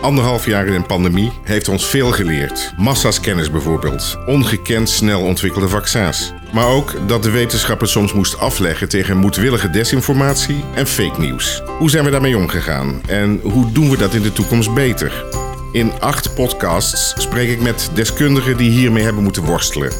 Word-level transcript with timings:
Anderhalf 0.00 0.46
jaar 0.46 0.66
in 0.66 0.74
een 0.74 0.86
pandemie 0.86 1.32
heeft 1.42 1.68
ons 1.68 1.86
veel 1.86 2.12
geleerd. 2.12 2.72
Massa's 2.76 3.20
kennis 3.20 3.50
bijvoorbeeld. 3.50 4.18
Ongekend 4.26 4.88
snel 4.88 5.20
ontwikkelde 5.20 5.68
vaccins. 5.68 6.32
Maar 6.52 6.68
ook 6.68 6.94
dat 7.06 7.22
de 7.22 7.30
wetenschap 7.30 7.80
het 7.80 7.90
soms 7.90 8.12
moest 8.12 8.38
afleggen 8.38 8.88
tegen 8.88 9.16
moedwillige 9.16 9.70
desinformatie 9.70 10.64
en 10.74 10.86
fake 10.86 11.20
nieuws. 11.20 11.62
Hoe 11.78 11.90
zijn 11.90 12.04
we 12.04 12.10
daarmee 12.10 12.36
omgegaan? 12.36 13.00
En 13.06 13.40
hoe 13.42 13.72
doen 13.72 13.90
we 13.90 13.96
dat 13.96 14.14
in 14.14 14.22
de 14.22 14.32
toekomst 14.32 14.74
beter? 14.74 15.24
In 15.72 15.92
acht 16.00 16.34
podcasts 16.34 17.14
spreek 17.22 17.48
ik 17.48 17.60
met 17.60 17.90
deskundigen 17.94 18.56
die 18.56 18.70
hiermee 18.70 19.04
hebben 19.04 19.22
moeten 19.22 19.44
worstelen. 19.44 19.92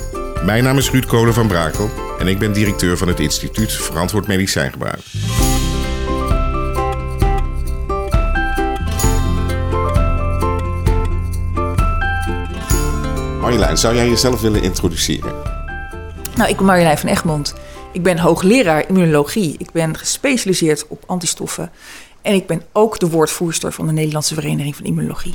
Mijn 0.45 0.65
naam 0.65 0.79
is 0.79 0.91
Ruud 0.91 1.07
Kolen 1.07 1.35
van 1.35 1.47
Brakel 1.47 1.91
en 2.19 2.29
ik 2.29 2.39
ben 2.39 2.53
directeur 2.53 2.97
van 2.97 3.09
het 3.09 3.21
Instituut 3.21 3.73
Verantwoord 3.73 4.27
Medicijngebruik. 4.27 5.01
Marjolein, 13.47 13.79
zou 13.79 13.95
jij 13.95 14.09
jezelf 14.09 14.41
willen 14.41 14.63
introduceren? 14.63 15.35
Nou, 16.37 16.51
ik 16.51 16.57
ben 16.57 16.65
Marjolein 16.65 16.99
van 16.99 17.09
Egmond. 17.09 17.55
Ik 17.93 18.03
ben 18.03 18.19
hoogleraar 18.19 18.89
immunologie. 18.89 19.55
Ik 19.59 19.71
ben 19.73 19.97
gespecialiseerd 19.97 20.87
op 20.89 21.05
antistoffen. 21.07 21.71
En 22.23 22.35
ik 22.35 22.47
ben 22.47 22.63
ook 22.73 22.99
de 22.99 23.09
woordvoerster 23.09 23.73
van 23.73 23.87
de 23.87 23.93
Nederlandse 23.93 24.35
Vereniging 24.35 24.77
van 24.77 24.85
Immunologie. 24.85 25.35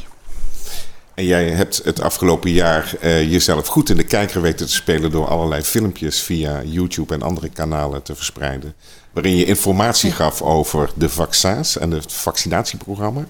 En 1.13 1.25
jij 1.25 1.49
hebt 1.49 1.81
het 1.83 2.01
afgelopen 2.01 2.51
jaar 2.51 2.93
uh, 3.01 3.31
jezelf 3.31 3.67
goed 3.67 3.89
in 3.89 3.97
de 3.97 4.03
kijker 4.03 4.41
weten 4.41 4.65
te 4.65 4.73
spelen 4.73 5.11
door 5.11 5.27
allerlei 5.27 5.61
filmpjes 5.61 6.21
via 6.21 6.61
YouTube 6.63 7.13
en 7.13 7.21
andere 7.21 7.49
kanalen 7.49 8.03
te 8.03 8.15
verspreiden. 8.15 8.73
Waarin 9.11 9.35
je 9.35 9.45
informatie 9.45 10.11
gaf 10.11 10.41
over 10.41 10.89
de 10.95 11.09
vaccins 11.09 11.77
en 11.77 11.91
het 11.91 12.13
vaccinatieprogramma. 12.13 13.25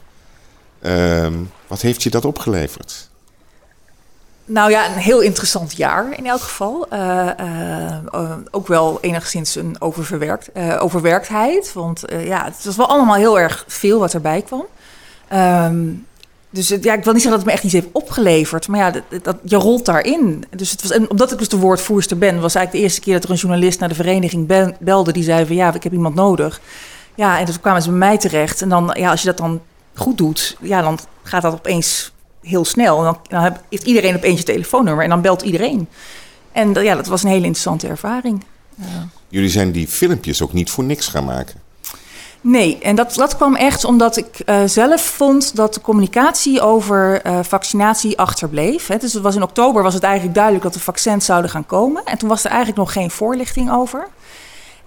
Uh, 0.81 1.27
wat 1.67 1.81
heeft 1.81 2.03
je 2.03 2.09
dat 2.09 2.25
opgeleverd? 2.25 3.10
Nou 4.51 4.71
ja, 4.71 4.85
een 4.85 4.97
heel 4.97 5.21
interessant 5.21 5.75
jaar 5.75 6.17
in 6.17 6.25
elk 6.25 6.41
geval. 6.41 6.87
Uh, 6.93 7.29
uh, 8.13 8.33
ook 8.51 8.67
wel 8.67 8.97
enigszins 9.01 9.55
een 9.55 9.75
oververwerkt, 9.79 10.49
overwerktheid. 10.79 11.73
Want 11.73 12.03
ja, 12.23 12.43
het 12.43 12.65
was 12.65 12.75
wel 12.75 12.87
allemaal 12.87 13.15
heel 13.15 13.39
erg 13.39 13.63
veel 13.67 13.99
wat 13.99 14.13
erbij 14.13 14.41
kwam. 14.41 14.65
Um, 15.33 16.05
dus 16.49 16.67
ja, 16.67 16.93
ik 16.93 17.03
wil 17.03 17.13
niet 17.13 17.21
zeggen 17.21 17.29
dat 17.29 17.39
het 17.39 17.45
me 17.45 17.51
echt 17.51 17.63
iets 17.63 17.73
heeft 17.73 17.87
opgeleverd. 17.91 18.67
Maar 18.67 18.79
ja, 18.79 18.91
dat, 18.91 19.23
dat, 19.23 19.37
je 19.43 19.55
rolt 19.55 19.85
daarin. 19.85 20.45
Dus 20.55 20.71
het 20.71 20.81
was, 20.81 20.91
en 20.91 21.09
omdat 21.09 21.31
ik 21.31 21.37
dus 21.37 21.49
de 21.49 21.57
woordvoerster 21.57 22.17
ben, 22.17 22.41
was 22.41 22.55
eigenlijk 22.55 22.71
de 22.71 22.79
eerste 22.81 23.01
keer 23.01 23.13
dat 23.13 23.23
er 23.23 23.29
een 23.29 23.35
journalist 23.35 23.79
naar 23.79 23.89
de 23.89 23.95
vereniging 23.95 24.73
belde. 24.79 25.11
Die 25.11 25.23
zei 25.23 25.45
van 25.45 25.55
ja, 25.55 25.73
ik 25.73 25.83
heb 25.83 25.93
iemand 25.93 26.15
nodig. 26.15 26.61
Ja, 27.15 27.39
en 27.39 27.45
toen 27.45 27.59
kwamen 27.61 27.81
ze 27.81 27.89
bij 27.89 27.97
mij 27.97 28.17
terecht. 28.17 28.61
En 28.61 28.69
dan, 28.69 28.91
ja, 28.93 29.11
als 29.11 29.21
je 29.21 29.27
dat 29.27 29.37
dan 29.37 29.61
goed 29.95 30.17
doet, 30.17 30.57
ja, 30.61 30.81
dan 30.81 30.99
gaat 31.23 31.41
dat 31.41 31.53
opeens 31.53 32.11
heel 32.41 32.65
snel. 32.65 32.97
En 32.97 33.03
dan, 33.03 33.17
dan 33.27 33.57
heeft 33.69 33.83
iedereen 33.83 34.15
opeens 34.15 34.39
je 34.39 34.45
telefoonnummer 34.45 35.03
en 35.03 35.09
dan 35.09 35.21
belt 35.21 35.41
iedereen. 35.41 35.87
En 36.51 36.73
ja, 36.73 36.95
dat 36.95 37.07
was 37.07 37.23
een 37.23 37.29
hele 37.29 37.45
interessante 37.45 37.87
ervaring. 37.87 38.43
Jullie 39.27 39.49
zijn 39.49 39.71
die 39.71 39.87
filmpjes 39.87 40.41
ook 40.41 40.53
niet 40.53 40.69
voor 40.69 40.83
niks 40.83 41.07
gaan 41.07 41.25
maken. 41.25 41.59
Nee, 42.43 42.77
en 42.81 42.95
dat, 42.95 43.13
dat 43.15 43.35
kwam 43.35 43.55
echt 43.55 43.83
omdat 43.83 44.17
ik 44.17 44.41
uh, 44.45 44.61
zelf 44.65 45.01
vond 45.01 45.55
dat 45.55 45.73
de 45.73 45.81
communicatie 45.81 46.61
over 46.61 47.25
uh, 47.25 47.39
vaccinatie 47.41 48.17
achterbleef. 48.17 48.87
Hè. 48.87 48.97
Dus 48.97 49.13
het 49.13 49.23
was 49.23 49.35
in 49.35 49.43
oktober 49.43 49.83
was 49.83 49.93
het 49.93 50.03
eigenlijk 50.03 50.33
duidelijk 50.35 50.63
dat 50.63 50.73
de 50.73 50.79
vaccins 50.79 51.25
zouden 51.25 51.51
gaan 51.51 51.65
komen. 51.65 52.03
En 52.05 52.17
toen 52.17 52.29
was 52.29 52.43
er 52.43 52.49
eigenlijk 52.49 52.79
nog 52.79 52.93
geen 52.93 53.11
voorlichting 53.11 53.71
over. 53.71 54.07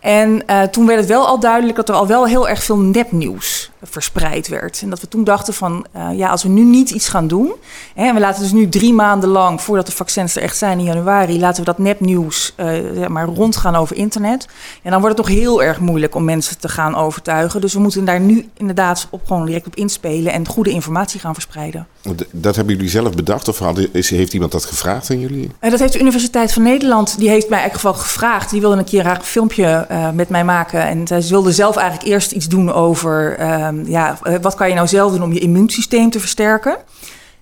En 0.00 0.42
uh, 0.46 0.62
toen 0.62 0.86
werd 0.86 0.98
het 0.98 1.08
wel 1.08 1.26
al 1.26 1.40
duidelijk 1.40 1.76
dat 1.76 1.88
er 1.88 1.94
al 1.94 2.06
wel 2.06 2.26
heel 2.26 2.48
erg 2.48 2.64
veel 2.64 2.78
nepnieuws 2.78 3.70
verspreid 3.84 4.48
werd. 4.48 4.82
En 4.82 4.90
dat 4.90 5.00
we 5.00 5.08
toen 5.08 5.24
dachten 5.24 5.54
van, 5.54 5.86
uh, 5.96 6.08
ja, 6.16 6.28
als 6.28 6.42
we 6.42 6.48
nu 6.48 6.64
niet 6.64 6.90
iets 6.90 7.08
gaan 7.08 7.26
doen... 7.26 7.52
Hè, 7.94 8.06
en 8.06 8.14
we 8.14 8.20
laten 8.20 8.42
dus 8.42 8.52
nu 8.52 8.68
drie 8.68 8.92
maanden 8.92 9.28
lang, 9.28 9.60
voordat 9.60 9.86
de 9.86 9.92
vaccins 9.92 10.36
er 10.36 10.42
echt 10.42 10.56
zijn 10.56 10.78
in 10.78 10.84
januari... 10.84 11.40
laten 11.40 11.58
we 11.58 11.64
dat 11.64 11.78
nepnieuws 11.78 12.54
uh, 12.56 12.66
zeg 12.94 13.08
maar 13.08 13.26
rondgaan 13.26 13.76
over 13.76 13.96
internet... 13.96 14.48
en 14.82 14.90
dan 14.90 15.00
wordt 15.00 15.18
het 15.18 15.26
toch 15.26 15.36
heel 15.36 15.62
erg 15.62 15.80
moeilijk 15.80 16.14
om 16.14 16.24
mensen 16.24 16.58
te 16.58 16.68
gaan 16.68 16.94
overtuigen. 16.94 17.60
Dus 17.60 17.72
we 17.74 17.80
moeten 17.80 18.04
daar 18.04 18.20
nu 18.20 18.48
inderdaad 18.56 19.06
op 19.10 19.26
gewoon 19.26 19.46
direct 19.46 19.66
op 19.66 19.76
inspelen... 19.76 20.32
en 20.32 20.46
goede 20.46 20.70
informatie 20.70 21.20
gaan 21.20 21.34
verspreiden. 21.34 21.86
Dat 22.30 22.56
hebben 22.56 22.74
jullie 22.74 22.90
zelf 22.90 23.14
bedacht 23.14 23.48
of 23.48 23.62
is, 23.92 24.10
heeft 24.10 24.32
iemand 24.32 24.52
dat 24.52 24.64
gevraagd 24.64 25.10
aan 25.10 25.20
jullie? 25.20 25.50
dat 25.60 25.78
heeft 25.78 25.92
de 25.92 26.00
Universiteit 26.00 26.52
van 26.52 26.62
Nederland, 26.62 27.18
die 27.18 27.28
heeft 27.28 27.48
mij 27.48 27.58
eigenlijk 27.58 27.88
geval 27.88 28.06
gevraagd. 28.06 28.50
Die 28.50 28.60
wilde 28.60 28.76
een 28.76 28.84
keer 28.84 29.00
graag 29.00 29.18
een 29.18 29.24
filmpje 29.24 29.86
met 30.14 30.28
mij 30.28 30.44
maken. 30.44 30.86
En 30.86 31.06
zij 31.06 31.22
wilde 31.28 31.52
zelf 31.52 31.76
eigenlijk 31.76 32.08
eerst 32.08 32.32
iets 32.32 32.48
doen 32.48 32.72
over... 32.72 33.36
Uh, 33.78 33.88
ja, 33.88 34.18
eh, 34.22 34.34
wat 34.40 34.54
kan 34.54 34.68
je 34.68 34.74
nou 34.74 34.86
zelf 34.86 35.12
doen 35.12 35.22
om 35.22 35.32
je 35.32 35.40
immuunsysteem 35.40 36.10
te 36.10 36.20
versterken? 36.20 36.76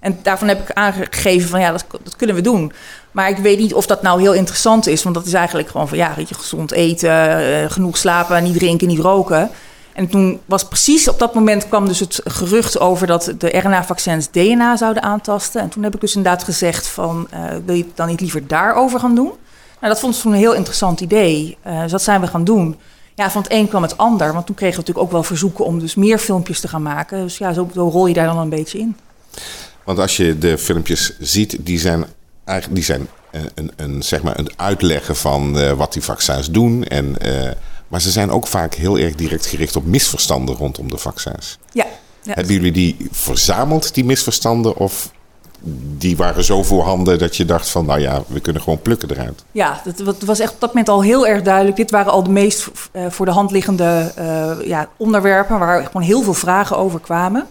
En 0.01 0.19
daarvan 0.23 0.49
heb 0.49 0.61
ik 0.61 0.73
aangegeven 0.73 1.49
van 1.49 1.61
ja, 1.61 1.71
dat, 1.71 1.85
dat, 2.03 2.17
kunnen 2.17 2.37
we 2.37 2.43
doen. 2.43 2.73
Maar 3.11 3.29
ik 3.29 3.37
weet 3.37 3.59
niet 3.59 3.75
of 3.75 3.87
dat 3.87 4.03
nou 4.03 4.21
heel 4.21 4.35
interessant 4.35 4.87
is. 4.87 5.03
Want 5.03 5.15
dat 5.15 5.27
is 5.27 5.33
eigenlijk 5.33 5.69
gewoon 5.69 5.89
van 5.89 5.99
ja, 5.99 6.15
je, 6.17 6.35
gezond 6.35 6.73
eten, 6.73 7.41
uh, 7.41 7.71
genoeg 7.71 7.97
slapen, 7.97 8.43
niet 8.43 8.59
drinken, 8.59 8.89
niet 8.89 8.99
roken. 8.99 9.51
En 9.93 10.09
toen 10.09 10.41
was 10.45 10.65
precies 10.65 11.09
op 11.09 11.19
dat 11.19 11.35
moment 11.35 11.69
kwam 11.69 11.89
dus 11.89 12.01
het 12.01 12.21
gerucht 12.25 12.81
over 12.81 13.07
dat 13.07 13.33
de 13.39 13.59
RNA-vaccins 13.59 14.31
DNA 14.31 14.77
zouden 14.77 15.03
aantasten. 15.03 15.61
En 15.61 15.69
toen 15.69 15.83
heb 15.83 15.95
ik 15.95 16.01
dus 16.01 16.17
inderdaad 16.17 16.45
gezegd 16.45 16.87
van 16.87 17.29
uh, 17.35 17.41
wil 17.65 17.75
je 17.75 17.83
het 17.83 17.97
dan 17.97 18.09
niet 18.09 18.21
liever 18.21 18.47
daarover 18.47 19.01
gaan 19.01 19.15
doen? 19.15 19.33
Nou, 19.81 19.93
dat 19.93 20.01
vond 20.01 20.15
ik 20.15 20.21
toen 20.21 20.33
een 20.33 20.39
heel 20.39 20.55
interessant 20.55 21.01
idee. 21.01 21.57
Dus 21.83 21.91
dat 21.91 22.03
zijn 22.03 22.21
we 22.21 22.27
gaan 22.27 22.45
doen 22.45 22.77
ja, 23.15 23.31
van 23.31 23.43
het 23.43 23.53
een 23.53 23.69
kwam 23.69 23.83
het 23.83 23.99
ander. 23.99 24.33
Want 24.33 24.47
toen 24.47 24.55
kregen 24.55 24.75
we 24.75 24.81
natuurlijk 24.81 25.07
ook 25.07 25.13
wel 25.13 25.23
verzoeken 25.23 25.65
om 25.65 25.79
dus 25.79 25.95
meer 25.95 26.19
filmpjes 26.19 26.61
te 26.61 26.69
gaan 26.69 26.83
maken. 26.83 27.23
Dus 27.23 27.39
ja, 27.39 27.53
zo, 27.53 27.71
zo 27.75 27.89
rol 27.89 28.07
je 28.07 28.15
daar 28.15 28.27
dan 28.27 28.39
een 28.39 28.49
beetje 28.49 28.79
in. 28.79 28.97
Want 29.85 29.99
als 29.99 30.17
je 30.17 30.39
de 30.39 30.59
filmpjes 30.59 31.17
ziet, 31.19 31.57
die 31.61 31.79
zijn 31.79 32.05
eigenlijk 32.45 32.81
die 32.81 32.85
zijn 32.85 33.09
een, 33.31 33.51
een, 33.55 33.73
een 33.77 34.03
zeg 34.03 34.23
maar 34.23 34.39
een 34.39 34.51
uitleggen 34.57 35.17
van 35.17 35.59
uh, 35.59 35.73
wat 35.73 35.93
die 35.93 36.03
vaccins 36.03 36.51
doen. 36.51 36.85
En, 36.85 37.17
uh, 37.27 37.51
maar 37.89 38.01
ze 38.01 38.11
zijn 38.11 38.31
ook 38.31 38.47
vaak 38.47 38.75
heel 38.75 38.99
erg 38.99 39.15
direct 39.15 39.47
gericht 39.47 39.77
op 39.77 39.87
misverstanden 39.87 40.55
rondom 40.55 40.91
de 40.91 40.99
vaccins. 40.99 41.59
Ja. 41.73 41.87
ja. 42.23 42.33
Hebben 42.35 42.55
jullie 42.55 42.73
die 42.73 42.97
verzameld, 43.11 43.95
die 43.95 44.05
misverstanden? 44.05 44.77
Of 44.77 45.11
die 45.99 46.17
waren 46.17 46.45
zo 46.45 46.63
voorhanden 46.63 47.19
dat 47.19 47.37
je 47.37 47.45
dacht 47.45 47.69
van, 47.69 47.87
nou 47.87 48.01
ja, 48.01 48.23
we 48.27 48.41
kunnen 48.41 48.63
gewoon 48.63 48.83
plukken 48.83 49.11
eruit. 49.11 49.45
Ja, 49.53 49.83
dat 50.05 50.23
was 50.23 50.39
echt 50.39 50.53
op 50.53 50.61
dat 50.61 50.69
moment 50.69 50.89
al 50.89 51.03
heel 51.03 51.27
erg 51.27 51.43
duidelijk. 51.43 51.77
Dit 51.77 51.91
waren 51.91 52.13
al 52.13 52.23
de 52.23 52.31
meest 52.31 52.71
uh, 52.93 53.03
voor 53.09 53.27
de 53.27 53.33
hand 53.33 53.51
liggende 53.51 54.13
uh, 54.19 54.67
ja, 54.67 54.89
onderwerpen 54.97 55.59
waar 55.59 55.85
gewoon 55.85 56.03
heel 56.03 56.23
veel 56.23 56.35
vragen 56.35 56.77
over 56.77 57.01
kwamen. 57.01 57.47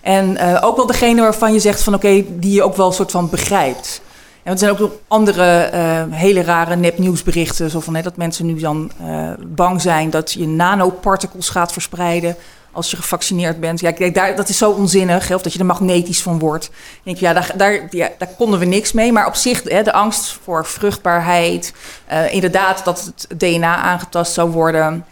En 0.00 0.30
uh, 0.30 0.58
ook 0.60 0.76
wel 0.76 0.86
degene 0.86 1.20
waarvan 1.20 1.52
je 1.52 1.60
zegt 1.60 1.82
van 1.82 1.94
oké, 1.94 2.24
die 2.28 2.52
je 2.52 2.62
ook 2.62 2.76
wel 2.76 2.86
een 2.86 2.92
soort 2.92 3.10
van 3.10 3.30
begrijpt. 3.30 4.00
En 4.42 4.52
er 4.52 4.58
zijn 4.58 4.70
ook 4.70 4.78
nog 4.78 4.90
andere 5.08 5.70
hele 6.10 6.42
rare 6.42 6.76
nepnieuwsberichten, 6.76 7.70
zo 7.70 7.80
van 7.80 7.94
hè, 7.94 8.02
dat 8.02 8.16
mensen 8.16 8.46
nu 8.46 8.54
dan 8.54 8.90
bang 9.38 9.80
zijn 9.80 10.10
dat 10.10 10.32
je 10.32 10.46
nanoparticles 10.46 11.48
gaat 11.48 11.72
verspreiden 11.72 12.36
als 12.72 12.90
je 12.90 12.96
gevaccineerd 12.96 13.60
bent. 13.60 13.80
Ja, 13.80 13.92
kijk, 13.92 14.14
daar, 14.14 14.36
dat 14.36 14.48
is 14.48 14.58
zo 14.58 14.70
onzinnig. 14.70 15.28
Hè, 15.28 15.34
of 15.34 15.42
dat 15.42 15.52
je 15.52 15.58
er 15.58 15.66
magnetisch 15.66 16.22
van 16.22 16.38
wordt. 16.38 16.70
Denk, 17.02 17.16
ja, 17.16 17.32
daar, 17.32 17.52
daar, 17.56 17.86
ja, 17.90 18.08
daar 18.18 18.28
konden 18.36 18.58
we 18.58 18.64
niks 18.64 18.92
mee. 18.92 19.12
Maar 19.12 19.26
op 19.26 19.34
zich, 19.34 19.62
hè, 19.62 19.82
de 19.82 19.92
angst 19.92 20.38
voor 20.42 20.66
vruchtbaarheid. 20.66 21.72
Uh, 22.12 22.34
inderdaad, 22.34 22.84
dat 22.84 23.04
het 23.04 23.40
DNA 23.40 23.76
aangetast 23.76 24.32
zou 24.32 24.50
worden. 24.50 25.04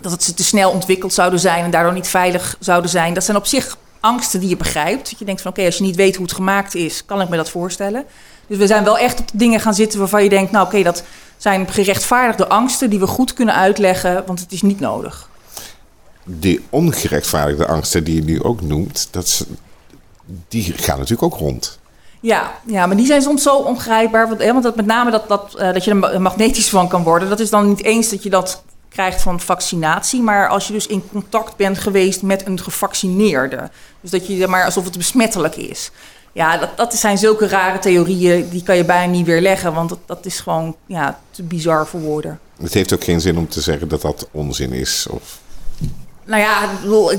Dat 0.00 0.12
het 0.12 0.36
te 0.36 0.44
snel 0.44 0.70
ontwikkeld 0.70 1.12
zouden 1.12 1.40
zijn 1.40 1.64
en 1.64 1.70
daardoor 1.70 1.92
niet 1.92 2.08
veilig 2.08 2.56
zouden 2.60 2.90
zijn. 2.90 3.14
Dat 3.14 3.24
zijn 3.24 3.36
op 3.36 3.46
zich 3.46 3.76
angsten 4.00 4.40
die 4.40 4.48
je 4.48 4.56
begrijpt. 4.56 5.10
Dat 5.10 5.18
je 5.18 5.24
denkt 5.24 5.42
van 5.42 5.50
oké, 5.50 5.64
als 5.64 5.76
je 5.76 5.82
niet 5.82 5.96
weet 5.96 6.16
hoe 6.16 6.24
het 6.24 6.34
gemaakt 6.34 6.74
is, 6.74 7.04
kan 7.04 7.20
ik 7.20 7.28
me 7.28 7.36
dat 7.36 7.50
voorstellen. 7.50 8.04
Dus 8.46 8.58
we 8.58 8.66
zijn 8.66 8.84
wel 8.84 8.98
echt 8.98 9.20
op 9.20 9.28
dingen 9.32 9.60
gaan 9.60 9.74
zitten 9.74 9.98
waarvan 9.98 10.22
je 10.22 10.28
denkt, 10.28 10.50
nou 10.50 10.66
oké, 10.66 10.82
dat 10.82 11.02
zijn 11.36 11.68
gerechtvaardigde 11.68 12.48
angsten 12.48 12.90
die 12.90 12.98
we 12.98 13.06
goed 13.06 13.32
kunnen 13.32 13.54
uitleggen, 13.54 14.22
want 14.26 14.40
het 14.40 14.52
is 14.52 14.62
niet 14.62 14.80
nodig 14.80 15.28
die 16.28 16.60
ongerechtvaardigde 16.70 17.66
angsten 17.66 18.04
die 18.04 18.14
je 18.14 18.22
nu 18.22 18.42
ook 18.42 18.60
noemt, 18.60 19.08
dat 19.10 19.46
die 20.48 20.72
gaan 20.76 20.98
natuurlijk 20.98 21.22
ook 21.22 21.38
rond. 21.38 21.78
Ja, 22.20 22.52
ja, 22.66 22.86
maar 22.86 22.96
die 22.96 23.06
zijn 23.06 23.22
soms 23.22 23.42
zo 23.42 23.56
ongrijpbaar. 23.56 24.28
Want, 24.28 24.44
want 24.44 24.62
dat, 24.62 24.76
met 24.76 24.86
name 24.86 25.10
dat, 25.10 25.28
dat, 25.28 25.54
uh, 25.58 25.72
dat 25.72 25.84
je 25.84 25.90
er 25.90 26.20
magnetisch 26.20 26.68
van 26.68 26.88
kan 26.88 27.02
worden. 27.02 27.28
Dat 27.28 27.40
is 27.40 27.50
dan 27.50 27.68
niet 27.68 27.82
eens 27.82 28.10
dat 28.10 28.22
je 28.22 28.30
dat 28.30 28.62
krijgt 28.88 29.22
van 29.22 29.40
vaccinatie. 29.40 30.22
Maar 30.22 30.48
als 30.48 30.66
je 30.66 30.72
dus 30.72 30.86
in 30.86 31.02
contact 31.12 31.56
bent 31.56 31.78
geweest 31.78 32.22
met 32.22 32.46
een 32.46 32.60
gevaccineerde. 32.60 33.70
Dus 34.00 34.10
dat 34.10 34.26
je 34.26 34.46
maar 34.46 34.64
alsof 34.64 34.84
het 34.84 34.96
besmettelijk 34.96 35.56
is. 35.56 35.90
Ja, 36.32 36.58
dat, 36.58 36.76
dat 36.76 36.94
zijn 36.94 37.18
zulke 37.18 37.48
rare 37.48 37.78
theorieën. 37.78 38.48
Die 38.48 38.62
kan 38.62 38.76
je 38.76 38.84
bijna 38.84 39.12
niet 39.12 39.26
weerleggen. 39.26 39.74
Want 39.74 39.88
dat, 39.88 39.98
dat 40.06 40.26
is 40.26 40.40
gewoon 40.40 40.76
ja, 40.86 41.20
te 41.30 41.42
bizar 41.42 41.86
voor 41.86 42.00
woorden. 42.00 42.40
Het 42.62 42.74
heeft 42.74 42.92
ook 42.92 43.04
geen 43.04 43.20
zin 43.20 43.38
om 43.38 43.48
te 43.48 43.60
zeggen 43.60 43.88
dat 43.88 44.02
dat 44.02 44.28
onzin 44.30 44.72
is. 44.72 45.06
Of 45.10 45.38
nou 46.28 46.42
ja, 46.42 46.68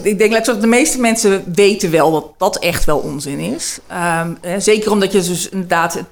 ik 0.01 0.17
denk 0.17 0.45
dat 0.45 0.61
de 0.61 0.67
meeste 0.67 1.00
mensen 1.00 1.44
weten 1.53 1.91
wel 1.91 2.11
dat 2.11 2.25
dat 2.38 2.59
echt 2.59 2.85
wel 2.85 2.97
onzin 2.97 3.39
is. 3.39 3.79
Um, 4.21 4.38
zeker 4.61 4.91
omdat 4.91 5.11
je 5.11 5.21
dus 5.21 5.50
inderdaad 5.50 5.94
het 5.94 6.06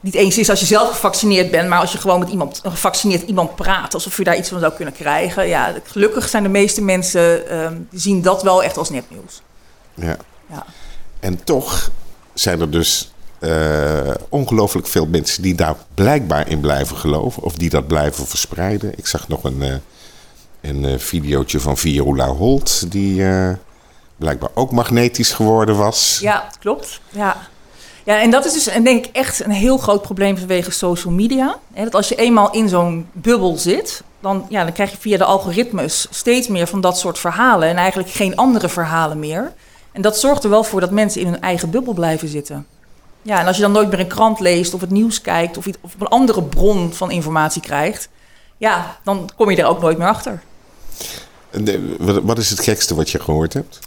niet 0.00 0.14
eens 0.14 0.38
is 0.38 0.50
als 0.50 0.60
je 0.60 0.66
zelf 0.66 0.90
gevaccineerd 0.90 1.50
bent, 1.50 1.68
maar 1.68 1.80
als 1.80 1.92
je 1.92 1.98
gewoon 1.98 2.18
met 2.18 2.28
iemand, 2.28 2.60
een 2.62 2.70
gevaccineerd 2.70 3.28
iemand 3.28 3.54
praat, 3.54 3.94
alsof 3.94 4.16
je 4.16 4.24
daar 4.24 4.36
iets 4.36 4.48
van 4.48 4.60
zou 4.60 4.72
kunnen 4.72 4.94
krijgen. 4.94 5.48
Ja, 5.48 5.74
gelukkig 5.84 6.28
zijn 6.28 6.42
de 6.42 6.48
meeste 6.48 6.82
mensen 6.82 7.58
um, 7.58 7.88
zien 7.92 8.22
dat 8.22 8.42
wel 8.42 8.62
echt 8.62 8.76
als 8.76 8.90
nepnieuws. 8.90 9.42
Ja. 9.94 10.16
ja. 10.50 10.64
En 11.20 11.44
toch 11.44 11.90
zijn 12.34 12.60
er 12.60 12.70
dus 12.70 13.12
uh, 13.40 14.14
ongelooflijk 14.28 14.86
veel 14.86 15.06
mensen 15.06 15.42
die 15.42 15.54
daar 15.54 15.76
blijkbaar 15.94 16.48
in 16.48 16.60
blijven 16.60 16.96
geloven. 16.96 17.42
Of 17.42 17.54
die 17.54 17.70
dat 17.70 17.86
blijven 17.86 18.26
verspreiden. 18.26 18.92
Ik 18.98 19.06
zag 19.06 19.28
nog 19.28 19.44
een, 19.44 19.62
uh, 19.62 19.74
een 20.64 20.82
uh, 20.82 20.98
videootje 20.98 21.60
van 21.60 21.76
Viola 21.76 22.26
Holt. 22.28 22.92
Die 22.92 23.24
blijkbaar 24.16 24.50
ook 24.54 24.70
magnetisch 24.70 25.32
geworden 25.32 25.76
was. 25.76 26.18
Ja, 26.20 26.48
klopt. 26.60 27.00
Ja. 27.10 27.36
Ja, 28.04 28.20
en 28.20 28.30
dat 28.30 28.44
is 28.44 28.52
dus 28.52 28.64
denk 28.64 29.04
ik 29.04 29.16
echt 29.16 29.44
een 29.44 29.50
heel 29.50 29.78
groot 29.78 30.02
probleem 30.02 30.38
vanwege 30.38 30.70
social 30.70 31.12
media. 31.12 31.58
Dat 31.74 31.94
als 31.94 32.08
je 32.08 32.14
eenmaal 32.14 32.52
in 32.52 32.68
zo'n 32.68 33.06
bubbel 33.12 33.56
zit, 33.56 34.02
dan, 34.20 34.46
ja, 34.48 34.62
dan 34.64 34.72
krijg 34.72 34.90
je 34.90 34.96
via 34.96 35.16
de 35.16 35.24
algoritmes 35.24 36.06
steeds 36.10 36.48
meer 36.48 36.66
van 36.66 36.80
dat 36.80 36.98
soort 36.98 37.18
verhalen 37.18 37.68
en 37.68 37.76
eigenlijk 37.76 38.10
geen 38.10 38.36
andere 38.36 38.68
verhalen 38.68 39.18
meer. 39.18 39.52
En 39.92 40.02
dat 40.02 40.18
zorgt 40.18 40.44
er 40.44 40.50
wel 40.50 40.64
voor 40.64 40.80
dat 40.80 40.90
mensen 40.90 41.20
in 41.20 41.26
hun 41.26 41.40
eigen 41.40 41.70
bubbel 41.70 41.92
blijven 41.92 42.28
zitten. 42.28 42.66
Ja, 43.22 43.40
en 43.40 43.46
als 43.46 43.56
je 43.56 43.62
dan 43.62 43.72
nooit 43.72 43.90
meer 43.90 44.00
een 44.00 44.06
krant 44.06 44.40
leest 44.40 44.74
of 44.74 44.80
het 44.80 44.90
nieuws 44.90 45.20
kijkt 45.20 45.56
of, 45.56 45.66
of 45.80 45.94
een 45.98 46.06
andere 46.08 46.42
bron 46.42 46.92
van 46.92 47.10
informatie 47.10 47.62
krijgt, 47.62 48.08
ja, 48.56 48.96
dan 49.04 49.30
kom 49.36 49.50
je 49.50 49.56
er 49.56 49.66
ook 49.66 49.80
nooit 49.80 49.98
meer 49.98 50.08
achter. 50.08 50.42
Wat 52.22 52.38
is 52.38 52.50
het 52.50 52.60
gekste 52.60 52.94
wat 52.94 53.10
je 53.10 53.20
gehoord 53.20 53.52
hebt? 53.52 53.78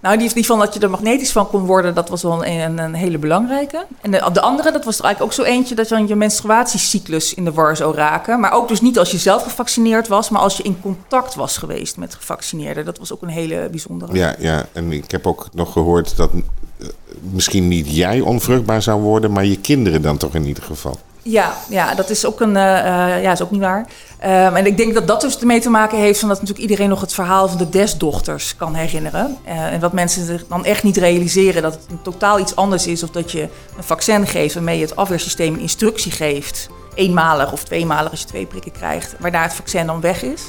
Nou, 0.00 0.18
die, 0.18 0.34
die 0.34 0.46
van 0.46 0.58
dat 0.58 0.74
je 0.74 0.80
er 0.80 0.90
magnetisch 0.90 1.32
van 1.32 1.48
kon 1.48 1.64
worden, 1.64 1.94
dat 1.94 2.08
was 2.08 2.22
wel 2.22 2.46
een, 2.46 2.78
een 2.78 2.94
hele 2.94 3.18
belangrijke. 3.18 3.86
En 4.00 4.10
de, 4.10 4.30
de, 4.32 4.40
andere, 4.40 4.72
dat 4.72 4.84
was 4.84 4.98
er 4.98 5.04
eigenlijk 5.04 5.32
ook 5.32 5.46
zo 5.46 5.52
eentje 5.52 5.74
dat 5.74 5.88
dan 5.88 6.06
je 6.06 6.16
menstruatiecyclus 6.16 7.34
in 7.34 7.44
de 7.44 7.52
war 7.52 7.76
zou 7.76 7.94
raken. 7.94 8.40
Maar 8.40 8.52
ook 8.52 8.68
dus 8.68 8.80
niet 8.80 8.98
als 8.98 9.10
je 9.10 9.18
zelf 9.18 9.42
gevaccineerd 9.42 10.08
was, 10.08 10.28
maar 10.28 10.40
als 10.40 10.56
je 10.56 10.62
in 10.62 10.80
contact 10.80 11.34
was 11.34 11.56
geweest 11.56 11.96
met 11.96 12.14
gevaccineerden. 12.14 12.84
Dat 12.84 12.98
was 12.98 13.12
ook 13.12 13.22
een 13.22 13.28
hele 13.28 13.68
bijzondere. 13.70 14.14
Ja, 14.14 14.34
ja, 14.38 14.66
en 14.72 14.92
ik 14.92 15.10
heb 15.10 15.26
ook 15.26 15.48
nog 15.52 15.72
gehoord 15.72 16.16
dat 16.16 16.30
eh, 16.32 16.86
misschien 17.20 17.68
niet 17.68 17.96
jij 17.96 18.20
onvruchtbaar 18.20 18.82
zou 18.82 19.00
worden, 19.00 19.32
maar 19.32 19.44
je 19.44 19.60
kinderen 19.60 20.02
dan 20.02 20.16
toch 20.16 20.34
in 20.34 20.46
ieder 20.46 20.62
geval. 20.62 20.98
Ja, 21.28 21.56
ja 21.68 21.94
dat 21.94 22.10
is 22.10 22.26
ook, 22.26 22.40
een, 22.40 22.48
uh, 22.56 23.22
ja, 23.22 23.32
is 23.32 23.42
ook 23.42 23.50
niet 23.50 23.60
waar. 23.60 23.86
Um, 24.24 24.56
en 24.56 24.66
ik 24.66 24.76
denk 24.76 24.94
dat 24.94 25.06
dat 25.06 25.20
dus 25.20 25.38
ermee 25.38 25.60
te 25.60 25.70
maken 25.70 25.98
heeft... 25.98 26.18
van 26.18 26.28
dat 26.28 26.40
natuurlijk 26.40 26.68
iedereen 26.68 26.88
nog 26.88 27.00
het 27.00 27.14
verhaal 27.14 27.48
van 27.48 27.58
de 27.58 27.68
desdochters 27.68 28.56
kan 28.56 28.74
herinneren. 28.74 29.38
Uh, 29.46 29.72
en 29.72 29.80
dat 29.80 29.92
mensen 29.92 30.26
zich 30.26 30.46
dan 30.48 30.64
echt 30.64 30.82
niet 30.82 30.96
realiseren 30.96 31.62
dat 31.62 31.72
het 31.72 32.04
totaal 32.04 32.38
iets 32.38 32.56
anders 32.56 32.86
is... 32.86 33.02
of 33.02 33.10
dat 33.10 33.32
je 33.32 33.40
een 33.76 33.84
vaccin 33.84 34.26
geeft 34.26 34.54
waarmee 34.54 34.78
je 34.78 34.84
het 34.84 34.96
afweersysteem 34.96 35.56
instructie 35.56 36.12
geeft... 36.12 36.68
eenmalig 36.94 37.52
of 37.52 37.64
tweemalig 37.64 38.10
als 38.10 38.20
je 38.20 38.26
twee 38.26 38.46
prikken 38.46 38.72
krijgt... 38.72 39.14
waarna 39.18 39.42
het 39.42 39.54
vaccin 39.54 39.86
dan 39.86 40.00
weg 40.00 40.22
is. 40.22 40.42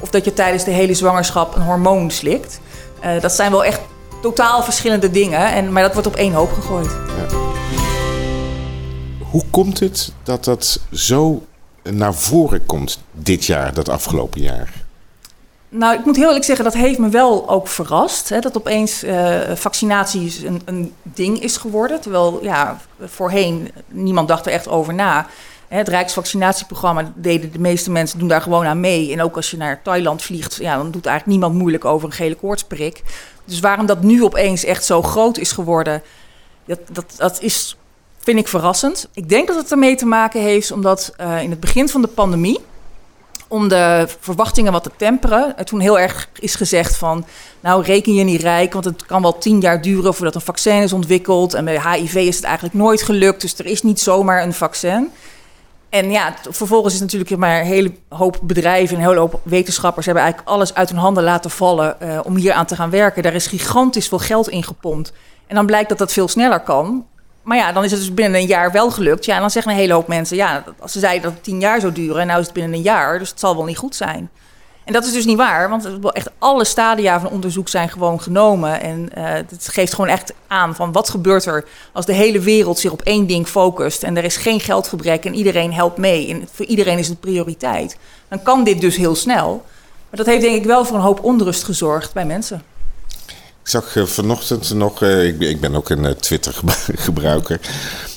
Of 0.00 0.10
dat 0.10 0.24
je 0.24 0.32
tijdens 0.32 0.64
de 0.64 0.70
hele 0.70 0.94
zwangerschap 0.94 1.54
een 1.54 1.62
hormoon 1.62 2.10
slikt. 2.10 2.60
Dat 3.20 3.32
zijn 3.32 3.50
wel 3.50 3.64
echt 3.64 3.80
totaal 4.22 4.62
verschillende 4.62 5.10
dingen, 5.10 5.52
en, 5.52 5.72
maar 5.72 5.82
dat 5.82 5.92
wordt 5.92 6.08
op 6.08 6.16
één 6.16 6.32
hoop 6.32 6.52
gegooid. 6.52 6.90
Ja. 6.90 7.49
Hoe 9.30 9.44
komt 9.50 9.80
het 9.80 10.12
dat 10.22 10.44
dat 10.44 10.80
zo 10.92 11.42
naar 11.82 12.14
voren 12.14 12.66
komt 12.66 12.98
dit 13.12 13.44
jaar, 13.44 13.74
dat 13.74 13.88
afgelopen 13.88 14.40
jaar? 14.40 14.72
Nou, 15.68 15.98
ik 15.98 16.04
moet 16.04 16.16
heel 16.16 16.26
eerlijk 16.26 16.44
zeggen, 16.44 16.64
dat 16.64 16.74
heeft 16.74 16.98
me 16.98 17.08
wel 17.08 17.48
ook 17.48 17.68
verrast. 17.68 18.28
Hè, 18.28 18.40
dat 18.40 18.56
opeens 18.56 19.04
uh, 19.04 19.40
vaccinatie 19.54 20.46
een, 20.46 20.62
een, 20.64 20.92
ding 21.02 21.42
is 21.42 21.56
geworden. 21.56 22.00
Terwijl 22.00 22.38
ja, 22.42 22.80
voorheen 23.04 23.70
niemand 23.88 24.28
dacht 24.28 24.46
er 24.46 24.52
echt 24.52 24.68
over 24.68 24.94
na. 24.94 25.26
Het 25.68 25.88
Rijksvaccinatieprogramma 25.88 27.12
deden 27.14 27.52
de 27.52 27.58
meeste 27.58 27.90
mensen 27.90 28.18
doen 28.18 28.28
daar 28.28 28.42
gewoon 28.42 28.66
aan 28.66 28.80
mee. 28.80 29.12
En 29.12 29.22
ook 29.22 29.36
als 29.36 29.50
je 29.50 29.56
naar 29.56 29.82
Thailand 29.82 30.22
vliegt, 30.22 30.56
ja, 30.56 30.76
dan 30.76 30.90
doet 30.90 31.06
eigenlijk 31.06 31.38
niemand 31.38 31.58
moeilijk 31.60 31.84
over 31.84 32.08
een 32.08 32.14
gele 32.14 32.34
koortsprik. 32.34 33.02
Dus 33.44 33.60
waarom 33.60 33.86
dat 33.86 34.02
nu 34.02 34.24
opeens 34.24 34.64
echt 34.64 34.84
zo 34.84 35.02
groot 35.02 35.38
is 35.38 35.52
geworden, 35.52 36.02
dat, 36.64 36.80
dat, 36.92 37.14
dat 37.16 37.42
is 37.42 37.76
vind 38.22 38.38
ik 38.38 38.48
verrassend. 38.48 39.08
Ik 39.14 39.28
denk 39.28 39.48
dat 39.48 39.56
het 39.56 39.70
ermee 39.70 39.96
te 39.96 40.06
maken 40.06 40.40
heeft 40.40 40.72
omdat 40.72 41.14
uh, 41.20 41.42
in 41.42 41.50
het 41.50 41.60
begin 41.60 41.88
van 41.88 42.02
de 42.02 42.08
pandemie, 42.08 42.60
om 43.48 43.68
de 43.68 44.08
verwachtingen 44.20 44.72
wat 44.72 44.82
te 44.82 44.90
temperen, 44.96 45.58
er 45.58 45.64
toen 45.64 45.80
heel 45.80 45.98
erg 45.98 46.28
is 46.38 46.54
gezegd 46.54 46.96
van, 46.96 47.24
nou 47.60 47.82
reken 47.82 48.14
je 48.14 48.24
niet 48.24 48.42
rijk, 48.42 48.72
want 48.72 48.84
het 48.84 49.06
kan 49.06 49.22
wel 49.22 49.38
tien 49.38 49.60
jaar 49.60 49.82
duren 49.82 50.14
voordat 50.14 50.34
een 50.34 50.40
vaccin 50.40 50.82
is 50.82 50.92
ontwikkeld. 50.92 51.54
En 51.54 51.64
bij 51.64 51.80
HIV 51.80 52.14
is 52.14 52.36
het 52.36 52.44
eigenlijk 52.44 52.74
nooit 52.74 53.02
gelukt, 53.02 53.40
dus 53.40 53.58
er 53.58 53.66
is 53.66 53.82
niet 53.82 54.00
zomaar 54.00 54.42
een 54.42 54.54
vaccin. 54.54 55.10
En 55.88 56.10
ja, 56.10 56.34
vervolgens 56.50 56.94
is 56.94 57.00
natuurlijk 57.00 57.36
maar 57.36 57.60
een 57.60 57.66
hele 57.66 57.92
hoop 58.08 58.38
bedrijven 58.42 58.96
en 58.96 59.02
een 59.02 59.08
hele 59.08 59.20
hoop 59.20 59.40
wetenschappers 59.42 60.06
hebben 60.06 60.24
eigenlijk 60.24 60.52
alles 60.52 60.74
uit 60.74 60.88
hun 60.88 60.98
handen 60.98 61.24
laten 61.24 61.50
vallen 61.50 61.96
uh, 62.02 62.20
om 62.22 62.36
hier 62.36 62.52
aan 62.52 62.66
te 62.66 62.76
gaan 62.76 62.90
werken. 62.90 63.22
Daar 63.22 63.34
is 63.34 63.46
gigantisch 63.46 64.08
veel 64.08 64.18
geld 64.18 64.48
in 64.48 64.62
gepompt. 64.62 65.12
En 65.46 65.54
dan 65.54 65.66
blijkt 65.66 65.88
dat 65.88 65.98
dat 65.98 66.12
veel 66.12 66.28
sneller 66.28 66.60
kan. 66.60 67.06
Maar 67.42 67.56
ja, 67.56 67.72
dan 67.72 67.84
is 67.84 67.90
het 67.90 68.00
dus 68.00 68.14
binnen 68.14 68.40
een 68.40 68.46
jaar 68.46 68.72
wel 68.72 68.90
gelukt. 68.90 69.24
Ja, 69.24 69.34
en 69.34 69.40
dan 69.40 69.50
zeggen 69.50 69.72
een 69.72 69.78
hele 69.78 69.92
hoop 69.92 70.08
mensen... 70.08 70.36
ja, 70.36 70.64
als 70.78 70.92
ze 70.92 70.98
zeiden 70.98 71.22
dat 71.22 71.32
het 71.32 71.42
tien 71.42 71.60
jaar 71.60 71.80
zou 71.80 71.92
duren... 71.92 72.20
en 72.20 72.26
nu 72.26 72.32
is 72.32 72.44
het 72.44 72.52
binnen 72.52 72.72
een 72.72 72.82
jaar, 72.82 73.18
dus 73.18 73.30
het 73.30 73.40
zal 73.40 73.56
wel 73.56 73.64
niet 73.64 73.78
goed 73.78 73.94
zijn. 73.96 74.30
En 74.84 74.92
dat 74.92 75.04
is 75.04 75.12
dus 75.12 75.24
niet 75.24 75.36
waar, 75.36 75.68
want 75.68 75.88
echt 76.12 76.30
alle 76.38 76.64
stadia 76.64 77.20
van 77.20 77.30
onderzoek 77.30 77.68
zijn 77.68 77.88
gewoon 77.88 78.20
genomen. 78.20 78.80
En 78.80 79.10
uh, 79.18 79.24
het 79.24 79.68
geeft 79.68 79.94
gewoon 79.94 80.10
echt 80.10 80.32
aan 80.46 80.74
van 80.74 80.92
wat 80.92 81.08
gebeurt 81.08 81.44
er 81.44 81.64
als 81.92 82.06
de 82.06 82.12
hele 82.12 82.40
wereld 82.40 82.78
zich 82.78 82.90
op 82.90 83.02
één 83.02 83.26
ding 83.26 83.46
focust... 83.46 84.02
en 84.02 84.16
er 84.16 84.24
is 84.24 84.36
geen 84.36 84.60
geldgebrek 84.60 85.24
en 85.24 85.34
iedereen 85.34 85.72
helpt 85.72 85.98
mee... 85.98 86.28
en 86.28 86.48
voor 86.52 86.66
iedereen 86.66 86.98
is 86.98 87.08
het 87.08 87.20
prioriteit. 87.20 87.96
Dan 88.28 88.42
kan 88.42 88.64
dit 88.64 88.80
dus 88.80 88.96
heel 88.96 89.14
snel. 89.14 89.64
Maar 90.10 90.18
dat 90.18 90.26
heeft 90.26 90.42
denk 90.42 90.56
ik 90.56 90.64
wel 90.64 90.84
voor 90.84 90.96
een 90.96 91.02
hoop 91.02 91.24
onrust 91.24 91.64
gezorgd 91.64 92.12
bij 92.12 92.24
mensen. 92.24 92.62
Ik 93.62 93.68
zag 93.68 93.96
vanochtend 94.04 94.74
nog, 94.74 95.02
ik, 95.02 95.60
ben 95.60 95.74
ook 95.74 95.90
een 95.90 96.16
Twitter-gebruiker. 96.16 97.60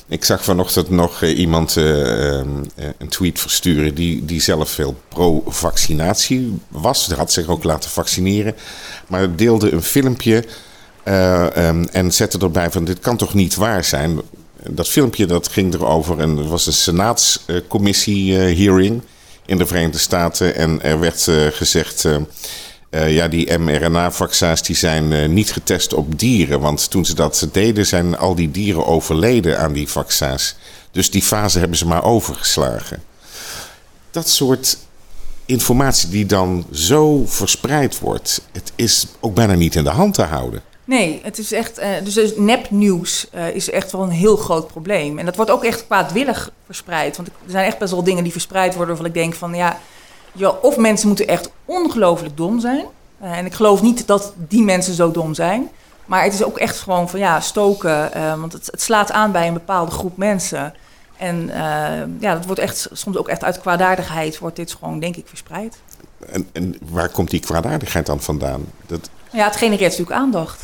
Ik 0.08 0.26
zag 0.26 0.44
vanochtend 0.44 0.90
nog 0.90 1.24
iemand 1.24 1.76
een 1.76 3.08
tweet 3.10 3.40
versturen 3.40 3.96
die, 3.96 4.26
die 4.26 4.42
zelf 4.42 4.70
veel 4.70 4.96
pro-vaccinatie 5.08 6.60
was. 6.68 7.08
Hij 7.08 7.18
had 7.18 7.32
zich 7.32 7.48
ook 7.48 7.64
laten 7.64 7.90
vaccineren. 7.90 8.56
Maar 9.08 9.36
deelde 9.36 9.72
een 9.72 9.82
filmpje 9.82 10.44
um, 11.06 11.88
en 11.92 12.14
zette 12.14 12.38
erbij 12.38 12.72
van 12.72 12.86
dit 12.86 13.00
kan 13.00 13.18
toch 13.18 13.34
niet 13.34 13.56
waar 13.56 13.84
zijn. 13.84 14.22
Dat 14.70 14.88
filmpje 14.88 15.26
dat 15.26 15.48
ging 15.48 15.74
erover 15.74 16.20
en 16.20 16.38
er 16.38 16.48
was 16.48 16.66
een 16.66 16.74
senaatscommissie-hearing 16.74 19.02
in 19.46 19.58
de 19.58 19.66
Verenigde 19.66 19.98
Staten. 19.98 20.56
En 20.56 20.82
er 20.82 21.00
werd 21.00 21.28
gezegd 21.52 22.08
uh, 22.94 23.14
ja, 23.14 23.28
die 23.28 23.58
mRNA-vaccins 23.58 24.62
zijn 24.62 25.12
uh, 25.12 25.28
niet 25.28 25.52
getest 25.52 25.94
op 25.94 26.20
dieren. 26.20 26.60
Want 26.60 26.90
toen 26.90 27.06
ze 27.06 27.16
dat 27.16 27.48
deden, 27.52 27.86
zijn 27.86 28.18
al 28.18 28.36
die 28.36 28.52
dieren 28.52 28.86
overleden 28.86 29.60
aan 29.60 29.74
die 29.74 29.88
vaccins. 29.88 30.56
Dus 30.92 31.12
die 31.12 31.22
fase 31.22 31.60
hebben 31.60 31.78
ze 31.78 31.88
maar 31.88 32.04
overgeslagen. 32.04 33.04
Dat 34.12 34.30
soort 34.30 34.78
informatie 35.46 36.10
die 36.10 36.26
dan 36.26 36.66
zo 36.72 37.24
verspreid 37.26 38.00
wordt, 38.00 38.42
het 38.52 38.72
is 38.76 39.06
ook 39.20 39.34
bijna 39.34 39.54
niet 39.54 39.76
in 39.76 39.84
de 39.84 39.90
hand 39.90 40.14
te 40.14 40.24
houden. 40.24 40.62
Nee, 40.86 41.20
het 41.24 41.38
is 41.38 41.52
echt. 41.52 41.80
Uh, 41.80 41.88
dus, 42.04 42.14
dus 42.14 42.32
nepnieuws 42.38 43.28
is 43.54 43.70
echt 43.70 43.92
wel 43.92 44.02
een 44.04 44.10
heel 44.10 44.38
groot 44.38 44.68
probleem. 44.68 45.20
En 45.20 45.26
dat 45.26 45.36
wordt 45.36 45.52
ook 45.52 45.64
echt 45.64 45.86
kwaadwillig 45.86 46.52
verspreid. 46.66 47.16
Want 47.16 47.28
er 47.28 47.34
zijn 47.48 47.66
echt 47.66 47.78
best 47.78 47.92
wel 47.92 48.04
dingen 48.04 48.24
die 48.24 48.32
verspreid 48.32 48.76
worden 48.76 48.88
waarvan 48.88 49.06
ik 49.06 49.14
denk 49.14 49.34
van 49.34 49.54
ja 49.54 49.80
ja, 50.34 50.50
of 50.50 50.78
mensen 50.78 51.08
moeten 51.08 51.28
echt 51.28 51.50
ongelooflijk 51.66 52.38
dom 52.38 52.60
zijn. 52.60 52.86
Uh, 53.24 53.38
en 53.38 53.46
ik 53.46 53.54
geloof 53.54 53.82
niet 53.82 54.08
dat 54.08 54.34
die 54.38 54.64
mensen 54.64 54.94
zo 54.94 55.12
dom 55.12 55.34
zijn. 55.34 55.70
Maar 56.06 56.24
het 56.24 56.34
is 56.34 56.44
ook 56.44 56.58
echt 56.58 56.80
gewoon 56.80 57.10
van 57.10 57.20
ja, 57.20 57.40
stoken. 57.40 58.10
Uh, 58.16 58.40
want 58.40 58.54
het, 58.54 58.66
het, 58.66 58.82
slaat 58.82 59.12
aan 59.12 59.32
bij 59.32 59.48
een 59.48 59.54
bepaalde 59.54 59.92
groep 59.92 60.18
mensen. 60.18 60.74
En 61.18 61.48
uh, 61.48 61.56
ja, 62.20 62.34
dat 62.34 62.46
wordt 62.46 62.62
echt 62.62 62.90
soms 62.92 63.18
ook 63.18 63.28
echt 63.28 63.44
uit 63.44 63.60
kwaadaardigheid 63.60 64.40
wordt 64.40 64.56
dit 64.56 64.74
gewoon, 64.74 65.00
denk 65.00 65.16
ik, 65.16 65.28
verspreid. 65.28 65.78
En, 66.32 66.50
en 66.52 66.78
waar 66.90 67.10
komt 67.10 67.30
die 67.30 67.40
kwaadaardigheid 67.40 68.06
dan 68.06 68.22
vandaan? 68.22 68.66
Dat... 68.86 69.10
Ja, 69.32 69.46
het 69.46 69.56
genereert 69.56 69.92
natuurlijk 69.92 70.20
aandacht. 70.20 70.64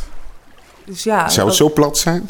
Dus 0.86 1.04
ja, 1.04 1.30
Zou 1.30 1.48
het 1.48 1.58
zo 1.58 1.70
plat 1.70 1.98
zijn? 1.98 2.30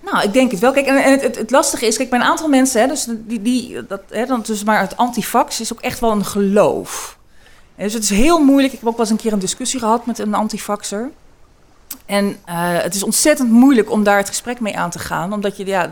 Nou, 0.00 0.22
ik 0.22 0.32
denk 0.32 0.50
het 0.50 0.60
wel. 0.60 0.72
Kijk, 0.72 0.86
en 0.86 1.10
het, 1.10 1.22
het, 1.22 1.36
het, 1.36 1.50
lastige 1.50 1.86
is, 1.86 1.96
kijk, 1.96 2.10
bij 2.10 2.18
een 2.18 2.24
aantal 2.24 2.48
mensen, 2.48 2.80
hè, 2.80 2.86
dus 2.86 3.06
die, 3.08 3.42
die, 3.42 3.86
dat, 3.86 4.00
hè, 4.08 4.26
dan 4.26 4.42
dus 4.46 4.64
maar 4.64 4.80
het 4.80 4.96
antifax 4.96 5.60
is 5.60 5.72
ook 5.72 5.80
echt 5.80 6.00
wel 6.00 6.10
een 6.10 6.24
geloof. 6.24 7.18
En 7.76 7.84
dus 7.84 7.94
het 7.94 8.02
is 8.02 8.10
heel 8.10 8.38
moeilijk. 8.38 8.72
Ik 8.72 8.78
heb 8.78 8.88
ook 8.88 8.96
wel 8.96 9.06
eens 9.06 9.14
een 9.14 9.22
keer 9.22 9.32
een 9.32 9.38
discussie 9.38 9.80
gehad 9.80 10.06
met 10.06 10.18
een 10.18 10.34
antifaxer. 10.34 11.10
En 12.06 12.26
uh, 12.26 12.34
het 12.82 12.94
is 12.94 13.02
ontzettend 13.02 13.50
moeilijk 13.50 13.90
om 13.90 14.04
daar 14.04 14.16
het 14.16 14.28
gesprek 14.28 14.60
mee 14.60 14.76
aan 14.76 14.90
te 14.90 14.98
gaan, 14.98 15.32
omdat 15.32 15.56
je 15.56 15.66
ja, 15.66 15.88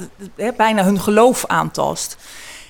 bijna 0.56 0.84
hun 0.84 1.00
geloof 1.00 1.46
aantast. 1.46 2.16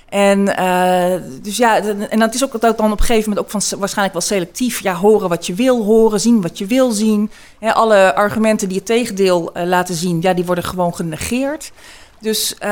En 0.08 0.38
uh, 0.38 1.14
dus 1.42 1.56
ja, 1.56 1.80
en 2.08 2.18
dat 2.18 2.34
is 2.34 2.44
ook 2.44 2.60
dat 2.60 2.78
dan 2.78 2.92
op 2.92 2.98
een 2.98 3.04
gegeven 3.04 3.28
moment 3.28 3.46
ook 3.46 3.62
van 3.62 3.78
waarschijnlijk 3.78 4.18
wel 4.18 4.26
selectief. 4.26 4.80
Ja, 4.80 4.94
horen 4.94 5.28
wat 5.28 5.46
je 5.46 5.54
wil 5.54 5.84
horen, 5.84 6.20
zien 6.20 6.42
wat 6.42 6.58
je 6.58 6.66
wil 6.66 6.90
zien. 6.90 7.30
alle 7.60 8.14
argumenten 8.14 8.68
die 8.68 8.76
het 8.76 8.86
tegendeel 8.86 9.50
uh, 9.56 9.62
laten 9.62 9.94
zien, 9.94 10.20
ja, 10.20 10.34
die 10.34 10.44
worden 10.44 10.64
gewoon 10.64 10.94
genegeerd. 10.94 11.72
Dus 12.20 12.54
uh, 12.64 12.68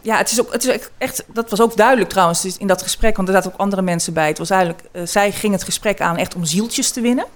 ja, 0.00 0.16
het 0.16 0.30
is 0.30 0.40
ook, 0.40 0.52
het 0.52 0.66
is 0.66 0.88
echt, 0.98 1.24
dat 1.32 1.50
was 1.50 1.60
ook 1.60 1.76
duidelijk 1.76 2.10
trouwens 2.10 2.56
in 2.58 2.66
dat 2.66 2.82
gesprek, 2.82 3.16
want 3.16 3.28
er 3.28 3.34
zaten 3.34 3.52
ook 3.52 3.60
andere 3.60 3.82
mensen 3.82 4.12
bij. 4.12 4.28
Het 4.28 4.38
was 4.38 4.50
eigenlijk, 4.50 4.82
uh, 4.92 5.02
zij 5.06 5.32
ging 5.32 5.52
het 5.52 5.64
gesprek 5.64 6.00
aan 6.00 6.16
echt 6.16 6.34
om 6.34 6.44
zieltjes 6.44 6.90
te 6.90 7.00
winnen. 7.00 7.26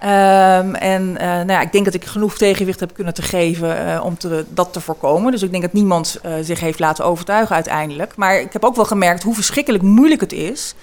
Ehm, 0.00 0.74
en 0.74 1.12
nou 1.12 1.52
ja, 1.52 1.60
ik 1.60 1.72
denk 1.72 1.84
dat 1.84 1.94
ik 1.94 2.04
genoeg 2.04 2.36
tegenwicht 2.36 2.80
heb 2.80 2.94
kunnen 2.94 3.14
te 3.14 3.22
geven 3.22 4.02
om 4.02 4.18
te, 4.18 4.44
dat 4.48 4.72
te 4.72 4.80
voorkomen. 4.80 5.32
Dus 5.32 5.42
ik 5.42 5.50
denk 5.50 5.62
dat 5.62 5.72
niemand 5.72 6.20
zich 6.42 6.60
heeft 6.60 6.78
laten 6.78 7.04
overtuigen 7.04 7.54
uiteindelijk. 7.54 8.16
Maar 8.16 8.40
ik 8.40 8.52
heb 8.52 8.64
ook 8.64 8.76
wel 8.76 8.84
gemerkt 8.84 9.22
hoe 9.22 9.34
verschrikkelijk 9.34 9.82
moeilijk 9.82 10.20
het 10.20 10.32
is. 10.32 10.74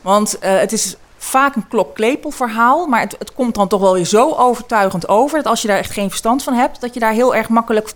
Want 0.00 0.36
het 0.40 0.72
is 0.72 0.96
vaak 1.18 1.54
een 1.56 1.68
klok-klepel 1.68 2.30
verhaal. 2.30 2.86
Maar 2.86 3.00
het, 3.00 3.16
het, 3.18 3.34
komt 3.34 3.54
dan 3.54 3.68
toch 3.68 3.80
wel 3.80 3.92
weer 3.92 4.04
zo 4.04 4.34
overtuigend 4.34 5.08
over. 5.08 5.36
Dat 5.36 5.46
als 5.46 5.62
je 5.62 5.68
daar 5.68 5.78
echt 5.78 5.90
geen 5.90 6.08
verstand 6.08 6.42
van 6.42 6.54
hebt, 6.54 6.80
dat 6.80 6.94
je 6.94 7.00
daar 7.00 7.12
heel 7.12 7.34
erg 7.34 7.48
makkelijk 7.48 7.92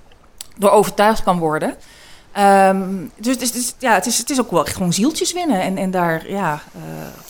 door 0.56 0.70
overtuigd 0.70 1.22
kan 1.22 1.38
worden. 1.38 1.74
Ehm, 2.32 2.82
dus, 3.16 3.74
ja, 3.78 3.94
het, 3.94 4.06
is, 4.06 4.18
het 4.18 4.30
is 4.30 4.40
ook 4.40 4.50
wel 4.50 4.64
echt 4.64 4.76
gewoon 4.76 4.92
zieltjes 4.92 5.32
winnen 5.32 5.60
en, 5.60 5.76
en 5.76 5.90
daar 5.90 6.30
ja, 6.30 6.62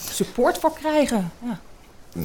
support 0.09 0.57
voor 0.57 0.73
krijgen. 0.73 1.31
Ja. 1.43 1.59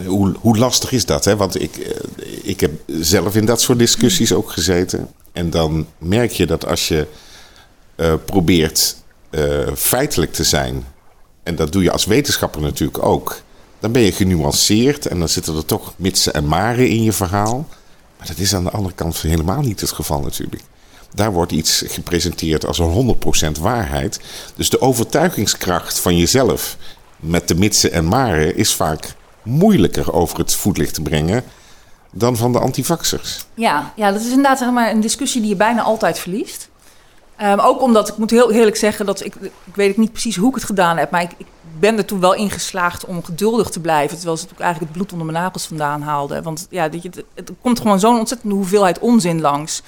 Hoe, 0.07 0.35
hoe 0.40 0.59
lastig 0.59 0.93
is 0.93 1.05
dat? 1.05 1.25
Hè? 1.25 1.37
Want 1.37 1.62
ik, 1.62 1.76
eh, 1.76 2.00
ik 2.43 2.61
heb 2.61 2.73
zelf 2.87 3.37
in 3.37 3.45
dat 3.45 3.61
soort 3.61 3.78
discussies 3.78 4.33
ook 4.33 4.50
gezeten. 4.50 5.09
En 5.33 5.50
dan 5.50 5.87
merk 5.99 6.31
je 6.31 6.47
dat 6.47 6.66
als 6.66 6.88
je 6.88 7.07
uh, 7.97 8.14
probeert 8.25 8.97
feitelijk 9.75 10.33
te 10.33 10.45
zijn, 10.45 10.85
en 11.43 11.57
dat 11.57 11.73
doe 11.73 11.83
je 11.83 11.90
als 11.90 12.05
wetenschapper 12.05 12.61
natuurlijk 12.61 13.05
ook, 13.05 13.43
dan 13.78 13.93
ben 13.93 14.02
je 14.02 14.12
genuanceerd 14.12 15.07
en 15.07 15.19
dan 15.19 15.28
zitten 15.28 15.57
er 15.57 15.64
toch 15.64 15.93
mitsen 15.97 16.35
en 16.35 16.47
maren 16.47 16.88
in 16.88 17.02
je 17.02 17.12
verhaal. 17.12 17.69
Maar 18.19 18.26
dat 18.26 18.38
is 18.38 18.55
aan 18.55 18.64
de 18.64 18.71
andere 18.71 18.95
kant 18.95 19.21
helemaal 19.21 19.61
niet 19.61 19.81
het 19.81 19.93
geval 19.93 20.21
natuurlijk. 20.21 20.62
Daar 21.14 21.33
wordt 21.33 21.52
iets 21.52 21.85
gepresenteerd 21.87 22.66
als 22.66 22.78
een 22.78 23.16
100% 23.57 23.61
waarheid. 23.61 24.21
Dus 24.57 24.71
de 24.71 24.81
overtuigingskracht 24.81 25.99
van 25.99 26.16
jezelf 26.16 26.76
met 27.16 27.49
de 27.49 27.55
mitsen 27.55 27.93
en 27.93 28.05
maren 28.05 28.57
is 28.57 28.75
vaak 28.75 29.14
moeilijker 29.47 30.12
over 30.12 30.38
het 30.38 30.55
voetlicht 30.55 30.95
te 30.95 31.03
brengen 31.03 31.45
dan 32.12 32.37
van 32.37 32.53
de 32.53 32.59
antivaxers. 32.59 33.47
Ja, 33.55 33.93
ja, 33.97 34.12
dat 34.12 34.21
is 34.21 34.29
inderdaad 34.29 34.59
zeg 34.59 34.71
maar, 34.71 34.91
een 34.91 35.00
discussie 35.00 35.41
die 35.41 35.50
je 35.50 35.57
bijna 35.57 35.83
altijd 35.83 36.19
verliest. 36.19 36.69
Um, 37.43 37.59
ook 37.59 37.83
omdat, 37.83 38.09
ik 38.09 38.17
moet 38.17 38.31
heel 38.31 38.53
eerlijk 38.53 38.76
zeggen, 38.76 39.07
dat 39.07 39.25
ik, 39.25 39.35
ik 39.65 39.75
weet 39.75 39.97
niet 39.97 40.12
precies 40.12 40.37
hoe 40.37 40.49
ik 40.49 40.55
het 40.55 40.65
gedaan 40.65 40.97
heb, 40.97 41.11
maar 41.11 41.23
ik, 41.23 41.31
ik 41.37 41.47
ben 41.79 41.97
er 41.97 42.05
toen 42.05 42.21
wel 42.21 42.35
in 42.35 42.50
geslaagd 42.50 43.05
om 43.05 43.25
geduldig 43.25 43.69
te 43.69 43.81
blijven. 43.81 44.17
Terwijl 44.17 44.37
ze 44.38 44.47
eigenlijk 44.59 44.81
het 44.81 44.93
bloed 44.93 45.12
onder 45.12 45.26
mijn 45.26 45.45
nagels 45.45 45.67
vandaan 45.67 46.03
haalden. 46.03 46.43
Want 46.43 46.67
ja, 46.71 46.83
het, 46.83 47.25
het 47.35 47.50
komt 47.61 47.81
gewoon 47.81 48.00
zo'n 48.00 48.19
ontzettende 48.19 48.55
hoeveelheid 48.55 48.99
onzin 48.99 49.41
langs. 49.41 49.83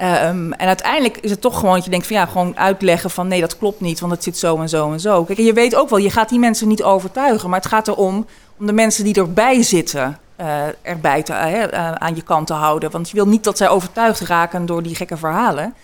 Um, 0.00 0.52
en 0.52 0.66
uiteindelijk 0.66 1.16
is 1.16 1.30
het 1.30 1.40
toch 1.40 1.58
gewoon 1.58 1.74
dat 1.74 1.84
je 1.84 1.90
denkt 1.90 2.06
van 2.06 2.16
ja, 2.16 2.26
gewoon 2.26 2.58
uitleggen 2.58 3.10
van 3.10 3.28
nee, 3.28 3.40
dat 3.40 3.58
klopt 3.58 3.80
niet, 3.80 4.00
want 4.00 4.12
het 4.12 4.22
zit 4.22 4.38
zo 4.38 4.60
en 4.60 4.68
zo 4.68 4.92
en 4.92 5.00
zo. 5.00 5.24
Kijk, 5.24 5.38
en 5.38 5.44
je 5.44 5.52
weet 5.52 5.74
ook 5.74 5.90
wel, 5.90 5.98
je 5.98 6.10
gaat 6.10 6.28
die 6.28 6.38
mensen 6.38 6.68
niet 6.68 6.82
overtuigen, 6.82 7.50
maar 7.50 7.58
het 7.58 7.68
gaat 7.68 7.88
erom 7.88 8.26
om 8.58 8.66
de 8.66 8.72
mensen 8.72 9.04
die 9.04 9.14
erbij 9.14 9.62
zitten 9.62 10.18
uh, 10.40 10.62
erbij 10.82 11.22
te, 11.22 11.32
uh, 11.32 11.92
aan 11.92 12.14
je 12.14 12.22
kant 12.22 12.46
te 12.46 12.52
houden. 12.52 12.90
Want 12.90 13.08
je 13.08 13.14
wil 13.14 13.28
niet 13.28 13.44
dat 13.44 13.56
zij 13.56 13.68
overtuigd 13.68 14.20
raken 14.20 14.66
door 14.66 14.82
die 14.82 14.94
gekke 14.94 15.16
verhalen. 15.16 15.74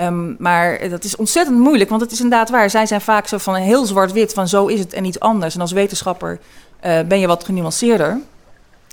Um, 0.00 0.36
maar 0.38 0.88
dat 0.88 1.04
is 1.04 1.16
ontzettend 1.16 1.58
moeilijk, 1.58 1.90
want 1.90 2.02
het 2.02 2.12
is 2.12 2.20
inderdaad 2.20 2.50
waar. 2.50 2.70
Zij 2.70 2.86
zijn 2.86 3.00
vaak 3.00 3.26
zo 3.26 3.38
van 3.38 3.54
heel 3.54 3.84
zwart-wit, 3.84 4.32
van 4.32 4.48
zo 4.48 4.66
is 4.66 4.78
het 4.78 4.92
en 4.92 5.02
niet 5.02 5.20
anders. 5.20 5.54
En 5.54 5.60
als 5.60 5.72
wetenschapper 5.72 6.38
ben 6.80 7.20
je 7.20 7.26
wat 7.26 7.44
genuanceerder. 7.44 8.18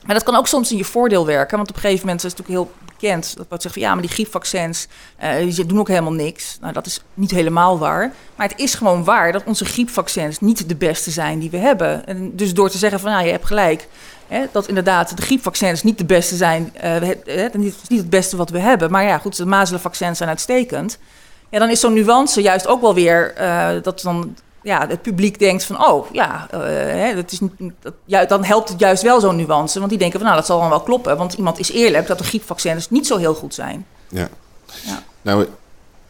Maar 0.06 0.16
dat 0.16 0.24
kan 0.24 0.36
ook 0.36 0.48
soms 0.48 0.72
in 0.72 0.78
je 0.78 0.86
voordeel 0.86 1.26
werken, 1.26 1.58
want 1.58 1.70
op 1.70 1.76
een 1.76 1.82
gegeven 1.82 2.06
moment 2.06 2.24
is 2.24 2.32
het 2.32 2.40
natuurlijk 2.40 2.68
heel 2.68 2.86
bekend. 2.86 3.38
Dat 3.38 3.46
wordt 3.48 3.64
zeggen 3.64 3.82
van 3.82 3.90
ja, 3.90 3.94
maar 3.94 4.06
die 4.06 4.12
griepvaccins 4.12 4.88
uh, 5.24 5.56
die 5.56 5.66
doen 5.66 5.80
ook 5.80 5.88
helemaal 5.88 6.14
niks. 6.14 6.58
Nou, 6.62 6.74
dat 6.74 6.86
is 6.86 7.02
niet 7.14 7.32
helemaal 7.32 7.80
waar. 7.80 8.14
Maar 8.36 8.48
het 8.48 8.60
is 8.60 8.74
gewoon 8.74 9.04
waar 9.04 9.32
dat 9.32 9.44
onze 9.44 9.66
griepvaccins 9.66 10.40
niet 10.40 10.70
de 10.70 10.76
beste 10.76 11.12
zijn 11.12 11.40
die 11.40 11.50
we 11.50 11.58
hebben. 11.58 12.06
En 12.06 12.36
dus 12.36 12.54
door 12.54 12.70
te 12.70 12.78
zeggen 12.78 13.00
van 13.00 13.12
nou, 13.12 13.26
je 13.26 13.32
hebt 13.32 13.46
gelijk. 13.46 13.88
Hè, 14.28 14.46
dat 14.52 14.68
inderdaad 14.68 15.18
de 15.18 15.22
griepvaccins 15.22 15.84
niet 15.84 15.98
de 15.98 16.06
beste 16.06 16.36
zijn. 16.36 16.74
Uh, 16.76 16.82
het, 16.82 17.20
het, 17.26 17.56
is 17.56 17.88
niet 17.88 18.00
het 18.00 18.10
beste 18.10 18.38
wat 18.38 18.50
we 18.50 18.60
hebben. 18.60 18.92
Maar 18.92 19.04
ja, 19.04 19.18
goed, 19.18 19.38
de 19.38 19.46
mazelenvaccins 19.46 20.18
zijn 20.18 20.30
uitstekend. 20.30 20.98
Ja, 21.50 21.60
dan 21.60 21.70
is 21.70 21.80
zo'n 21.80 21.94
nuance 21.94 22.42
juist 22.42 22.68
ook 22.68 22.82
wel 22.82 22.94
weer 22.94 23.34
uh, 23.38 23.70
dat 23.82 24.02
dan 24.02 24.36
ja, 24.64 24.88
het 24.88 25.02
publiek 25.02 25.40
denkt 25.40 25.64
van, 25.64 25.86
oh 25.88 26.12
ja, 26.12 26.48
uh, 26.54 26.60
hè, 26.60 27.16
dat 27.16 27.32
is 27.32 27.40
niet, 27.40 27.74
dat, 27.80 27.94
ja, 28.06 28.26
dan 28.26 28.44
helpt 28.44 28.70
het 28.70 28.80
juist 28.80 29.04
wel 29.04 29.20
zo'n 29.20 29.36
nuance. 29.36 29.78
Want 29.78 29.90
die 29.90 30.00
denken 30.00 30.20
van, 30.20 30.28
nou, 30.28 30.40
dat 30.40 30.50
zal 30.50 30.60
dan 30.60 30.70
wel 30.70 30.82
kloppen. 30.82 31.18
Want 31.18 31.34
iemand 31.34 31.60
is 31.60 31.72
eerlijk 31.72 32.08
dat 32.08 32.18
de 32.18 32.24
griepvaccins 32.24 32.90
niet 32.90 33.08
zo 33.08 33.18
heel 33.18 33.34
goed 33.34 33.54
zijn. 33.54 33.86
Ja. 34.10 34.30
ja. 34.84 35.04
Nou, 35.22 35.48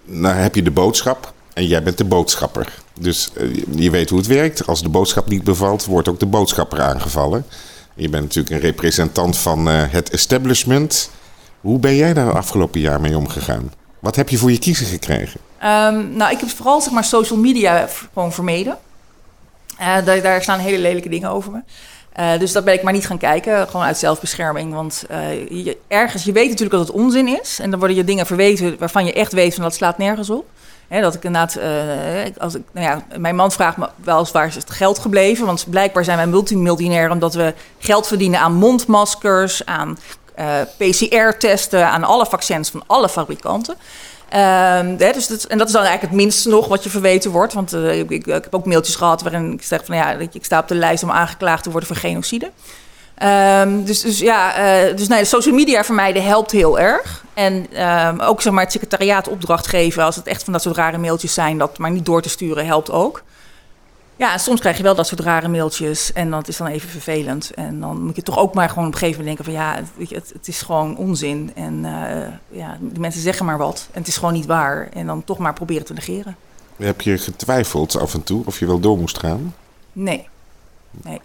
nou 0.03 0.35
heb 0.35 0.55
je 0.55 0.63
de 0.63 0.71
boodschap 0.71 1.33
en 1.53 1.67
jij 1.67 1.83
bent 1.83 1.97
de 1.97 2.05
boodschapper. 2.05 2.73
Dus 2.99 3.29
uh, 3.37 3.63
je 3.75 3.89
weet 3.89 4.09
hoe 4.09 4.19
het 4.19 4.27
werkt. 4.27 4.67
Als 4.67 4.81
de 4.81 4.89
boodschap 4.89 5.29
niet 5.29 5.43
bevalt, 5.43 5.85
wordt 5.85 6.07
ook 6.07 6.19
de 6.19 6.25
boodschapper 6.25 6.81
aangevallen. 6.81 7.45
Je 7.93 8.09
bent 8.09 8.23
natuurlijk 8.23 8.55
een 8.55 8.69
representant 8.69 9.37
van 9.37 9.67
uh, 9.67 9.83
het 9.87 10.09
establishment. 10.09 11.09
Hoe 11.61 11.79
ben 11.79 11.95
jij 11.95 12.13
daar 12.13 12.35
afgelopen 12.35 12.79
jaar 12.79 13.01
mee 13.01 13.17
omgegaan? 13.17 13.73
Wat 13.99 14.15
heb 14.15 14.29
je 14.29 14.37
voor 14.37 14.51
je 14.51 14.59
kiezen 14.59 14.85
gekregen? 14.85 15.39
Um, 15.63 16.15
nou, 16.15 16.31
ik 16.31 16.39
heb 16.39 16.49
vooral 16.49 16.81
zeg 16.81 16.93
maar, 16.93 17.03
social 17.03 17.39
media 17.39 17.87
gewoon 18.13 18.33
vermeden. 18.33 18.77
Uh, 19.79 20.05
daar, 20.23 20.41
staan 20.41 20.59
hele 20.59 20.79
lelijke 20.79 21.09
dingen 21.09 21.29
over 21.29 21.51
me. 21.51 21.59
Uh, 22.19 22.39
dus 22.39 22.51
dat 22.51 22.63
ben 22.63 22.73
ik 22.73 22.83
maar 22.83 22.93
niet 22.93 23.05
gaan 23.05 23.17
kijken, 23.17 23.67
gewoon 23.67 23.85
uit 23.85 23.97
zelfbescherming. 23.97 24.73
Want 24.73 25.03
uh, 25.11 25.49
je, 25.65 25.77
ergens, 25.87 26.23
je 26.23 26.31
weet 26.31 26.49
natuurlijk 26.49 26.77
dat 26.77 26.87
het 26.87 26.95
onzin 26.95 27.39
is. 27.39 27.59
En 27.59 27.69
dan 27.69 27.79
worden 27.79 27.97
je 27.97 28.03
dingen 28.03 28.25
verweten 28.25 28.75
waarvan 28.79 29.05
je 29.05 29.13
echt 29.13 29.33
weet 29.33 29.53
van 29.53 29.63
dat 29.63 29.73
slaat 29.73 29.97
nergens 29.97 30.29
op. 30.29 30.45
He, 30.87 31.01
dat 31.01 31.15
ik 31.15 31.23
inderdaad, 31.23 31.59
als 32.37 32.55
ik, 32.55 32.61
nou 32.71 32.87
ja, 32.87 33.17
mijn 33.17 33.35
man 33.35 33.51
vraagt 33.51 33.77
me 33.77 33.89
wel 33.95 34.19
eens 34.19 34.31
waar 34.31 34.47
is 34.47 34.55
het 34.55 34.69
geld 34.69 34.99
gebleven. 34.99 35.45
Want 35.45 35.65
blijkbaar 35.69 36.03
zijn 36.03 36.17
wij 36.17 36.27
multimiljonair 36.27 37.11
omdat 37.11 37.33
we 37.33 37.53
geld 37.79 38.07
verdienen 38.07 38.39
aan 38.39 38.53
mondmaskers, 38.53 39.65
aan 39.65 39.97
PCR-testen, 40.77 41.87
aan 41.87 42.03
alle 42.03 42.25
vaccins 42.25 42.69
van 42.69 42.83
alle 42.87 43.09
fabrikanten. 43.09 43.75
Um, 44.35 44.97
dus 44.97 45.27
dat, 45.27 45.43
en 45.43 45.57
dat 45.57 45.67
is 45.67 45.73
dan 45.73 45.83
eigenlijk 45.83 46.13
het 46.13 46.23
minste 46.23 46.49
nog 46.49 46.67
wat 46.67 46.83
je 46.83 46.89
verweten 46.89 47.31
wordt. 47.31 47.53
Want 47.53 47.73
uh, 47.73 47.99
ik, 47.99 48.09
ik, 48.09 48.25
heb 48.25 48.55
ook 48.55 48.65
mailtjes 48.65 48.95
gehad 48.95 49.21
waarin 49.21 49.51
ik 49.51 49.63
zeg 49.63 49.85
van 49.85 49.95
ja, 49.95 50.11
ik 50.11 50.45
sta 50.45 50.59
op 50.59 50.67
de 50.67 50.75
lijst 50.75 51.03
om 51.03 51.11
aangeklaagd 51.11 51.63
te 51.63 51.71
worden 51.71 51.87
voor 51.87 51.97
genocide. 51.97 52.51
Um, 53.23 53.85
dus, 53.85 54.01
dus 54.01 54.19
ja, 54.19 54.59
uh, 54.89 54.95
dus 54.95 55.07
nee, 55.07 55.25
social 55.25 55.55
media 55.55 55.83
vermijden 55.83 56.23
helpt 56.23 56.51
heel 56.51 56.79
erg. 56.79 57.23
En 57.33 57.81
um, 58.07 58.19
ook 58.19 58.41
zeg 58.41 58.53
maar 58.53 58.63
het 58.63 58.71
secretariaat 58.71 59.27
opdracht 59.27 59.67
geven 59.67 60.03
als 60.03 60.15
het 60.15 60.27
echt 60.27 60.43
van 60.43 60.53
dat 60.53 60.61
soort 60.61 60.75
rare 60.75 60.97
mailtjes 60.97 61.33
zijn, 61.33 61.57
dat 61.57 61.77
maar 61.77 61.91
niet 61.91 62.05
door 62.05 62.21
te 62.21 62.29
sturen 62.29 62.65
helpt 62.65 62.91
ook. 62.91 63.23
Ja, 64.21 64.37
soms 64.37 64.59
krijg 64.59 64.77
je 64.77 64.83
wel 64.83 64.95
dat 64.95 65.07
soort 65.07 65.19
rare 65.19 65.47
mailtjes 65.47 66.13
en 66.13 66.31
dat 66.31 66.47
is 66.47 66.57
dan 66.57 66.67
even 66.67 66.89
vervelend. 66.89 67.51
En 67.55 67.79
dan 67.79 68.03
moet 68.03 68.15
je 68.15 68.21
toch 68.21 68.37
ook 68.37 68.53
maar 68.53 68.69
gewoon 68.69 68.87
op 68.87 68.93
een 68.93 68.99
gegeven 68.99 69.23
moment 69.23 69.37
denken 69.37 69.53
van 69.53 69.63
ja, 69.63 69.83
het, 70.13 70.31
het 70.33 70.47
is 70.47 70.61
gewoon 70.61 70.97
onzin. 70.97 71.51
En 71.55 71.73
uh, 71.83 72.59
ja, 72.59 72.77
die 72.79 72.99
mensen 72.99 73.21
zeggen 73.21 73.45
maar 73.45 73.57
wat 73.57 73.87
en 73.91 73.99
het 73.99 74.07
is 74.07 74.17
gewoon 74.17 74.33
niet 74.33 74.45
waar. 74.45 74.89
En 74.93 75.05
dan 75.05 75.23
toch 75.23 75.37
maar 75.37 75.53
proberen 75.53 75.85
te 75.85 75.93
negeren. 75.93 76.35
Heb 76.77 77.01
je 77.01 77.17
getwijfeld 77.17 77.99
af 77.99 78.13
en 78.13 78.23
toe 78.23 78.45
of 78.45 78.59
je 78.59 78.65
wel 78.65 78.79
door 78.79 78.97
moest 78.97 79.19
gaan? 79.19 79.55
Nee, 79.91 80.27
nee. 80.91 81.21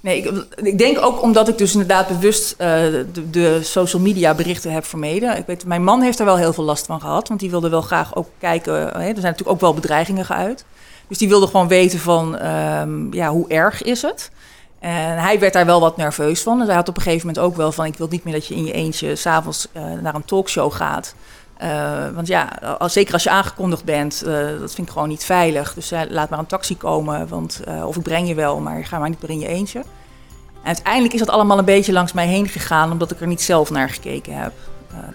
Nee, 0.00 0.22
ik, 0.22 0.46
ik, 0.56 0.78
denk 0.78 0.98
ook 0.98 1.22
omdat 1.22 1.48
ik 1.48 1.58
dus 1.58 1.72
inderdaad 1.72 2.08
bewust 2.08 2.52
uh, 2.52 2.58
de, 2.58 3.30
de, 3.30 3.60
social 3.62 4.02
media 4.02 4.34
berichten 4.34 4.72
heb 4.72 4.84
vermeden. 4.84 5.36
Ik 5.36 5.46
weet, 5.46 5.64
mijn 5.64 5.84
man 5.84 6.02
heeft 6.02 6.18
er 6.18 6.24
wel 6.24 6.36
heel 6.36 6.52
veel 6.52 6.64
last 6.64 6.86
van 6.86 7.00
gehad, 7.00 7.28
want 7.28 7.40
die 7.40 7.50
wilde 7.50 7.68
wel 7.68 7.82
graag 7.82 8.16
ook 8.16 8.28
kijken. 8.38 8.74
Hè, 8.74 8.88
er 8.88 8.98
zijn 8.98 9.14
natuurlijk 9.14 9.48
ook 9.48 9.60
wel 9.60 9.74
bedreigingen 9.74 10.24
geuit. 10.24 10.64
Dus 11.08 11.18
die 11.18 11.28
wilde 11.28 11.46
gewoon 11.46 11.68
weten 11.68 11.98
van, 11.98 12.46
um, 12.46 13.12
ja, 13.14 13.28
hoe 13.28 13.48
erg 13.48 13.82
is 13.82 14.02
het? 14.02 14.30
En 14.78 15.18
hij 15.18 15.38
werd 15.38 15.52
daar 15.52 15.66
wel 15.66 15.80
wat 15.80 15.96
nerveus 15.96 16.42
van. 16.42 16.60
En 16.60 16.66
hij 16.66 16.74
had 16.74 16.88
op 16.88 16.96
een 16.96 17.02
gegeven 17.02 17.26
moment 17.26 17.44
ook 17.44 17.56
wel 17.56 17.72
van... 17.72 17.84
ik 17.84 17.96
wil 17.96 18.06
niet 18.10 18.24
meer 18.24 18.34
dat 18.34 18.46
je 18.46 18.54
in 18.54 18.64
je 18.64 18.72
eentje 18.72 19.16
s'avonds 19.16 19.68
uh, 19.76 19.82
naar 20.02 20.14
een 20.14 20.24
talkshow 20.24 20.72
gaat. 20.72 21.14
Uh, 21.62 22.08
want 22.14 22.26
ja, 22.26 22.48
zeker 22.86 23.12
als 23.12 23.22
je 23.22 23.30
aangekondigd 23.30 23.84
bent, 23.84 24.22
uh, 24.26 24.32
dat 24.60 24.74
vind 24.74 24.86
ik 24.86 24.92
gewoon 24.92 25.08
niet 25.08 25.24
veilig. 25.24 25.74
Dus 25.74 25.92
laat 26.08 26.30
maar 26.30 26.38
een 26.38 26.46
taxi 26.46 26.76
komen, 26.76 27.28
want, 27.28 27.60
of 27.84 27.96
ik 27.96 28.02
breng 28.02 28.28
je 28.28 28.34
wel, 28.34 28.60
maar 28.60 28.84
ga 28.84 28.98
maar 28.98 29.08
niet 29.08 29.22
meer 29.22 29.30
in 29.30 29.40
je 29.40 29.48
eentje. 29.48 29.78
En 29.78 30.74
uiteindelijk 30.74 31.14
is 31.14 31.20
dat 31.20 31.30
allemaal 31.30 31.58
een 31.58 31.64
beetje 31.64 31.92
langs 31.92 32.12
mij 32.12 32.26
heen 32.26 32.48
gegaan... 32.48 32.92
omdat 32.92 33.10
ik 33.10 33.20
er 33.20 33.26
niet 33.26 33.42
zelf 33.42 33.70
naar 33.70 33.90
gekeken 33.90 34.38
heb. 34.38 34.52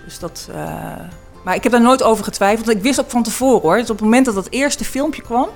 dus 0.06 0.20
dat... 0.20 0.50
maar 1.44 1.56
ik 1.56 1.64
heb 1.64 1.72
daar 1.72 1.82
nooit 1.82 2.04
over 2.04 2.24
getwijfeld. 2.24 2.70
Ik 2.70 2.82
wist 2.82 3.00
ook 3.00 3.10
van 3.10 3.24
tevoren 3.24 3.62
hoor. 3.62 3.78
Dus 3.78 3.90
op 3.90 3.96
het 3.96 4.06
moment 4.06 4.26
dat 4.26 4.36
dat 4.36 4.48
eerste 4.50 4.86
filmpje 4.86 5.22
kwam... 5.22 5.50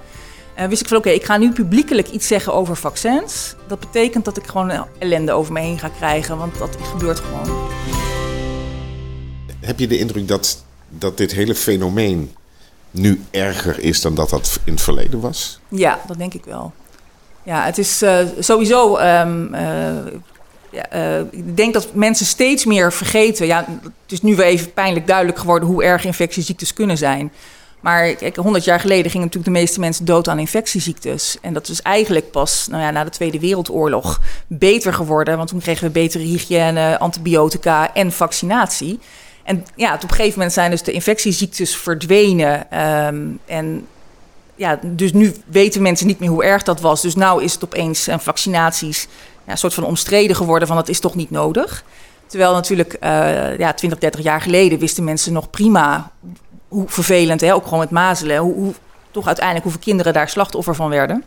Uh, 0.60 0.66
wist 0.66 0.82
ik 0.82 0.88
van 0.88 0.98
oké, 0.98 1.08
okay, 1.08 1.20
ik 1.20 1.26
ga 1.26 1.38
nu 1.38 1.52
publiekelijk 1.52 2.10
iets 2.10 2.28
zeggen 2.28 2.54
over 2.54 2.76
vaccins. 2.76 3.56
Dat 3.68 3.80
betekent 3.80 4.26
dat 4.26 4.38
ik 4.38 4.48
gewoon 4.48 4.86
ellende 4.98 5.32
over 5.32 5.54
me 5.54 5.60
heen 5.60 5.80
ga 5.80 5.90
krijgen, 5.98 6.38
want 6.38 6.58
dat 6.58 6.78
gebeurt 6.82 7.20
gewoon. 7.20 7.70
Heb 9.60 9.80
je 9.80 9.88
de 9.88 9.98
indruk 9.98 10.28
dat, 10.28 10.64
dat 10.90 11.18
dit 11.18 11.32
hele 11.32 11.56
fenomeen 11.56 12.36
nu 12.92 13.22
erger 13.32 13.80
is 13.80 14.02
dan 14.02 14.16
dat 14.16 14.30
dat 14.30 14.60
in 14.64 14.74
het 14.74 14.82
verleden 14.82 15.20
was? 15.20 15.60
Ja, 15.68 16.00
dat 16.08 16.18
denk 16.18 16.34
ik 16.34 16.46
wel. 16.46 16.74
Ja, 17.44 17.66
het 17.66 17.78
is 17.78 18.04
uh, 18.04 18.20
sowieso. 18.40 18.98
Um, 18.98 19.54
uh, 19.54 19.60
ja, 20.72 20.96
uh, 20.96 21.20
ik 21.20 21.58
denk 21.58 21.74
dat 21.74 21.94
mensen 21.94 22.26
steeds 22.26 22.66
meer 22.66 22.94
vergeten. 22.94 23.46
Ja, 23.46 23.66
het 23.82 24.12
is 24.12 24.22
nu 24.22 24.36
weer 24.36 24.46
even 24.46 24.74
pijnlijk 24.74 25.08
duidelijk 25.08 25.40
geworden 25.40 25.70
hoe 25.70 25.84
erg 25.84 26.06
infectieziektes 26.06 26.74
kunnen 26.74 26.98
zijn. 26.98 27.32
Maar 27.80 28.14
kijk, 28.14 28.36
100 28.36 28.64
jaar 28.64 28.80
geleden 28.80 29.12
gingen 29.12 29.26
natuurlijk 29.26 29.54
de 29.54 29.60
meeste 29.60 29.80
mensen 29.80 30.06
dood 30.06 30.28
aan 30.28 30.40
infectieziektes. 30.40 31.38
En 31.42 31.54
dat 31.54 31.68
is 31.68 31.82
eigenlijk 31.82 32.32
pas 32.32 32.68
nou 32.68 32.84
ja, 32.84 32.92
na 32.92 33.04
de 33.04 33.10
Tweede 33.10 33.40
Wereldoorlog 33.40 34.22
beter 34.48 34.94
geworden. 34.94 35.38
Want 35.38 35.50
toen 35.50 35.60
kregen 35.60 35.86
we 35.86 35.92
betere 35.92 36.24
hygiëne, 36.24 37.00
antibiotica 37.00 37.94
en 37.94 38.12
vaccinatie. 38.12 39.00
En 39.44 39.66
ja, 39.76 39.94
op 39.94 40.04
een 40.04 40.10
gegeven 40.10 40.34
moment 40.34 40.54
zijn 40.54 40.72
dus 40.72 40.84
de 40.84 40.92
infectieziektes 40.92 41.76
verdwenen. 41.76 42.72
Ehm, 42.72 43.26
en 43.46 43.88
ja, 44.56 44.80
dus 44.84 45.14
nu 45.14 45.34
weten 45.46 45.82
mensen 45.82 46.08
niet 46.08 46.20
meer 46.20 46.30
hoe 46.30 46.44
erg 46.44 46.64
dat 46.64 46.82
was. 46.82 47.02
Dus 47.02 47.16
nu 47.16 47.42
is 47.42 47.54
het 47.54 47.64
opeens 47.64 48.08
en 48.08 48.20
vaccinaties 48.20 49.08
ja, 49.46 49.52
een 49.52 49.58
soort 49.58 49.74
van 49.74 49.84
omstreden 49.84 50.36
geworden 50.36 50.68
van 50.68 50.78
dat 50.78 50.90
is 50.90 51.00
toch 51.00 51.16
niet 51.16 51.32
nodig. 51.32 51.84
Terwijl 52.28 52.54
natuurlijk 52.54 52.98
uh, 53.04 53.58
ja, 53.58 53.74
20, 53.74 54.00
30 54.00 54.22
jaar 54.22 54.42
geleden 54.42 54.80
wisten 54.80 55.04
mensen 55.04 55.34
nog 55.34 55.50
prima 55.50 56.12
hoe 56.68 56.90
vervelend, 56.90 57.42
hè, 57.42 57.54
ook 57.54 57.64
gewoon 57.64 57.80
met 57.80 57.90
mazelen, 57.90 58.38
hoe, 58.38 58.54
hoe, 58.54 58.74
toch 59.12 59.26
uiteindelijk 59.26 59.66
hoeveel 59.66 59.84
kinderen 59.84 60.14
daar 60.14 60.30
slachtoffer 60.30 60.76
van 60.76 60.90
werden. 60.90 61.24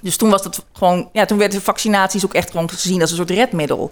Dus 0.00 0.16
toen 0.16 0.30
was 0.30 0.42
dat 0.42 0.64
gewoon, 0.72 1.08
ja, 1.12 1.24
toen 1.24 1.38
werden 1.38 1.62
vaccinaties 1.62 2.24
ook 2.24 2.34
echt 2.34 2.50
gewoon 2.50 2.70
gezien 2.70 3.00
als 3.00 3.10
een 3.10 3.16
soort 3.16 3.30
redmiddel. 3.30 3.90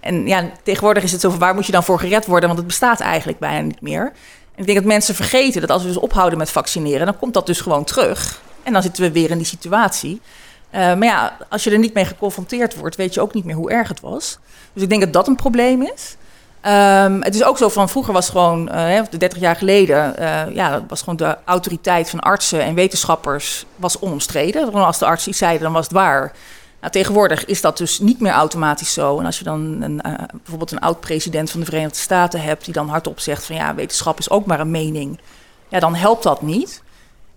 En 0.00 0.26
ja, 0.26 0.50
tegenwoordig 0.62 1.02
is 1.02 1.12
het 1.12 1.20
zo 1.20 1.30
van 1.30 1.38
waar 1.38 1.54
moet 1.54 1.66
je 1.66 1.72
dan 1.72 1.84
voor 1.84 1.98
gered 1.98 2.26
worden, 2.26 2.46
want 2.46 2.58
het 2.58 2.68
bestaat 2.68 3.00
eigenlijk 3.00 3.38
bijna 3.38 3.60
niet 3.60 3.80
meer. 3.80 4.12
En 4.54 4.60
ik 4.60 4.66
denk 4.66 4.78
dat 4.78 4.86
mensen 4.86 5.14
vergeten 5.14 5.60
dat 5.60 5.70
als 5.70 5.82
we 5.82 5.88
dus 5.88 5.96
ophouden 5.96 6.38
met 6.38 6.50
vaccineren, 6.50 7.06
dan 7.06 7.18
komt 7.18 7.34
dat 7.34 7.46
dus 7.46 7.60
gewoon 7.60 7.84
terug. 7.84 8.42
En 8.62 8.72
dan 8.72 8.82
zitten 8.82 9.02
we 9.02 9.12
weer 9.12 9.30
in 9.30 9.38
die 9.38 9.46
situatie. 9.46 10.20
Uh, 10.74 10.80
maar 10.80 11.04
ja, 11.04 11.36
als 11.48 11.64
je 11.64 11.70
er 11.70 11.78
niet 11.78 11.94
mee 11.94 12.04
geconfronteerd 12.04 12.76
wordt, 12.76 12.96
weet 12.96 13.14
je 13.14 13.20
ook 13.20 13.34
niet 13.34 13.44
meer 13.44 13.54
hoe 13.54 13.70
erg 13.70 13.88
het 13.88 14.00
was. 14.00 14.38
Dus 14.72 14.82
ik 14.82 14.88
denk 14.88 15.00
dat 15.00 15.12
dat 15.12 15.28
een 15.28 15.36
probleem 15.36 15.82
is. 15.82 16.16
Um, 16.66 17.22
het 17.22 17.34
is 17.34 17.44
ook 17.44 17.58
zo 17.58 17.68
van 17.68 17.88
vroeger 17.88 18.12
was 18.12 18.28
gewoon, 18.28 18.68
uh, 18.74 19.02
30 19.18 19.38
jaar 19.38 19.56
geleden, 19.56 20.14
uh, 20.18 20.54
ja, 20.54 20.84
was 20.88 20.98
gewoon 20.98 21.16
de 21.16 21.36
autoriteit 21.44 22.10
van 22.10 22.20
artsen 22.20 22.62
en 22.62 22.74
wetenschappers 22.74 23.66
was 23.76 23.98
onomstreden. 23.98 24.72
Als 24.72 24.98
de 24.98 25.04
arts 25.04 25.28
iets 25.28 25.38
zeiden, 25.38 25.62
dan 25.62 25.72
was 25.72 25.84
het 25.84 25.92
waar. 25.92 26.32
Nou, 26.80 26.92
tegenwoordig 26.92 27.44
is 27.44 27.60
dat 27.60 27.76
dus 27.76 27.98
niet 27.98 28.20
meer 28.20 28.32
automatisch 28.32 28.92
zo. 28.92 29.18
En 29.18 29.26
als 29.26 29.38
je 29.38 29.44
dan 29.44 29.82
een, 29.82 30.00
uh, 30.06 30.12
bijvoorbeeld 30.32 30.72
een 30.72 30.80
oud-president 30.80 31.50
van 31.50 31.60
de 31.60 31.66
Verenigde 31.66 31.98
Staten 31.98 32.40
hebt, 32.40 32.64
die 32.64 32.74
dan 32.74 32.88
hardop 32.88 33.20
zegt 33.20 33.44
van 33.44 33.56
ja, 33.56 33.74
wetenschap 33.74 34.18
is 34.18 34.30
ook 34.30 34.46
maar 34.46 34.60
een 34.60 34.70
mening, 34.70 35.20
ja, 35.68 35.80
dan 35.80 35.94
helpt 35.94 36.22
dat 36.22 36.42
niet. 36.42 36.82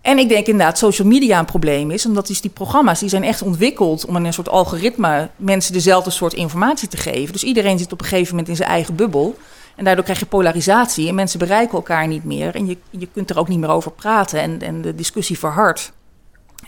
En 0.07 0.17
ik 0.17 0.29
denk 0.29 0.47
inderdaad 0.47 0.77
social 0.77 1.07
media 1.07 1.39
een 1.39 1.45
probleem 1.45 1.91
is, 1.91 2.05
omdat 2.05 2.27
dus 2.27 2.41
die 2.41 2.51
programma's 2.51 2.99
die 2.99 3.09
zijn 3.09 3.23
echt 3.23 3.41
ontwikkeld 3.41 4.05
om 4.05 4.15
in 4.15 4.25
een 4.25 4.33
soort 4.33 4.49
algoritme 4.49 5.29
mensen 5.35 5.73
dezelfde 5.73 6.09
soort 6.09 6.33
informatie 6.33 6.87
te 6.87 6.97
geven. 6.97 7.33
Dus 7.33 7.43
iedereen 7.43 7.79
zit 7.79 7.91
op 7.91 8.01
een 8.01 8.07
gegeven 8.07 8.29
moment 8.29 8.47
in 8.47 8.55
zijn 8.55 8.69
eigen 8.69 8.95
bubbel. 8.95 9.37
En 9.75 9.83
daardoor 9.83 10.03
krijg 10.03 10.19
je 10.19 10.25
polarisatie 10.25 11.07
en 11.07 11.15
mensen 11.15 11.39
bereiken 11.39 11.77
elkaar 11.77 12.07
niet 12.07 12.23
meer. 12.23 12.55
En 12.55 12.67
je, 12.67 12.77
je 12.89 13.07
kunt 13.13 13.29
er 13.29 13.39
ook 13.39 13.47
niet 13.47 13.59
meer 13.59 13.69
over 13.69 13.91
praten 13.91 14.41
en, 14.41 14.61
en 14.61 14.81
de 14.81 14.95
discussie 14.95 15.39
verhardt. 15.39 15.91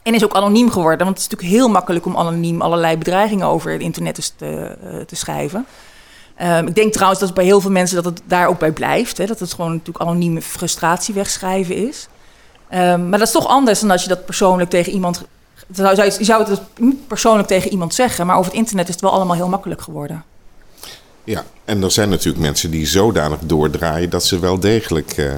En 0.03 0.13
is 0.13 0.23
ook 0.23 0.35
anoniem 0.35 0.71
geworden, 0.71 1.05
want 1.05 1.17
het 1.17 1.25
is 1.25 1.31
natuurlijk 1.31 1.57
heel 1.57 1.69
makkelijk 1.69 2.05
om 2.05 2.17
anoniem 2.17 2.61
allerlei 2.61 2.97
bedreigingen 2.97 3.47
over 3.47 3.71
het 3.71 3.81
internet 3.81 4.33
te, 4.35 4.77
uh, 4.83 5.01
te 5.01 5.15
schrijven. 5.15 5.65
Um, 6.41 6.67
ik 6.67 6.75
denk 6.75 6.93
trouwens 6.93 7.19
dat 7.19 7.33
bij 7.33 7.45
heel 7.45 7.61
veel 7.61 7.71
mensen 7.71 7.95
dat 7.95 8.05
het 8.05 8.21
daar 8.25 8.47
ook 8.47 8.59
bij 8.59 8.71
blijft. 8.71 9.17
Hè, 9.17 9.25
dat 9.25 9.39
het 9.39 9.53
gewoon 9.53 9.71
natuurlijk 9.71 10.05
anonieme 10.05 10.41
frustratie 10.41 11.13
wegschrijven 11.13 11.75
is. 11.75 12.07
Um, 12.73 13.09
maar 13.09 13.19
dat 13.19 13.27
is 13.27 13.33
toch 13.33 13.47
anders 13.47 13.79
dan 13.79 13.91
als 13.91 14.03
je 14.03 14.09
dat 14.09 14.25
persoonlijk 14.25 14.69
tegen 14.69 14.93
iemand. 14.93 15.23
Zou, 15.71 15.95
zou, 15.95 16.11
je 16.17 16.23
zou 16.23 16.49
het 16.49 16.61
niet 16.77 17.07
persoonlijk 17.07 17.47
tegen 17.47 17.71
iemand 17.71 17.93
zeggen, 17.93 18.25
maar 18.25 18.37
over 18.37 18.51
het 18.51 18.59
internet 18.59 18.87
is 18.87 18.93
het 18.93 19.03
wel 19.03 19.11
allemaal 19.11 19.35
heel 19.35 19.47
makkelijk 19.47 19.81
geworden. 19.81 20.23
Ja, 21.23 21.43
en 21.65 21.83
er 21.83 21.91
zijn 21.91 22.09
natuurlijk 22.09 22.43
mensen 22.43 22.71
die 22.71 22.87
zodanig 22.87 23.39
doordraaien 23.41 24.09
dat 24.09 24.25
ze 24.25 24.39
wel 24.39 24.59
degelijk 24.59 25.17
uh, 25.17 25.33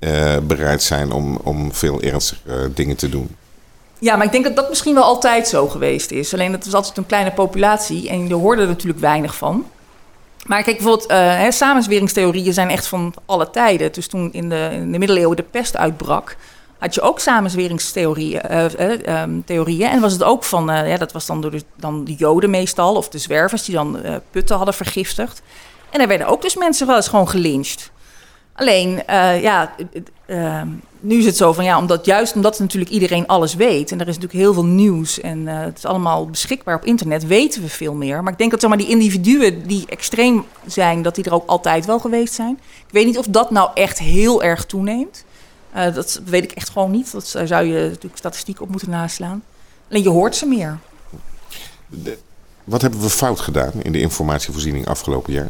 uh, 0.00 0.36
bereid 0.42 0.82
zijn 0.82 1.12
om, 1.12 1.36
om 1.42 1.74
veel 1.74 2.00
ernstige 2.00 2.40
uh, 2.46 2.54
dingen 2.74 2.96
te 2.96 3.08
doen. 3.08 3.36
Ja, 3.98 4.16
maar 4.16 4.26
ik 4.26 4.32
denk 4.32 4.44
dat 4.44 4.56
dat 4.56 4.68
misschien 4.68 4.94
wel 4.94 5.02
altijd 5.02 5.48
zo 5.48 5.68
geweest 5.68 6.10
is. 6.10 6.32
Alleen 6.34 6.52
dat 6.52 6.64
was 6.64 6.74
altijd 6.74 6.96
een 6.96 7.06
kleine 7.06 7.32
populatie 7.32 8.08
en 8.08 8.28
je 8.28 8.34
hoorde 8.34 8.62
er 8.62 8.68
natuurlijk 8.68 9.00
weinig 9.00 9.36
van. 9.36 9.66
Maar 10.48 10.62
kijk, 10.62 10.76
bijvoorbeeld, 10.76 11.10
uh, 11.10 11.50
samenzweringstheorieën 11.50 12.52
zijn 12.52 12.70
echt 12.70 12.86
van 12.86 13.14
alle 13.26 13.50
tijden. 13.50 13.92
Dus 13.92 14.06
toen 14.06 14.32
in 14.32 14.48
de, 14.48 14.82
middeleeuwen 14.86 15.36
de 15.36 15.42
pest 15.42 15.76
uitbrak, 15.76 16.36
had 16.78 16.94
je 16.94 17.00
ook 17.00 17.20
samenzweringstheorieën. 17.20 18.42
Uh, 18.50 19.22
um, 19.22 19.44
theorieën. 19.44 19.88
En 19.90 20.00
was 20.00 20.12
het 20.12 20.22
ook 20.22 20.44
van, 20.44 20.66
ja, 20.66 20.96
dat 20.96 21.12
was 21.12 21.26
dan 21.26 21.40
door 21.40 21.50
de, 21.50 21.62
dan 21.76 22.04
de 22.04 22.14
Joden 22.14 22.50
meestal, 22.50 22.94
of 22.94 23.08
de 23.08 23.18
zwervers 23.18 23.64
die 23.64 23.74
dan 23.74 23.98
putten 24.30 24.56
hadden 24.56 24.74
vergiftigd. 24.74 25.42
En 25.90 26.00
er 26.00 26.08
werden 26.08 26.26
ook 26.26 26.42
dus 26.42 26.56
mensen 26.56 26.86
wel 26.86 26.96
eens 26.96 27.08
gewoon 27.08 27.28
gelyncht. 27.28 27.90
Alleen, 28.52 29.02
ja, 29.40 29.74
uh, 30.28 30.62
nu 31.00 31.18
is 31.18 31.24
het 31.24 31.36
zo 31.36 31.52
van 31.52 31.64
ja, 31.64 31.78
omdat 31.78 32.04
juist 32.04 32.34
omdat 32.34 32.58
natuurlijk 32.58 32.90
iedereen 32.90 33.26
alles 33.26 33.54
weet 33.54 33.92
en 33.92 34.00
er 34.00 34.08
is 34.08 34.14
natuurlijk 34.14 34.42
heel 34.42 34.52
veel 34.52 34.64
nieuws 34.64 35.20
en 35.20 35.38
uh, 35.38 35.60
het 35.60 35.78
is 35.78 35.84
allemaal 35.84 36.26
beschikbaar 36.26 36.76
op 36.76 36.84
internet, 36.84 37.26
weten 37.26 37.62
we 37.62 37.68
veel 37.68 37.94
meer. 37.94 38.22
Maar 38.22 38.32
ik 38.32 38.38
denk 38.38 38.50
dat 38.50 38.60
zeg 38.60 38.68
maar, 38.68 38.78
die 38.78 38.88
individuen 38.88 39.66
die 39.66 39.84
extreem 39.88 40.44
zijn, 40.66 41.02
dat 41.02 41.14
die 41.14 41.24
er 41.24 41.34
ook 41.34 41.48
altijd 41.48 41.86
wel 41.86 41.98
geweest 41.98 42.34
zijn. 42.34 42.58
Ik 42.86 42.92
weet 42.92 43.06
niet 43.06 43.18
of 43.18 43.26
dat 43.26 43.50
nou 43.50 43.70
echt 43.74 43.98
heel 43.98 44.42
erg 44.42 44.66
toeneemt. 44.66 45.24
dat 45.72 46.20
weet 46.24 46.44
ik 46.44 46.52
echt 46.52 46.68
gewoon 46.68 46.90
niet. 46.90 47.12
Dat 47.12 47.26
zou 47.26 47.64
je 47.64 47.88
natuurlijk 47.88 48.16
statistiek 48.16 48.60
op 48.60 48.68
moeten 48.68 48.90
naslaan. 48.90 49.42
Alleen 49.90 50.02
je 50.02 50.08
hoort 50.08 50.36
ze 50.36 50.46
meer. 50.46 50.78
Wat 52.64 52.82
hebben 52.82 53.00
we 53.00 53.10
fout 53.10 53.40
gedaan 53.40 53.72
in 53.82 53.92
de 53.92 54.00
informatievoorziening 54.00 54.86
afgelopen 54.86 55.32
jaar? 55.32 55.48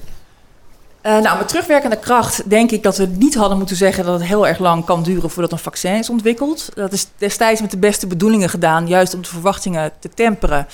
Uh, 1.09 1.19
nou, 1.19 1.39
met 1.39 1.49
terugwerkende 1.49 1.99
kracht 1.99 2.51
denk 2.51 2.71
ik 2.71 2.83
dat 2.83 2.97
we 2.97 3.07
niet 3.07 3.35
hadden 3.35 3.59
moeten 3.59 3.77
zeggen 3.77 4.05
dat 4.05 4.19
het 4.19 4.29
heel 4.29 4.47
erg 4.47 4.59
lang 4.59 4.85
kan 4.85 5.03
duren 5.03 5.31
voordat 5.31 5.53
een 5.53 5.59
vaccin 5.59 5.95
is 5.95 6.11
ontwikkeld. 6.11 6.69
Dat 6.75 6.93
is 6.93 7.07
destijds 7.17 7.61
met 7.61 7.71
de 7.71 7.79
beste 7.79 8.07
bedoelingen 8.07 8.49
gedaan, 8.49 8.89
juist 8.89 9.15
om 9.15 9.23
de 9.23 9.29
verwachtingen 9.29 9.93
te 9.99 10.09
temperen. 10.15 10.67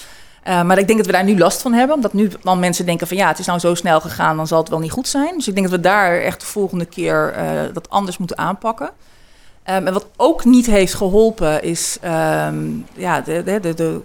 Uh, 0.48 0.62
maar 0.62 0.78
ik 0.78 0.86
denk 0.86 0.98
dat 0.98 1.06
we 1.06 1.12
daar 1.12 1.24
nu 1.24 1.38
last 1.38 1.62
van 1.62 1.72
hebben, 1.72 1.96
omdat 1.96 2.12
nu 2.12 2.30
dan 2.42 2.58
mensen 2.58 2.86
denken 2.86 3.06
van 3.06 3.16
ja, 3.16 3.28
het 3.28 3.38
is 3.38 3.46
nou 3.46 3.58
zo 3.58 3.74
snel 3.74 4.00
gegaan, 4.00 4.36
dan 4.36 4.46
zal 4.46 4.58
het 4.58 4.68
wel 4.68 4.78
niet 4.78 4.90
goed 4.90 5.08
zijn. 5.08 5.36
Dus 5.36 5.48
ik 5.48 5.54
denk 5.54 5.66
dat 5.66 5.76
we 5.76 5.82
daar 5.82 6.20
echt 6.20 6.40
de 6.40 6.46
volgende 6.46 6.84
keer 6.84 7.34
uh, 7.36 7.60
dat 7.72 7.90
anders 7.90 8.16
moeten 8.16 8.38
aanpakken. 8.38 8.90
Um, 9.70 9.86
en 9.86 9.92
wat 9.92 10.06
ook 10.16 10.44
niet 10.44 10.66
heeft 10.66 10.94
geholpen 10.94 11.62
is 11.62 11.98
um, 12.04 12.86
ja, 12.94 13.20
de, 13.20 13.42
de, 13.42 13.74
de, 13.74 14.00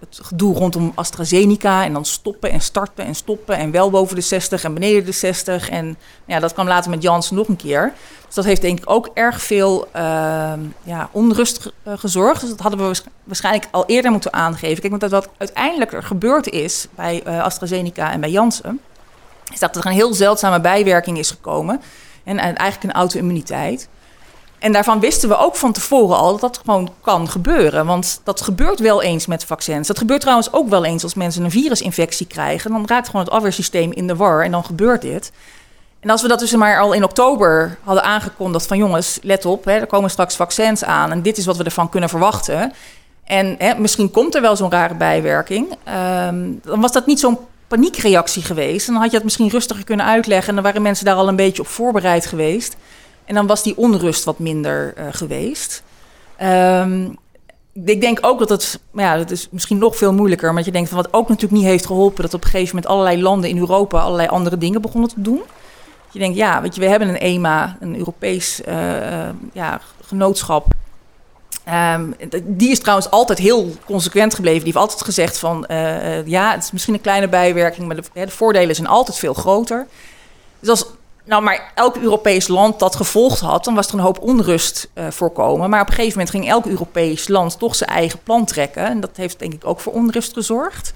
het 0.00 0.18
gedoe 0.22 0.54
rondom 0.54 0.92
AstraZeneca. 0.94 1.84
En 1.84 1.92
dan 1.92 2.04
stoppen 2.04 2.50
en 2.50 2.60
starten 2.60 3.04
en 3.04 3.14
stoppen. 3.14 3.56
En 3.56 3.70
wel 3.70 3.90
boven 3.90 4.16
de 4.16 4.22
60 4.22 4.64
en 4.64 4.74
beneden 4.74 5.04
de 5.04 5.12
60. 5.12 5.68
En 5.68 5.96
ja, 6.24 6.40
dat 6.40 6.52
kwam 6.52 6.66
later 6.66 6.90
met 6.90 7.02
Janssen 7.02 7.36
nog 7.36 7.48
een 7.48 7.56
keer. 7.56 7.92
Dus 8.26 8.34
dat 8.34 8.44
heeft 8.44 8.60
denk 8.60 8.78
ik 8.78 8.90
ook 8.90 9.08
erg 9.14 9.42
veel 9.42 9.88
uh, 9.96 10.52
ja, 10.82 11.08
onrust 11.12 11.72
uh, 11.86 11.92
gezorgd. 11.96 12.40
Dus 12.40 12.50
dat 12.50 12.60
hadden 12.60 12.88
we 12.88 13.02
waarschijnlijk 13.24 13.68
al 13.70 13.86
eerder 13.86 14.10
moeten 14.10 14.32
aangeven. 14.32 14.80
Kijk, 14.80 15.00
want 15.00 15.12
wat 15.12 15.28
uiteindelijk 15.36 15.92
er 15.92 16.02
gebeurd 16.02 16.48
is 16.48 16.86
bij 16.94 17.22
uh, 17.26 17.42
AstraZeneca 17.42 18.12
en 18.12 18.20
bij 18.20 18.30
Janssen... 18.30 18.80
is 19.52 19.58
dat 19.58 19.76
er 19.76 19.86
een 19.86 19.92
heel 19.92 20.14
zeldzame 20.14 20.60
bijwerking 20.60 21.18
is 21.18 21.30
gekomen. 21.30 21.80
En 22.24 22.38
eigenlijk 22.38 22.82
een 22.82 23.00
auto-immuniteit... 23.00 23.88
En 24.64 24.72
daarvan 24.72 25.00
wisten 25.00 25.28
we 25.28 25.36
ook 25.36 25.56
van 25.56 25.72
tevoren 25.72 26.16
al 26.16 26.30
dat 26.30 26.40
dat 26.40 26.60
gewoon 26.64 26.90
kan 27.00 27.28
gebeuren. 27.28 27.86
Want 27.86 28.20
dat 28.22 28.40
gebeurt 28.40 28.78
wel 28.78 29.02
eens 29.02 29.26
met 29.26 29.44
vaccins. 29.44 29.88
Dat 29.88 29.98
gebeurt 29.98 30.20
trouwens 30.20 30.52
ook 30.52 30.68
wel 30.68 30.84
eens 30.84 31.02
als 31.02 31.14
mensen 31.14 31.44
een 31.44 31.50
virusinfectie 31.50 32.26
krijgen. 32.26 32.70
Dan 32.70 32.86
raakt 32.86 33.06
gewoon 33.06 33.24
het 33.24 33.34
afweersysteem 33.34 33.92
in 33.92 34.06
de 34.06 34.16
war 34.16 34.44
en 34.44 34.50
dan 34.50 34.64
gebeurt 34.64 35.02
dit. 35.02 35.32
En 36.00 36.10
als 36.10 36.22
we 36.22 36.28
dat 36.28 36.38
dus 36.38 36.52
maar 36.52 36.80
al 36.80 36.92
in 36.92 37.04
oktober 37.04 37.78
hadden 37.82 38.04
aangekondigd 38.04 38.66
van 38.66 38.78
jongens, 38.78 39.18
let 39.22 39.44
op, 39.44 39.64
hè, 39.64 39.72
er 39.72 39.86
komen 39.86 40.10
straks 40.10 40.36
vaccins 40.36 40.84
aan 40.84 41.10
en 41.10 41.22
dit 41.22 41.38
is 41.38 41.46
wat 41.46 41.56
we 41.56 41.64
ervan 41.64 41.88
kunnen 41.88 42.08
verwachten. 42.08 42.72
En 43.24 43.54
hè, 43.58 43.78
misschien 43.78 44.10
komt 44.10 44.34
er 44.34 44.40
wel 44.40 44.56
zo'n 44.56 44.70
rare 44.70 44.94
bijwerking. 44.94 45.76
Um, 46.26 46.60
dan 46.62 46.80
was 46.80 46.92
dat 46.92 47.06
niet 47.06 47.20
zo'n 47.20 47.38
paniekreactie 47.68 48.42
geweest. 48.42 48.86
En 48.86 48.92
dan 48.92 49.02
had 49.02 49.10
je 49.10 49.16
het 49.16 49.24
misschien 49.24 49.50
rustiger 49.50 49.84
kunnen 49.84 50.06
uitleggen 50.06 50.48
en 50.48 50.54
dan 50.54 50.64
waren 50.64 50.82
mensen 50.82 51.04
daar 51.04 51.14
al 51.14 51.28
een 51.28 51.36
beetje 51.36 51.62
op 51.62 51.68
voorbereid 51.68 52.26
geweest. 52.26 52.76
En 53.24 53.34
dan 53.34 53.46
was 53.46 53.62
die 53.62 53.76
onrust 53.76 54.24
wat 54.24 54.38
minder 54.38 54.94
uh, 54.98 55.04
geweest. 55.10 55.82
Um, 56.42 57.18
ik 57.84 58.00
denk 58.00 58.18
ook 58.20 58.38
dat 58.38 58.48
het, 58.48 58.80
ja, 58.92 59.16
dat 59.16 59.30
is 59.30 59.48
misschien 59.50 59.78
nog 59.78 59.96
veel 59.96 60.12
moeilijker. 60.12 60.52
Maar 60.52 60.64
je 60.64 60.70
denkt 60.70 60.88
van 60.88 61.02
wat 61.02 61.12
ook 61.12 61.28
natuurlijk 61.28 61.60
niet 61.60 61.70
heeft 61.70 61.86
geholpen, 61.86 62.22
dat 62.22 62.34
op 62.34 62.44
een 62.44 62.50
gegeven 62.50 62.74
moment 62.74 62.92
allerlei 62.92 63.22
landen 63.22 63.50
in 63.50 63.58
Europa 63.58 64.00
allerlei 64.00 64.28
andere 64.28 64.58
dingen 64.58 64.82
begonnen 64.82 65.10
te 65.10 65.20
doen. 65.20 65.42
Je 66.10 66.18
denkt, 66.18 66.36
ja, 66.36 66.62
weet 66.62 66.74
je, 66.74 66.80
we 66.80 66.88
hebben 66.88 67.08
een 67.08 67.18
EMA, 67.18 67.76
een 67.80 67.96
Europees 67.96 68.60
uh, 68.68 68.74
uh, 68.74 69.28
ja, 69.52 69.80
genootschap. 70.04 70.66
Um, 71.94 72.14
die 72.42 72.70
is 72.70 72.80
trouwens 72.80 73.10
altijd 73.10 73.38
heel 73.38 73.74
consequent 73.84 74.34
gebleven. 74.34 74.64
Die 74.64 74.72
heeft 74.72 74.84
altijd 74.84 75.04
gezegd 75.04 75.38
van, 75.38 75.64
ja, 76.24 76.50
het 76.52 76.62
is 76.62 76.72
misschien 76.72 76.94
een 76.94 77.00
kleine 77.00 77.28
bijwerking, 77.28 77.86
maar 77.86 77.96
de, 77.96 78.02
de 78.12 78.28
voordelen 78.28 78.74
zijn 78.74 78.86
altijd 78.88 79.18
veel 79.18 79.34
groter. 79.34 79.86
Dus 80.60 80.68
als 80.68 80.86
nou, 81.24 81.42
maar 81.42 81.72
elk 81.74 81.96
Europees 81.96 82.48
land 82.48 82.78
dat 82.78 82.96
gevolgd 82.96 83.40
had, 83.40 83.64
dan 83.64 83.74
was 83.74 83.88
er 83.88 83.94
een 83.94 84.00
hoop 84.00 84.20
onrust 84.20 84.88
uh, 84.94 85.10
voorkomen. 85.10 85.70
Maar 85.70 85.80
op 85.80 85.88
een 85.88 85.94
gegeven 85.94 86.18
moment 86.18 86.36
ging 86.36 86.48
elk 86.48 86.66
Europees 86.66 87.28
land 87.28 87.58
toch 87.58 87.74
zijn 87.74 87.90
eigen 87.90 88.18
plan 88.22 88.44
trekken. 88.44 88.86
En 88.86 89.00
dat 89.00 89.16
heeft 89.16 89.38
denk 89.38 89.52
ik 89.52 89.66
ook 89.66 89.80
voor 89.80 89.92
onrust 89.92 90.32
gezorgd. 90.32 90.92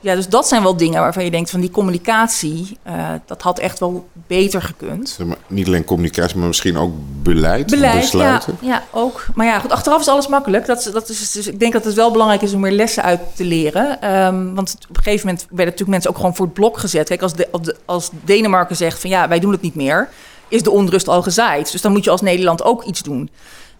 Ja, 0.00 0.14
dus 0.14 0.28
dat 0.28 0.48
zijn 0.48 0.62
wel 0.62 0.76
dingen 0.76 1.00
waarvan 1.00 1.24
je 1.24 1.30
denkt 1.30 1.50
van 1.50 1.60
die 1.60 1.70
communicatie, 1.70 2.78
uh, 2.86 3.08
dat 3.26 3.42
had 3.42 3.58
echt 3.58 3.78
wel 3.78 4.08
beter 4.26 4.62
gekund. 4.62 5.18
Maar 5.26 5.36
niet 5.46 5.66
alleen 5.66 5.84
communicatie, 5.84 6.36
maar 6.36 6.46
misschien 6.46 6.76
ook 6.76 6.92
beleid, 7.22 7.70
beleid 7.70 8.00
besluiten. 8.00 8.56
Ja, 8.60 8.68
ja, 8.68 8.82
ook. 8.90 9.26
Maar 9.34 9.46
ja, 9.46 9.58
goed, 9.58 9.72
achteraf 9.72 10.00
is 10.00 10.08
alles 10.08 10.28
makkelijk. 10.28 10.66
Dat, 10.66 10.90
dat 10.92 11.08
is, 11.08 11.32
dus 11.32 11.46
ik 11.46 11.58
denk 11.60 11.72
dat 11.72 11.84
het 11.84 11.94
wel 11.94 12.10
belangrijk 12.10 12.42
is 12.42 12.52
om 12.52 12.60
meer 12.60 12.72
lessen 12.72 13.02
uit 13.02 13.20
te 13.34 13.44
leren. 13.44 14.14
Um, 14.14 14.54
want 14.54 14.76
op 14.88 14.96
een 14.96 15.02
gegeven 15.02 15.26
moment 15.26 15.46
werden 15.46 15.64
natuurlijk 15.64 15.90
mensen 15.90 16.10
ook 16.10 16.16
gewoon 16.16 16.36
voor 16.36 16.44
het 16.44 16.54
blok 16.54 16.78
gezet. 16.78 17.08
Kijk, 17.08 17.22
als, 17.22 17.34
de, 17.34 17.76
als 17.84 18.10
Denemarken 18.24 18.76
zegt 18.76 19.00
van 19.00 19.10
ja, 19.10 19.28
wij 19.28 19.38
doen 19.38 19.52
het 19.52 19.62
niet 19.62 19.74
meer, 19.74 20.08
is 20.48 20.62
de 20.62 20.70
onrust 20.70 21.08
al 21.08 21.22
gezaaid. 21.22 21.72
Dus 21.72 21.80
dan 21.80 21.92
moet 21.92 22.04
je 22.04 22.10
als 22.10 22.20
Nederland 22.20 22.62
ook 22.62 22.84
iets 22.84 23.02
doen. 23.02 23.30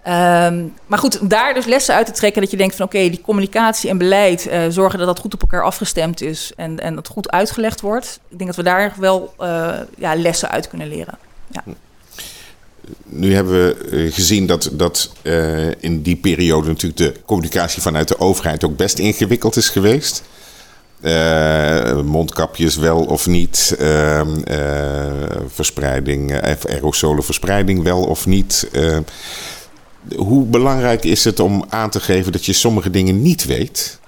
Um, 0.08 0.74
maar 0.86 0.98
goed, 0.98 1.30
daar 1.30 1.54
dus 1.54 1.64
lessen 1.64 1.94
uit 1.94 2.06
te 2.06 2.12
trekken 2.12 2.42
dat 2.42 2.50
je 2.50 2.56
denkt 2.56 2.76
van 2.76 2.86
oké, 2.86 2.98
die 2.98 3.20
communicatie 3.20 3.90
en 3.90 3.98
beleid 3.98 4.46
uh, 4.46 4.60
zorgen 4.68 4.98
dat 4.98 5.06
dat 5.08 5.18
goed 5.18 5.34
op 5.34 5.40
elkaar 5.40 5.64
afgestemd 5.64 6.20
is 6.20 6.52
en, 6.56 6.80
en 6.80 6.94
dat 6.94 7.08
goed 7.08 7.30
uitgelegd 7.30 7.80
wordt. 7.80 8.20
Ik 8.28 8.38
denk 8.38 8.46
dat 8.46 8.64
we 8.64 8.70
daar 8.70 8.94
wel 8.98 9.34
uh, 9.40 9.74
ja, 9.98 10.16
lessen 10.16 10.50
uit 10.50 10.68
kunnen 10.68 10.88
leren. 10.88 11.18
Ja. 11.50 11.64
Nu 13.04 13.34
hebben 13.34 13.52
we 13.52 13.88
eh, 13.90 14.14
gezien 14.14 14.46
dat, 14.46 14.70
dat 14.72 15.12
in 15.80 16.02
die 16.02 16.16
periode 16.16 16.68
natuurlijk 16.68 16.96
de 16.96 17.14
communicatie 17.26 17.82
vanuit 17.82 18.08
de 18.08 18.20
overheid 18.20 18.64
ook 18.64 18.76
best 18.76 18.98
ingewikkeld 18.98 19.56
is 19.56 19.68
geweest. 19.68 20.22
Mondkapjes 22.04 22.76
wel 22.76 23.04
of 23.04 23.26
niet, 23.26 23.76
uh, 23.80 24.20
verspreiding, 25.46 26.40
aerosole 26.42 27.22
verspreiding 27.22 27.82
wel 27.82 28.02
of 28.04 28.26
niet 28.26 28.68
hoe 30.16 30.44
belangrijk 30.44 31.04
is 31.04 31.24
het 31.24 31.40
om 31.40 31.64
aan 31.68 31.90
te 31.90 32.00
geven 32.00 32.32
dat 32.32 32.46
je 32.46 32.52
sommige 32.52 32.90
dingen 32.90 33.22
niet 33.22 33.44
weet? 33.44 34.00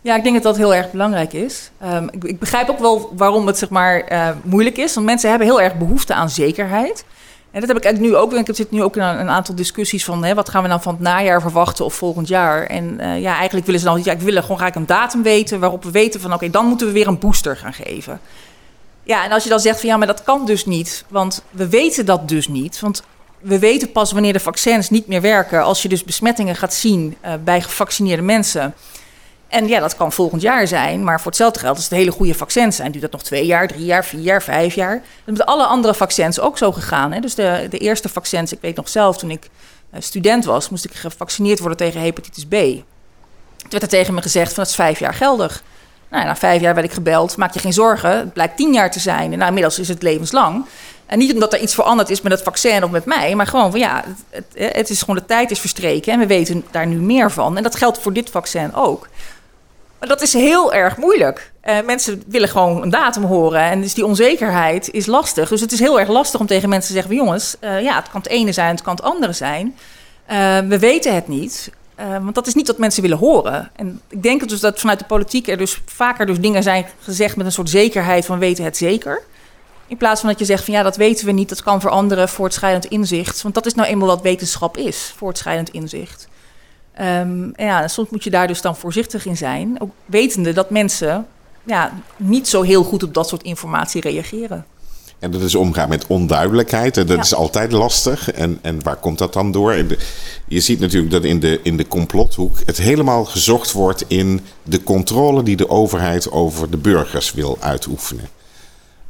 Ja, 0.00 0.16
ik 0.16 0.22
denk 0.22 0.34
dat 0.34 0.44
dat 0.44 0.56
heel 0.56 0.74
erg 0.74 0.90
belangrijk 0.90 1.32
is. 1.32 1.70
Um, 1.84 2.08
ik, 2.10 2.24
ik, 2.24 2.38
begrijp 2.38 2.68
ook 2.68 2.78
wel 2.78 3.12
waarom 3.16 3.46
het 3.46 3.58
zeg 3.58 3.68
maar, 3.68 4.12
uh, 4.12 4.28
moeilijk 4.42 4.76
is. 4.76 4.94
Want 4.94 5.06
mensen 5.06 5.30
hebben 5.30 5.46
heel 5.48 5.60
erg 5.60 5.76
behoefte 5.76 6.14
aan 6.14 6.30
zekerheid. 6.30 7.04
En 7.50 7.60
dat 7.60 7.68
heb 7.68 7.94
ik 7.94 8.00
nu 8.00 8.16
ook. 8.16 8.32
Ik 8.32 8.56
zit 8.56 8.70
nu 8.70 8.82
ook 8.82 8.96
in 8.96 9.02
een, 9.02 9.28
aantal 9.28 9.54
discussies 9.54 10.04
van 10.04 10.24
hè, 10.24 10.34
wat 10.34 10.48
gaan 10.48 10.62
we 10.62 10.68
nou 10.68 10.80
van 10.80 10.92
het 10.92 11.02
najaar 11.02 11.40
verwachten 11.40 11.84
of 11.84 11.94
volgend 11.94 12.28
jaar. 12.28 12.66
En 12.66 12.98
uh, 13.00 13.20
ja, 13.20 13.36
eigenlijk 13.36 13.66
willen 13.66 13.80
ze 13.80 13.86
dan 13.86 14.00
ja, 14.04 14.12
ik 14.12 14.20
wil 14.20 14.42
gewoon 14.42 14.58
graag 14.58 14.74
een 14.74 14.86
datum 14.86 15.22
weten 15.22 15.60
waarop 15.60 15.84
we 15.84 15.90
weten 15.90 16.20
van 16.20 16.32
oké, 16.32 16.50
dan 16.50 16.66
moeten 16.66 16.86
we 16.86 16.92
weer 16.92 17.06
een 17.06 17.18
booster 17.18 17.56
gaan 17.56 17.72
geven. 17.72 18.20
Ja, 19.02 19.24
en 19.24 19.30
als 19.30 19.42
je 19.42 19.48
dan 19.48 19.60
zegt 19.60 19.80
van 19.80 19.88
ja, 19.88 19.96
maar 19.96 20.06
dat 20.06 20.22
kan 20.22 20.46
dus 20.46 20.66
niet, 20.66 21.04
want 21.08 21.42
we 21.50 21.68
weten 21.68 22.06
dat 22.06 22.28
dus 22.28 22.48
niet. 22.48 22.80
Want 22.80 23.02
we 23.40 23.58
weten 23.58 23.92
pas 23.92 24.12
wanneer 24.12 24.32
de 24.32 24.40
vaccins 24.40 24.90
niet 24.90 25.06
meer 25.06 25.20
werken. 25.20 25.62
Als 25.62 25.82
je 25.82 25.88
dus 25.88 26.04
besmettingen 26.04 26.56
gaat 26.56 26.74
zien 26.74 27.16
uh, 27.24 27.32
bij 27.44 27.60
gevaccineerde 27.60 28.22
mensen. 28.22 28.74
En 29.48 29.68
ja, 29.68 29.80
dat 29.80 29.96
kan 29.96 30.12
volgend 30.12 30.42
jaar 30.42 30.66
zijn. 30.66 31.04
Maar 31.04 31.16
voor 31.18 31.26
hetzelfde 31.26 31.58
geld, 31.58 31.76
als 31.76 31.84
het 31.84 31.98
hele 31.98 32.10
goede 32.10 32.34
vaccins 32.34 32.76
zijn, 32.76 32.90
duurt 32.90 33.02
dat 33.02 33.12
nog 33.12 33.22
twee 33.22 33.46
jaar, 33.46 33.68
drie 33.68 33.84
jaar, 33.84 34.04
vier 34.04 34.20
jaar, 34.20 34.42
vijf 34.42 34.74
jaar. 34.74 35.02
Dat 35.24 35.36
met 35.36 35.46
alle 35.46 35.64
andere 35.64 35.94
vaccins 35.94 36.40
ook 36.40 36.58
zo 36.58 36.72
gegaan. 36.72 37.12
Hè? 37.12 37.20
Dus 37.20 37.34
de, 37.34 37.66
de 37.70 37.78
eerste 37.78 38.08
vaccins, 38.08 38.52
ik 38.52 38.60
weet 38.60 38.76
nog 38.76 38.88
zelf, 38.88 39.18
toen 39.18 39.30
ik 39.30 39.48
uh, 39.94 40.00
student 40.00 40.44
was, 40.44 40.68
moest 40.68 40.84
ik 40.84 40.94
gevaccineerd 40.94 41.58
worden 41.58 41.78
tegen 41.78 42.00
hepatitis 42.00 42.46
B. 42.46 42.50
Toen 42.50 43.70
werd 43.70 43.82
er 43.82 43.88
tegen 43.88 44.14
me 44.14 44.22
gezegd 44.22 44.52
van 44.52 44.62
dat 44.62 44.72
is 44.72 44.78
vijf 44.78 44.98
jaar 44.98 45.14
geldig. 45.14 45.62
Nou, 46.10 46.24
na 46.24 46.36
vijf 46.36 46.60
jaar 46.60 46.74
werd 46.74 46.86
ik 46.86 46.92
gebeld, 46.92 47.36
maak 47.36 47.54
je 47.54 47.60
geen 47.60 47.72
zorgen, 47.72 48.10
het 48.10 48.32
blijkt 48.32 48.56
tien 48.56 48.72
jaar 48.72 48.90
te 48.90 49.00
zijn. 49.00 49.32
En 49.32 49.38
nou, 49.38 49.48
inmiddels 49.48 49.78
is 49.78 49.88
het 49.88 50.02
levenslang. 50.02 50.64
En 51.08 51.18
niet 51.18 51.32
omdat 51.32 51.52
er 51.52 51.60
iets 51.60 51.74
veranderd 51.74 52.10
is 52.10 52.20
met 52.20 52.32
het 52.32 52.42
vaccin 52.42 52.84
of 52.84 52.90
met 52.90 53.04
mij, 53.04 53.34
maar 53.34 53.46
gewoon 53.46 53.70
van 53.70 53.80
ja, 53.80 54.04
het, 54.30 54.44
het, 54.54 54.90
is 54.90 55.00
gewoon 55.00 55.16
de 55.16 55.24
tijd 55.24 55.50
is 55.50 55.60
verstreken 55.60 56.12
en 56.12 56.18
we 56.18 56.26
weten 56.26 56.64
daar 56.70 56.86
nu 56.86 56.96
meer 56.96 57.30
van. 57.30 57.56
En 57.56 57.62
dat 57.62 57.76
geldt 57.76 57.98
voor 57.98 58.12
dit 58.12 58.30
vaccin 58.30 58.74
ook. 58.74 59.08
Maar 59.98 60.08
dat 60.08 60.22
is 60.22 60.32
heel 60.32 60.72
erg 60.72 60.96
moeilijk. 60.96 61.52
Uh, 61.64 61.76
mensen 61.86 62.22
willen 62.26 62.48
gewoon 62.48 62.82
een 62.82 62.90
datum 62.90 63.22
horen 63.22 63.60
en 63.60 63.80
dus 63.80 63.94
die 63.94 64.06
onzekerheid 64.06 64.90
is 64.90 65.06
lastig. 65.06 65.48
Dus 65.48 65.60
het 65.60 65.72
is 65.72 65.78
heel 65.78 66.00
erg 66.00 66.08
lastig 66.08 66.40
om 66.40 66.46
tegen 66.46 66.68
mensen 66.68 66.88
te 66.88 67.00
zeggen: 67.00 67.14
jongens, 67.14 67.56
uh, 67.60 67.82
ja, 67.82 67.96
het 67.96 68.10
kan 68.10 68.20
het 68.20 68.30
ene 68.30 68.52
zijn, 68.52 68.70
het 68.70 68.82
kan 68.82 68.94
het 68.94 69.04
andere 69.04 69.32
zijn. 69.32 69.76
We 70.68 70.78
weten 70.78 71.14
het 71.14 71.28
niet. 71.28 71.70
want 71.96 72.34
dat 72.34 72.46
is 72.46 72.54
niet 72.54 72.66
wat 72.66 72.78
mensen 72.78 73.02
willen 73.02 73.18
horen. 73.18 73.70
En 73.76 74.00
ik 74.08 74.22
denk 74.22 74.48
dus 74.48 74.60
dat 74.60 74.80
vanuit 74.80 74.98
de 74.98 75.04
politiek 75.04 75.48
er 75.48 75.56
dus 75.56 75.80
vaker 75.86 76.26
dus 76.26 76.40
dingen 76.40 76.62
zijn 76.62 76.86
gezegd 77.00 77.36
met 77.36 77.46
een 77.46 77.52
soort 77.52 77.70
zekerheid 77.70 78.24
van 78.26 78.38
weten 78.38 78.64
het 78.64 78.76
zeker. 78.76 79.22
In 79.88 79.96
plaats 79.96 80.20
van 80.20 80.30
dat 80.30 80.38
je 80.38 80.44
zegt 80.44 80.64
van 80.64 80.74
ja, 80.74 80.82
dat 80.82 80.96
weten 80.96 81.26
we 81.26 81.32
niet, 81.32 81.48
dat 81.48 81.62
kan 81.62 81.80
veranderen, 81.80 82.28
voortschrijdend 82.28 82.84
inzicht. 82.84 83.42
Want 83.42 83.54
dat 83.54 83.66
is 83.66 83.74
nou 83.74 83.88
eenmaal 83.88 84.06
wat 84.06 84.22
wetenschap 84.22 84.76
is, 84.76 85.12
voortschrijdend 85.16 85.70
inzicht. 85.70 86.28
Um, 87.00 87.52
en 87.54 87.66
ja, 87.66 87.88
soms 87.88 88.10
moet 88.10 88.24
je 88.24 88.30
daar 88.30 88.46
dus 88.46 88.60
dan 88.60 88.76
voorzichtig 88.76 89.26
in 89.26 89.36
zijn. 89.36 89.80
Ook 89.80 89.90
wetende 90.06 90.52
dat 90.52 90.70
mensen 90.70 91.26
ja, 91.64 91.92
niet 92.16 92.48
zo 92.48 92.62
heel 92.62 92.84
goed 92.84 93.02
op 93.02 93.14
dat 93.14 93.28
soort 93.28 93.42
informatie 93.42 94.00
reageren. 94.00 94.66
En 95.18 95.30
dat 95.30 95.40
is 95.40 95.54
omgaan 95.54 95.88
met 95.88 96.06
onduidelijkheid. 96.06 96.96
En 96.96 97.06
dat 97.06 97.16
ja. 97.16 97.22
is 97.22 97.34
altijd 97.34 97.72
lastig. 97.72 98.32
En, 98.32 98.58
en 98.62 98.82
waar 98.82 98.96
komt 98.96 99.18
dat 99.18 99.32
dan 99.32 99.52
door? 99.52 99.84
Je 100.48 100.60
ziet 100.60 100.80
natuurlijk 100.80 101.12
dat 101.12 101.24
in 101.24 101.40
de, 101.40 101.60
in 101.62 101.76
de 101.76 101.86
complothoek 101.86 102.56
het 102.64 102.76
helemaal 102.76 103.24
gezocht 103.24 103.72
wordt 103.72 104.04
in 104.06 104.40
de 104.62 104.82
controle 104.82 105.42
die 105.42 105.56
de 105.56 105.68
overheid 105.68 106.30
over 106.30 106.70
de 106.70 106.76
burgers 106.76 107.32
wil 107.32 107.56
uitoefenen. 107.60 108.28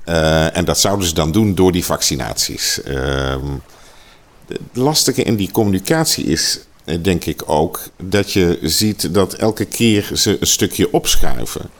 Uh, 0.08 0.56
en 0.56 0.64
dat 0.64 0.78
zouden 0.78 1.06
ze 1.06 1.14
dan 1.14 1.32
doen 1.32 1.54
door 1.54 1.72
die 1.72 1.84
vaccinaties. 1.84 2.80
Uh, 2.86 3.36
het 4.48 4.60
lastige 4.72 5.22
in 5.22 5.36
die 5.36 5.50
communicatie 5.50 6.24
is, 6.24 6.60
eh, 6.84 6.98
denk 7.02 7.24
ik 7.24 7.42
ook, 7.46 7.80
dat 8.02 8.32
je 8.32 8.58
ziet 8.62 9.14
dat 9.14 9.34
elke 9.34 9.64
keer 9.64 10.10
ze 10.14 10.36
een 10.40 10.46
stukje 10.46 10.92
opschuiven. 10.92 11.70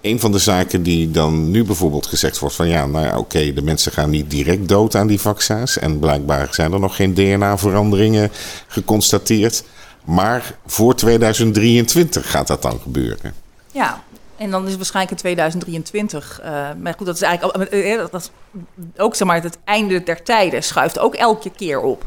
Een 0.00 0.20
van 0.20 0.32
de 0.32 0.38
zaken 0.38 0.82
die 0.82 1.10
dan 1.10 1.50
nu 1.50 1.64
bijvoorbeeld 1.64 2.06
gezegd 2.06 2.38
wordt 2.38 2.54
van 2.54 2.68
ja, 2.68 2.86
nou 2.86 3.04
ja, 3.04 3.18
oké, 3.18 3.52
de 3.52 3.62
mensen 3.62 3.92
gaan 3.92 4.10
niet 4.10 4.30
direct 4.30 4.68
dood 4.68 4.94
aan 4.94 5.06
die 5.06 5.20
vaccins. 5.20 5.78
En 5.78 5.98
blijkbaar 5.98 6.48
zijn 6.50 6.72
er 6.72 6.80
nog 6.80 6.96
geen 6.96 7.14
DNA-veranderingen 7.14 8.30
geconstateerd. 8.66 9.64
Maar 10.04 10.54
voor 10.66 10.94
2023 10.94 12.30
gaat 12.30 12.46
dat 12.46 12.62
dan 12.62 12.80
gebeuren. 12.82 13.34
Ja, 13.72 14.02
en 14.38 14.50
dan 14.50 14.62
is 14.62 14.68
het 14.68 14.76
waarschijnlijk 14.76 15.14
in 15.14 15.20
2023. 15.20 16.40
Uh, 16.44 16.50
maar 16.80 16.94
goed, 16.96 17.06
dat 17.06 17.14
is 17.14 17.22
eigenlijk 17.22 17.72
uh, 17.74 17.98
dat 18.10 18.14
is 18.14 18.30
ook 18.96 19.14
zeg 19.14 19.28
maar, 19.28 19.42
het 19.42 19.58
einde 19.64 20.02
der 20.02 20.22
tijden 20.22 20.62
schuift 20.62 20.98
ook 20.98 21.14
elke 21.14 21.50
keer 21.50 21.80
op. 21.80 22.04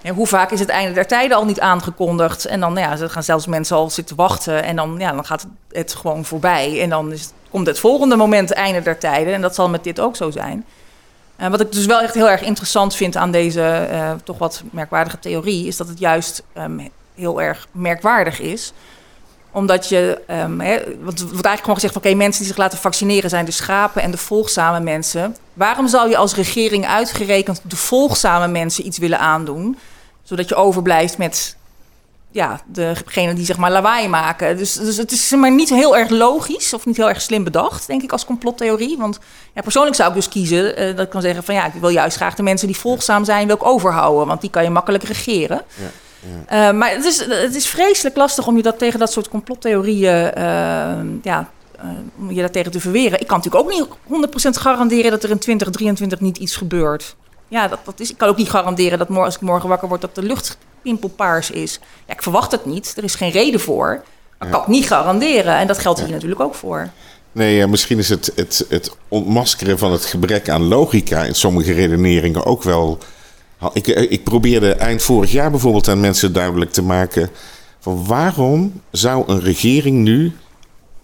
Ja, 0.00 0.12
hoe 0.12 0.26
vaak 0.26 0.50
is 0.50 0.60
het 0.60 0.68
einde 0.68 0.92
der 0.92 1.06
tijden 1.06 1.36
al 1.36 1.44
niet 1.44 1.60
aangekondigd? 1.60 2.44
En 2.44 2.60
dan 2.60 2.72
nou 2.72 2.98
ja, 2.98 3.08
gaan 3.08 3.22
zelfs 3.22 3.46
mensen 3.46 3.76
al 3.76 3.90
zitten 3.90 4.16
wachten. 4.16 4.62
En 4.62 4.76
dan, 4.76 4.94
ja, 4.98 5.12
dan 5.12 5.24
gaat 5.24 5.46
het 5.70 5.94
gewoon 5.94 6.24
voorbij. 6.24 6.82
En 6.82 6.88
dan 6.88 7.12
is, 7.12 7.30
komt 7.50 7.66
het 7.66 7.78
volgende 7.78 8.16
moment 8.16 8.52
einde 8.52 8.82
der 8.82 8.98
tijden. 8.98 9.34
En 9.34 9.40
dat 9.40 9.54
zal 9.54 9.68
met 9.68 9.84
dit 9.84 10.00
ook 10.00 10.16
zo 10.16 10.30
zijn. 10.30 10.64
Wat 11.36 11.60
ik 11.60 11.72
dus 11.72 11.86
wel 11.86 12.00
echt 12.00 12.14
heel 12.14 12.30
erg 12.30 12.42
interessant 12.42 12.94
vind 12.94 13.16
aan 13.16 13.30
deze 13.30 13.88
toch 14.24 14.38
wat 14.38 14.62
merkwaardige 14.70 15.18
theorie, 15.18 15.66
is 15.66 15.76
dat 15.76 15.88
het 15.88 15.98
juist 15.98 16.42
um, 16.58 16.88
heel 17.14 17.42
erg 17.42 17.66
merkwaardig 17.72 18.40
is 18.40 18.72
omdat 19.52 19.88
je, 19.88 20.20
hè, 20.26 20.78
want 21.00 21.18
er 21.18 21.26
wordt 21.26 21.46
eigenlijk 21.46 21.60
gewoon 21.60 21.74
gezegd 21.74 21.96
oké, 21.96 22.14
mensen 22.14 22.40
die 22.40 22.50
zich 22.50 22.60
laten 22.60 22.78
vaccineren 22.78 23.30
zijn 23.30 23.44
de 23.44 23.50
schapen 23.50 24.02
en 24.02 24.10
de 24.10 24.16
volgzame 24.16 24.80
mensen. 24.80 25.36
Waarom 25.52 25.88
zou 25.88 26.08
je 26.08 26.16
als 26.16 26.34
regering 26.34 26.86
uitgerekend 26.86 27.60
de 27.66 27.76
volgzame 27.76 28.48
mensen 28.48 28.86
iets 28.86 28.98
willen 28.98 29.18
aandoen? 29.18 29.78
Zodat 30.22 30.48
je 30.48 30.54
overblijft 30.54 31.18
met 31.18 31.56
ja, 32.32 32.60
degene 32.66 33.34
die 33.34 33.44
zeg 33.44 33.56
maar 33.56 33.70
lawaai 33.70 34.08
maken. 34.08 34.56
Dus, 34.56 34.72
dus 34.72 34.96
het 34.96 35.12
is 35.12 35.30
maar 35.30 35.52
niet 35.52 35.68
heel 35.68 35.96
erg 35.96 36.08
logisch 36.08 36.74
of 36.74 36.86
niet 36.86 36.96
heel 36.96 37.08
erg 37.08 37.20
slim 37.20 37.44
bedacht, 37.44 37.86
denk 37.86 38.02
ik, 38.02 38.12
als 38.12 38.24
complottheorie. 38.24 38.96
Want 38.98 39.18
ja, 39.54 39.62
persoonlijk 39.62 39.96
zou 39.96 40.08
ik 40.08 40.14
dus 40.14 40.28
kiezen 40.28 40.80
uh, 40.80 40.96
dat 40.96 41.04
ik 41.04 41.10
kan 41.10 41.22
zeggen 41.22 41.44
van 41.44 41.54
ja, 41.54 41.66
ik 41.66 41.80
wil 41.80 41.88
juist 41.88 42.16
graag 42.16 42.34
de 42.34 42.42
mensen 42.42 42.66
die 42.66 42.76
volgzaam 42.76 43.24
zijn, 43.24 43.46
wil 43.46 43.56
ik 43.56 43.66
overhouden. 43.66 44.26
Want 44.26 44.40
die 44.40 44.50
kan 44.50 44.62
je 44.62 44.70
makkelijk 44.70 45.04
regeren. 45.04 45.62
Ja. 45.74 45.90
Ja. 46.48 46.68
Uh, 46.68 46.78
maar 46.78 46.90
het 46.90 47.04
is, 47.04 47.18
het 47.26 47.54
is 47.54 47.68
vreselijk 47.68 48.16
lastig 48.16 48.46
om 48.46 48.56
je 48.56 48.62
dat 48.62 48.78
tegen 48.78 48.98
dat 48.98 49.12
soort 49.12 49.28
complottheorieën 49.28 50.32
uh, 50.38 50.42
ja, 51.22 51.50
uh, 51.84 51.90
om 52.18 52.30
je 52.30 52.40
dat 52.40 52.52
tegen 52.52 52.72
te 52.72 52.80
verweren. 52.80 53.20
Ik 53.20 53.26
kan 53.26 53.36
natuurlijk 53.36 53.64
ook 53.64 53.70
niet 54.08 54.56
100% 54.56 54.60
garanderen 54.60 55.10
dat 55.10 55.22
er 55.22 55.30
in 55.30 55.38
2023 55.38 56.20
niet 56.20 56.38
iets 56.38 56.56
gebeurt. 56.56 57.16
Ja, 57.48 57.68
dat, 57.68 57.78
dat 57.84 58.00
is, 58.00 58.10
ik 58.10 58.18
kan 58.18 58.28
ook 58.28 58.36
niet 58.36 58.50
garanderen 58.50 58.98
dat 58.98 59.08
morgen, 59.08 59.26
als 59.26 59.34
ik 59.34 59.40
morgen 59.40 59.68
wakker 59.68 59.88
word 59.88 60.00
dat 60.00 60.14
de 60.14 60.22
lucht 60.22 60.58
pimpelpaars 60.82 61.50
is. 61.50 61.80
Ja, 62.06 62.14
ik 62.14 62.22
verwacht 62.22 62.52
het 62.52 62.66
niet. 62.66 62.94
Er 62.96 63.04
is 63.04 63.14
geen 63.14 63.30
reden 63.30 63.60
voor. 63.60 64.02
Maar 64.38 64.48
ik 64.48 64.54
kan 64.54 64.60
het 64.60 64.70
niet 64.70 64.86
garanderen. 64.86 65.56
En 65.56 65.66
dat 65.66 65.78
geldt 65.78 66.00
hier 66.00 66.10
natuurlijk 66.10 66.40
ook 66.40 66.54
voor. 66.54 66.90
Nee, 67.32 67.66
misschien 67.66 67.98
is 67.98 68.08
het, 68.08 68.32
het, 68.34 68.66
het 68.68 68.96
ontmaskeren 69.08 69.78
van 69.78 69.92
het 69.92 70.04
gebrek 70.04 70.48
aan 70.48 70.62
logica 70.62 71.24
in 71.24 71.34
sommige 71.34 71.72
redeneringen 71.72 72.44
ook 72.44 72.62
wel 72.62 72.98
ik, 73.72 73.86
eh, 73.86 74.10
ik 74.10 74.24
probeerde 74.24 74.72
eind 74.72 75.02
vorig 75.02 75.32
jaar 75.32 75.50
bijvoorbeeld 75.50 75.88
aan 75.88 76.00
mensen 76.00 76.32
duidelijk 76.32 76.72
te 76.72 76.82
maken. 76.82 77.30
van 77.80 78.06
waarom 78.06 78.80
zou 78.90 79.24
een 79.26 79.40
regering 79.40 79.96
nu 79.96 80.32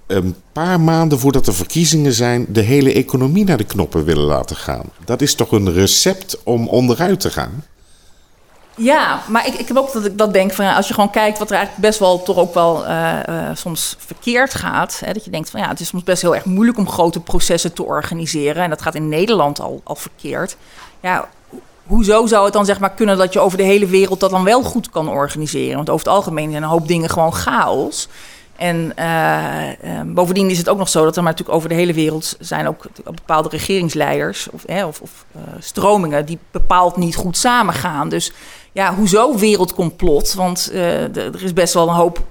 een 0.07 0.35
paar 0.53 0.81
maanden 0.81 1.18
voordat 1.18 1.47
er 1.47 1.55
verkiezingen 1.55 2.12
zijn. 2.12 2.47
de 2.49 2.61
hele 2.61 2.92
economie 2.92 3.44
naar 3.44 3.57
de 3.57 3.64
knoppen 3.64 4.05
willen 4.05 4.25
laten 4.25 4.57
gaan? 4.57 4.85
Dat 5.05 5.21
is 5.21 5.35
toch 5.35 5.53
een 5.53 5.73
recept 5.73 6.42
om 6.42 6.68
onderuit 6.68 7.21
te 7.21 7.31
gaan? 7.31 7.64
Ja, 8.79 9.23
maar 9.29 9.47
ik, 9.47 9.55
ik 9.55 9.68
heb 9.68 9.77
ook 9.77 9.92
dat 9.92 10.05
ik 10.05 10.18
dat 10.18 10.33
denk 10.33 10.53
van 10.53 10.75
als 10.75 10.88
je 10.88 10.94
gewoon 10.94 11.11
kijkt 11.11 11.38
wat 11.38 11.51
er 11.51 11.57
eigenlijk 11.57 11.87
best 11.87 11.99
wel 11.99 12.23
toch 12.23 12.37
ook 12.37 12.55
wel 12.55 12.85
uh, 12.85 13.18
uh, 13.29 13.51
soms 13.55 13.97
verkeerd 13.99 14.55
gaat. 14.55 15.01
Hè, 15.05 15.12
dat 15.12 15.25
je 15.25 15.31
denkt 15.31 15.51
van 15.51 15.61
ja, 15.61 15.68
het 15.68 15.81
is 15.81 15.88
soms 15.88 16.03
best 16.03 16.23
heel 16.23 16.35
erg 16.35 16.44
moeilijk 16.44 16.79
om 16.79 16.88
grote 16.88 17.21
processen 17.21 17.73
te 17.73 17.85
organiseren. 17.85 18.62
En 18.62 18.71
dat 18.71 18.83
gaat 18.83 18.94
in 18.94 19.09
Nederland 19.09 19.61
al, 19.61 19.81
al 19.85 19.97
verkeerd. 19.97 20.57
Ja, 21.01 21.29
hoezo 21.88 22.27
zou 22.27 22.44
het 22.44 22.53
dan 22.53 22.64
zeg 22.64 22.81
maar 22.81 22.90
kunnen 22.90 23.18
dat 23.18 23.33
je 23.33 23.40
over 23.40 23.59
de 23.59 23.64
hele 23.64 23.87
wereld 23.87 24.20
dat 24.20 24.31
dan 24.31 24.44
wel 24.44 24.62
goed 24.62 24.90
kan 24.90 25.09
organiseren? 25.09 25.77
Want 25.77 25.90
over 25.90 26.07
het 26.07 26.14
algemeen 26.14 26.51
zijn 26.51 26.62
een 26.62 26.68
hoop 26.68 26.88
dingen 26.88 27.11
gewoon 27.11 27.35
chaos. 27.35 28.09
En 28.57 28.92
uh, 28.98 29.68
uh, 29.85 30.01
bovendien 30.07 30.51
is 30.51 30.59
het 30.59 30.68
ook 30.68 30.79
nog 30.79 30.88
zo 30.88 31.05
dat 31.05 31.16
er 31.16 31.22
maar 31.22 31.31
natuurlijk 31.31 31.59
over 31.59 31.68
de 31.68 31.74
hele 31.74 31.92
wereld 31.92 32.37
zijn 32.40 32.68
ook 32.68 32.85
bepaalde 33.05 33.48
regeringsleiders 33.48 34.48
of, 34.51 34.62
hè, 34.66 34.87
of, 34.87 35.01
of 35.01 35.24
uh, 35.37 35.42
stromingen 35.59 36.27
die 36.27 36.38
bepaald 36.51 36.96
niet 36.96 37.16
goed 37.16 37.37
samengaan. 37.37 38.09
Dus 38.09 38.33
ja, 38.72 38.94
hoezo 38.94 39.37
wereldcomplot? 39.37 40.35
Want 40.35 40.70
er 40.72 41.42
is 41.42 41.53
best 41.53 41.74
wel 41.74 41.88
een 41.88 41.94
hoop 41.94 42.22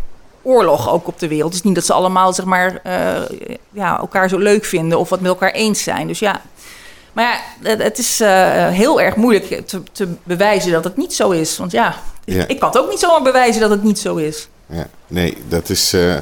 oorlog 0.41 0.89
ook 0.89 1.07
op 1.07 1.19
de 1.19 1.27
wereld. 1.27 1.49
Het 1.49 1.59
is 1.59 1.65
niet 1.65 1.75
dat 1.75 1.85
ze 1.85 1.93
allemaal 1.93 2.33
zeg 2.33 2.45
maar, 2.45 2.81
ja, 3.71 3.99
elkaar 3.99 4.29
zo 4.29 4.37
leuk 4.37 4.65
vinden 4.65 4.99
of 4.99 5.09
wat 5.09 5.19
met 5.19 5.29
elkaar 5.29 5.51
eens 5.51 5.83
zijn. 5.83 6.07
Dus 6.07 6.19
ja, 6.19 6.41
maar 7.17 7.43
ja, 7.63 7.77
het 7.77 7.97
is 7.97 8.19
heel 8.71 9.01
erg 9.01 9.15
moeilijk 9.15 9.67
te, 9.67 9.83
te, 9.91 10.07
bewijzen 10.23 10.71
dat 10.71 10.83
het 10.83 10.97
niet 10.97 11.13
zo 11.13 11.29
is. 11.29 11.57
Want 11.57 11.71
ja, 11.71 11.95
ja, 12.25 12.47
ik 12.47 12.59
kan 12.59 12.69
het 12.69 12.77
ook 12.79 12.89
niet 12.89 12.99
zomaar 12.99 13.21
bewijzen 13.21 13.61
dat 13.61 13.69
het 13.69 13.83
niet 13.83 13.99
zo 13.99 14.15
is 14.15 14.47
ja. 14.69 14.87
Nee, 15.07 15.37
dat 15.47 15.69
is. 15.69 15.93
Uh, 15.93 16.15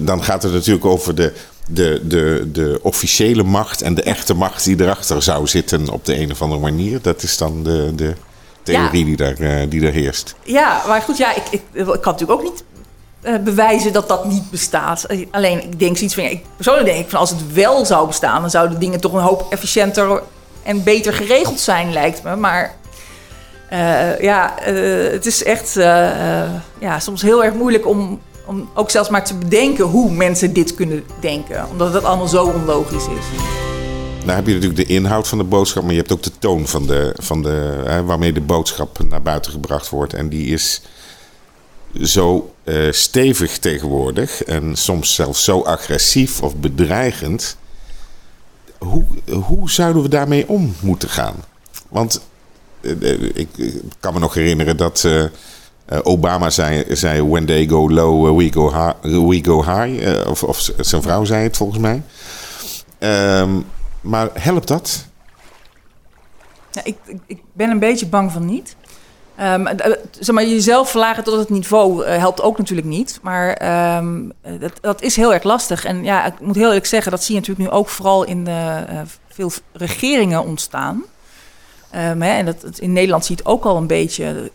dan 0.00 0.24
gaat 0.24 0.42
het 0.42 0.52
natuurlijk 0.52 0.84
over 0.84 1.14
de, 1.14 1.32
de, 1.68 2.00
de, 2.04 2.48
de 2.52 2.78
officiële 2.82 3.42
macht 3.42 3.82
en 3.82 3.94
de 3.94 4.02
echte 4.02 4.34
macht 4.34 4.64
die 4.64 4.80
erachter 4.80 5.22
zou 5.22 5.46
zitten 5.46 5.88
op 5.88 6.04
de 6.04 6.18
een 6.20 6.30
of 6.30 6.42
andere 6.42 6.60
manier. 6.60 7.02
Dat 7.02 7.22
is 7.22 7.36
dan 7.36 7.62
de, 7.62 7.92
de 7.94 8.14
theorie 8.62 9.04
die, 9.04 9.16
daar, 9.16 9.40
uh, 9.40 9.70
die 9.70 9.80
daar 9.80 9.92
heerst. 9.92 10.34
Ja, 10.42 10.82
maar 10.86 11.02
goed, 11.02 11.16
ja, 11.16 11.34
ik, 11.34 11.42
ik, 11.50 11.62
ik 11.72 11.84
kan 11.84 12.12
natuurlijk 12.12 12.30
ook 12.30 12.42
niet 12.42 12.64
uh, 13.22 13.36
bewijzen 13.44 13.92
dat 13.92 14.08
dat 14.08 14.24
niet 14.24 14.50
bestaat. 14.50 15.06
Alleen, 15.30 15.62
ik 15.62 15.78
denk 15.78 15.96
zoiets 15.96 16.14
van, 16.14 16.24
ik 16.24 16.44
persoonlijk 16.56 16.86
denk 16.86 17.04
ik 17.04 17.10
van 17.10 17.20
als 17.20 17.30
het 17.30 17.52
wel 17.52 17.84
zou 17.84 18.06
bestaan, 18.06 18.40
dan 18.40 18.50
zouden 18.50 18.80
dingen 18.80 19.00
toch 19.00 19.12
een 19.12 19.20
hoop 19.20 19.46
efficiënter 19.52 20.22
en 20.62 20.82
beter 20.82 21.12
geregeld 21.12 21.60
zijn, 21.60 21.92
lijkt 21.92 22.22
me. 22.22 22.36
Maar 22.36 22.74
uh, 23.72 24.20
ja, 24.20 24.54
het 25.12 25.26
is 25.26 25.42
echt 25.42 25.74
ja, 26.78 26.98
soms 26.98 27.22
heel 27.22 27.44
erg 27.44 27.54
moeilijk 27.54 27.86
om, 27.86 28.20
om 28.46 28.68
ook 28.74 28.90
zelfs 28.90 29.08
maar 29.08 29.24
te 29.24 29.34
bedenken 29.34 29.84
hoe 29.84 30.10
mensen 30.10 30.52
dit 30.52 30.74
kunnen 30.74 31.04
denken. 31.20 31.66
Omdat 31.70 31.92
het 31.92 32.04
allemaal 32.04 32.28
zo 32.28 32.44
onlogisch 32.44 33.06
is. 33.06 33.26
Nou 34.24 34.40
heb 34.40 34.46
je 34.46 34.54
natuurlijk 34.54 34.88
de 34.88 34.94
inhoud 34.94 35.28
van 35.28 35.38
de 35.38 35.44
boodschap, 35.44 35.82
maar 35.82 35.92
je 35.92 35.98
hebt 35.98 36.12
ook 36.12 36.22
de 36.22 36.38
toon 36.38 36.66
van 36.66 36.86
de, 36.86 37.14
van 37.16 37.42
de, 37.42 37.82
hè, 37.84 38.04
waarmee 38.04 38.32
de 38.32 38.40
boodschap 38.40 38.98
naar 39.08 39.22
buiten 39.22 39.52
gebracht 39.52 39.88
wordt. 39.88 40.14
En 40.14 40.28
die 40.28 40.46
is 40.46 40.82
zo 42.02 42.54
stevig 42.90 43.58
tegenwoordig 43.58 44.44
en 44.44 44.76
soms 44.76 45.14
zelfs 45.14 45.44
zo 45.44 45.62
agressief 45.62 46.42
of 46.42 46.56
bedreigend. 46.56 47.56
Hoe, 48.78 49.04
hoe 49.42 49.70
zouden 49.70 50.02
we 50.02 50.08
daarmee 50.08 50.48
om 50.48 50.74
moeten 50.80 51.08
gaan? 51.08 51.34
Want 51.88 52.20
eh, 52.80 53.12
eh, 53.12 53.22
ik, 53.34 53.48
kan 54.00 54.12
me 54.14 54.18
nog 54.18 54.34
herinneren 54.34 54.76
dat 54.76 55.08
Obama 56.02 56.50
zei, 56.50 56.84
zei: 56.88 57.22
When 57.22 57.46
they 57.46 57.66
go 57.66 57.90
low, 57.90 58.38
we 58.38 58.52
go 58.52 58.68
high. 58.72 59.26
We 59.28 59.44
go 59.44 59.62
high. 59.62 60.28
of, 60.28 60.70
zijn 60.80 61.02
vrouw 61.02 61.24
zei 61.24 61.42
het 61.42 61.56
volgens 61.56 61.78
mij. 61.78 62.02
Um, 63.40 63.64
maar 64.00 64.30
helpt 64.32 64.68
dat? 64.68 65.06
Ja, 66.70 66.84
ik, 66.84 66.96
ik, 67.26 67.42
ben 67.52 67.70
een 67.70 67.78
beetje 67.78 68.06
bang 68.06 68.32
van 68.32 68.46
niet. 68.46 68.76
Um, 69.42 69.68
zeg 70.20 70.34
maar, 70.34 70.44
jezelf 70.44 70.90
verlagen 70.90 71.24
tot 71.24 71.38
het 71.38 71.48
niveau 71.48 72.04
uh, 72.04 72.16
helpt 72.16 72.42
ook 72.42 72.58
natuurlijk 72.58 72.88
niet. 72.88 73.18
Maar 73.22 73.48
um, 73.96 74.32
dat, 74.58 74.72
dat, 74.80 75.02
is 75.02 75.16
heel 75.16 75.32
erg 75.32 75.42
lastig. 75.42 75.84
En 75.84 76.04
ja, 76.04 76.26
ik 76.26 76.40
moet 76.40 76.54
heel 76.54 76.66
eerlijk 76.66 76.86
zeggen, 76.86 77.10
dat 77.10 77.24
zie 77.24 77.34
je 77.34 77.40
natuurlijk 77.40 77.70
nu 77.70 77.76
ook 77.76 77.88
vooral 77.88 78.24
in 78.24 78.44
de, 78.44 78.84
veel 79.28 79.50
regeringen 79.72 80.42
ontstaan. 80.42 81.04
Um, 81.94 82.22
hè, 82.22 82.36
en 82.36 82.44
dat, 82.44 82.78
in 82.78 82.92
Nederland 82.92 83.24
ziet 83.24 83.44
ook 83.44 83.64
al 83.64 83.76
een 83.76 83.86
beetje. 83.86 84.50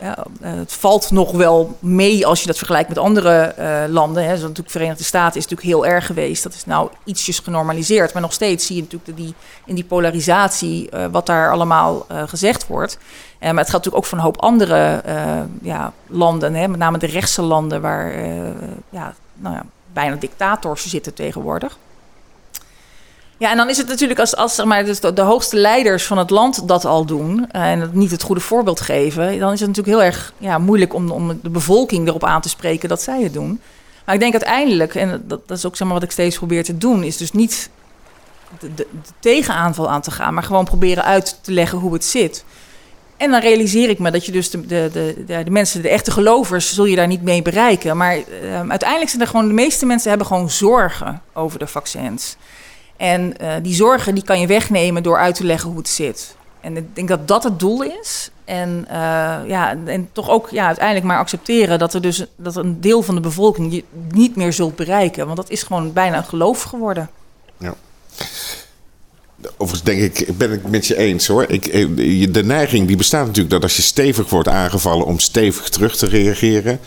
Ja, 0.00 0.16
eh, 0.40 0.54
het 0.54 0.72
valt 0.72 1.10
nog 1.10 1.30
wel 1.32 1.76
mee 1.80 2.26
als 2.26 2.40
je 2.40 2.46
dat 2.46 2.56
vergelijkt 2.56 2.88
met 2.88 2.98
andere 2.98 3.54
uh, 3.58 3.92
landen. 3.92 4.24
Hè. 4.24 4.30
Natuurlijk 4.30 4.70
Verenigde 4.70 5.04
Staten 5.04 5.38
is 5.38 5.46
natuurlijk 5.48 5.68
heel 5.68 5.86
erg 5.86 6.06
geweest. 6.06 6.42
Dat 6.42 6.54
is 6.54 6.64
nou 6.64 6.90
ietsjes 7.04 7.38
genormaliseerd. 7.38 8.12
Maar 8.12 8.22
nog 8.22 8.32
steeds 8.32 8.66
zie 8.66 8.76
je 8.76 8.82
natuurlijk 8.82 9.16
die, 9.16 9.34
in 9.64 9.74
die 9.74 9.84
polarisatie 9.84 10.90
uh, 10.94 11.04
wat 11.10 11.26
daar 11.26 11.50
allemaal 11.50 12.06
gezegd 12.08 12.66
wordt. 12.66 12.98
maar 13.40 13.48
het 13.48 13.56
gaat 13.56 13.66
natuurlijk 13.66 13.96
ook 13.96 14.04
voor 14.04 14.18
een 14.18 14.24
hoop 14.24 14.40
andere 14.40 15.02
ja, 15.62 15.92
landen. 16.06 16.54
Hè, 16.54 16.68
met 16.68 16.78
name 16.78 16.98
de 16.98 17.06
rechtse 17.06 17.42
landen 17.42 17.80
waar 17.80 18.28
ja, 18.90 19.14
nou 19.34 19.54
ja, 19.54 19.64
bijna 19.92 20.16
dictators 20.16 20.86
zitten 20.86 21.14
tegenwoordig. 21.14 21.78
Ja, 23.38 23.50
en 23.50 23.56
dan 23.56 23.68
is 23.68 23.76
het 23.76 23.88
natuurlijk 23.88 24.20
als, 24.20 24.36
als 24.36 24.54
zeg 24.54 24.66
maar, 24.66 24.84
dus 24.84 25.00
de, 25.00 25.20
hoogste 25.20 25.56
leiders 25.56 26.04
van 26.04 26.18
het 26.18 26.30
land 26.30 26.68
dat 26.68 26.84
al 26.84 27.04
doen 27.04 27.38
uh, 27.38 27.70
en 27.70 27.90
niet 27.92 28.10
het 28.10 28.22
goede 28.22 28.40
voorbeeld 28.40 28.80
geven, 28.80 29.38
dan 29.38 29.52
is 29.52 29.60
het 29.60 29.68
natuurlijk 29.68 29.96
heel 29.96 30.06
erg 30.06 30.32
ja, 30.38 30.58
moeilijk 30.58 30.94
om, 30.94 31.10
om 31.10 31.40
de 31.42 31.50
bevolking 31.50 32.08
erop 32.08 32.24
aan 32.24 32.40
te 32.40 32.48
spreken 32.48 32.88
dat 32.88 33.02
zij 33.02 33.22
het 33.22 33.32
doen. 33.32 33.60
Maar 34.04 34.14
ik 34.14 34.20
denk 34.20 34.32
uiteindelijk, 34.32 34.94
en 34.94 35.24
dat, 35.26 35.48
dat 35.48 35.58
is 35.58 35.66
ook 35.66 35.76
zeg 35.76 35.86
maar, 35.86 35.96
wat 35.96 36.06
ik 36.06 36.10
steeds 36.10 36.36
probeer 36.36 36.64
te 36.64 36.78
doen, 36.78 37.02
is 37.02 37.16
dus 37.16 37.32
niet 37.32 37.70
de, 38.74 38.86
tegenaanval 39.18 39.90
aan 39.90 40.00
te 40.00 40.10
gaan, 40.10 40.34
maar 40.34 40.42
gewoon 40.42 40.64
proberen 40.64 41.04
uit 41.04 41.38
te 41.42 41.52
leggen 41.52 41.78
hoe 41.78 41.92
het 41.92 42.04
zit. 42.04 42.44
En 43.16 43.30
dan 43.30 43.40
realiseer 43.40 43.88
ik 43.88 43.98
me 43.98 44.10
dat 44.10 44.26
je 44.26 44.32
dus 44.32 44.50
de, 44.50 44.66
de, 44.66 44.90
de, 45.26 45.42
de 45.44 45.50
mensen, 45.50 45.82
de 45.82 45.88
echte 45.88 46.10
gelovers, 46.10 46.74
zul 46.74 46.84
je 46.84 46.96
daar 46.96 47.06
niet 47.06 47.22
mee 47.22 47.42
bereiken. 47.42 47.96
Maar 47.96 48.16
uh, 48.16 48.68
uiteindelijk 48.68 49.10
zijn 49.10 49.22
er 49.22 49.28
gewoon, 49.28 49.48
de 49.48 49.54
meeste 49.54 49.86
mensen 49.86 50.08
hebben 50.08 50.26
gewoon 50.26 50.50
zorgen 50.50 51.22
over 51.32 51.58
de 51.58 51.66
vaccins. 51.66 52.36
En 52.96 53.34
uh, 53.40 53.52
die 53.62 53.74
zorgen 53.74 54.14
die 54.14 54.24
kan 54.24 54.40
je 54.40 54.46
wegnemen 54.46 55.02
door 55.02 55.18
uit 55.18 55.34
te 55.34 55.44
leggen 55.44 55.68
hoe 55.68 55.78
het 55.78 55.88
zit. 55.88 56.36
En 56.60 56.76
ik 56.76 56.96
denk 56.96 57.08
dat 57.08 57.28
dat 57.28 57.44
het 57.44 57.58
doel 57.58 57.82
is. 57.82 58.30
En, 58.44 58.84
uh, 58.88 58.94
ja, 59.46 59.76
en 59.84 60.08
toch 60.12 60.28
ook 60.28 60.48
ja, 60.50 60.66
uiteindelijk 60.66 61.06
maar 61.06 61.18
accepteren 61.18 61.78
dat 61.78 61.94
er 61.94 62.02
dus 62.02 62.24
dat 62.36 62.56
een 62.56 62.80
deel 62.80 63.02
van 63.02 63.14
de 63.14 63.20
bevolking 63.20 63.72
je 63.72 63.84
niet 64.12 64.36
meer 64.36 64.52
zult 64.52 64.76
bereiken. 64.76 65.24
Want 65.24 65.36
dat 65.36 65.50
is 65.50 65.62
gewoon 65.62 65.92
bijna 65.92 66.16
een 66.16 66.24
geloof 66.24 66.62
geworden. 66.62 67.10
Ja. 67.58 67.74
Overigens 69.56 69.82
denk 69.82 70.00
ik, 70.00 70.38
ben 70.38 70.52
ik 70.52 70.68
met 70.68 70.86
je 70.86 70.96
eens 70.96 71.26
hoor. 71.26 71.44
Ik, 71.48 71.66
eh, 71.66 71.86
de 72.30 72.44
neiging 72.44 72.86
die 72.86 72.96
bestaat 72.96 73.26
natuurlijk 73.26 73.50
dat 73.50 73.62
als 73.62 73.76
je 73.76 73.82
stevig 73.82 74.30
wordt 74.30 74.48
aangevallen 74.48 75.06
om 75.06 75.18
stevig 75.18 75.68
terug 75.68 75.96
te 75.96 76.06
reageren. 76.06 76.80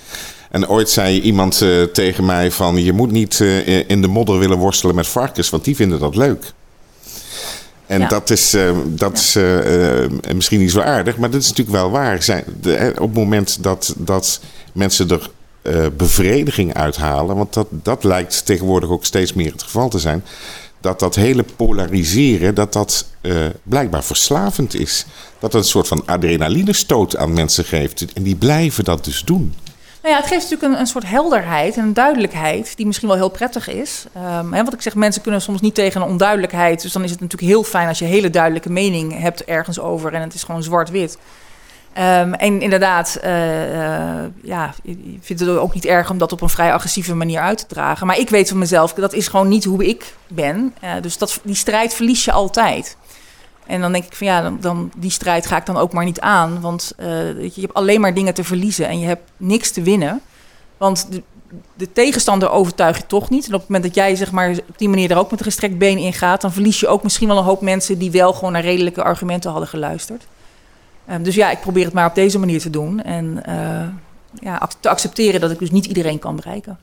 En 0.50 0.68
ooit 0.68 0.90
zei 0.90 1.22
iemand 1.22 1.62
uh, 1.62 1.84
tegen 1.84 2.26
mij 2.26 2.52
van... 2.52 2.84
je 2.84 2.94
moet 2.94 3.12
niet 3.12 3.40
uh, 3.40 3.90
in 3.90 4.02
de 4.02 4.08
modder 4.08 4.40
willen 4.40 4.58
worstelen 4.58 4.96
met 4.96 5.08
varkens... 5.08 5.50
want 5.50 5.64
die 5.64 5.76
vinden 5.76 6.00
dat 6.00 6.16
leuk. 6.16 6.54
En 7.86 8.00
ja. 8.00 8.08
dat 8.08 8.30
is, 8.30 8.56
uh, 8.56 8.72
dat 8.86 9.32
ja. 9.34 9.62
is 10.22 10.34
misschien 10.34 10.60
niet 10.60 10.72
zo 10.72 10.80
aardig... 10.80 11.18
maar 11.18 11.30
dat 11.30 11.42
is 11.42 11.48
natuurlijk 11.48 11.78
wel 11.78 11.92
waar. 11.92 12.44
De, 12.62 12.92
op 12.96 13.08
het 13.08 13.14
moment 13.18 13.64
dat, 13.64 13.96
dat 13.98 14.40
mensen 14.74 15.10
er 15.10 15.30
bevrediging 15.98 16.74
uithalen... 16.74 17.36
want 17.36 17.54
dat, 17.54 17.68
dat 17.72 18.04
lijkt 18.04 18.46
tegenwoordig 18.46 18.90
ook 18.90 19.06
steeds 19.06 19.34
meer 19.34 19.52
het 19.52 19.64
geval 19.64 19.90
te 19.90 20.00
zijn... 20.00 20.24
dat 20.82 21.00
dat 21.00 21.16
hele 21.16 21.46
polariseren... 21.56 22.56
dat 22.56 22.74
dat 22.74 23.06
blijkbaar 23.64 24.04
verslavend 24.04 24.76
is. 24.76 25.06
Dat 25.40 25.54
het 25.54 25.64
een 25.64 25.70
soort 25.70 25.88
van 25.88 26.04
adrenalinestoot 26.06 27.18
aan 27.18 27.34
mensen 27.34 27.66
geeft. 27.66 28.06
En 28.14 28.24
die 28.24 28.36
blijven 28.36 28.84
dat 28.84 29.06
dus 29.06 29.22
doen. 29.26 29.54
Nou 30.02 30.14
ja, 30.14 30.20
het 30.20 30.30
geeft 30.30 30.50
natuurlijk 30.50 30.80
een, 30.80 30.88
soort 30.88 31.08
helderheid 31.08 31.78
en 31.78 31.84
een 31.84 31.94
duidelijkheid 31.94 32.78
die 32.78 32.86
misschien 32.86 33.08
wel 33.08 33.18
heel 33.18 33.30
prettig 33.30 33.68
is. 33.68 34.06
Um, 34.16 34.54
hè, 34.54 34.62
want 34.62 34.74
ik 34.74 34.82
zeg, 34.82 34.96
mensen 34.96 35.22
kunnen 35.22 35.42
soms 35.42 35.62
niet 35.62 35.76
tegen 35.76 36.02
een 36.02 36.08
onduidelijkheid. 36.08 36.82
Dus 36.82 36.92
dan 36.92 37.04
is 37.04 37.12
het 37.12 37.20
natuurlijk 37.20 37.52
heel 37.52 37.64
fijn 37.64 37.88
als 37.88 38.00
je 38.00 38.06
hele 38.06 38.30
duidelijke 38.30 38.72
mening 38.72 39.20
hebt 39.20 39.44
ergens 39.44 39.80
over 39.80 40.14
en 40.14 40.22
het 40.22 40.34
is 40.34 40.44
gewoon 40.44 40.64
zwart-wit. 40.64 41.18
Um, 41.98 42.34
en 42.34 42.62
inderdaad, 42.62 43.20
uh, 43.24 43.74
uh, 43.74 44.24
ja, 44.42 44.74
je 44.84 45.18
vindt 45.22 45.42
het 45.42 45.58
ook 45.58 45.74
niet 45.74 45.86
erg 45.86 46.10
om 46.10 46.18
dat 46.18 46.32
op 46.32 46.42
een 46.42 46.50
vrij 46.50 46.74
agressieve 46.74 47.16
manier 47.16 47.40
uit 47.40 47.58
te 47.58 47.66
dragen. 47.66 48.08
Maar 48.08 48.20
ik 48.20 48.30
weet 48.30 48.50
van 48.50 48.58
mezelf, 48.58 48.94
dat 48.94 49.14
is 49.14 49.28
gewoon 49.28 49.48
niet 49.48 49.64
hoe 49.64 49.86
ik 49.86 50.14
ben. 50.28 50.76
Uh, 50.84 50.92
dus 51.02 51.18
dat, 51.18 51.40
die 51.44 51.56
strijd 51.56 51.94
verlies 51.94 52.26
je 52.26 52.32
altijd. 52.32 52.98
En 53.70 53.82
dan 53.82 53.92
denk 53.92 54.06
ik 54.06 54.16
van 54.16 54.28
ja, 54.28 54.42
dan, 54.42 54.58
dan, 54.62 54.92
die 54.98 55.12
strijd 55.12 55.46
ga 55.46 55.58
ik 55.58 55.66
dan 55.66 55.78
ook 55.78 55.94
maar 55.94 56.06
niet 56.06 56.20
aan. 56.20 56.62
Want 56.62 56.94
uh, 57.00 57.06
je, 57.56 57.62
hebt 57.62 57.74
alleen 57.74 58.02
maar 58.02 58.14
dingen 58.14 58.34
te 58.34 58.44
verliezen 58.44 58.88
en 58.88 59.00
je 59.00 59.06
hebt 59.06 59.32
niks 59.38 59.72
te 59.72 59.82
winnen. 59.82 60.22
Want 60.78 61.08
de, 61.12 61.24
de, 61.74 61.92
tegenstander 61.92 62.50
overtuig 62.50 62.98
je 62.98 63.06
toch 63.06 63.30
niet. 63.30 63.48
En 63.48 63.54
op 63.54 63.60
het 63.60 63.70
moment 63.70 63.88
dat 63.88 63.96
jij 63.96 64.16
zeg 64.16 64.32
maar, 64.32 64.50
op 64.50 64.78
die 64.78 64.90
manier 64.90 65.12
er 65.12 65.18
ook 65.18 65.32
met 65.32 65.40
een 65.40 65.46
gestrekt 65.46 65.78
been 65.78 65.98
in 65.98 66.14
gaat, 66.14 66.42
dan 66.42 66.52
verlies 66.52 66.80
je 66.80 66.88
ook 66.88 67.04
misschien 67.04 67.28
wel 67.28 67.38
een 67.38 67.44
hoop 67.44 67.62
mensen 67.62 67.98
die 67.98 68.12
wel 68.12 68.34
gewoon 68.34 68.52
naar 68.52 68.62
redelijke 68.62 69.04
argumenten 69.04 69.52
hadden 69.52 69.70
geluisterd. 69.70 70.28
Uh, 71.10 71.16
dus 71.22 71.36
ja, 71.36 71.52
ik 71.52 71.60
probeer 71.60 71.86
het 71.86 71.94
maar 71.94 72.08
op 72.08 72.16
deze 72.16 72.40
manier 72.40 72.60
te 72.60 72.70
doen. 72.70 73.02
En 73.02 73.44
uh, 73.50 73.88
ja, 74.42 74.70
te 74.80 74.90
accepteren 74.90 75.42
dat 75.42 75.52
ik 75.52 75.60
dus 75.60 75.72
niet 75.72 75.86
iedereen 75.86 76.20
kan 76.20 76.36
bereiken. 76.36 76.80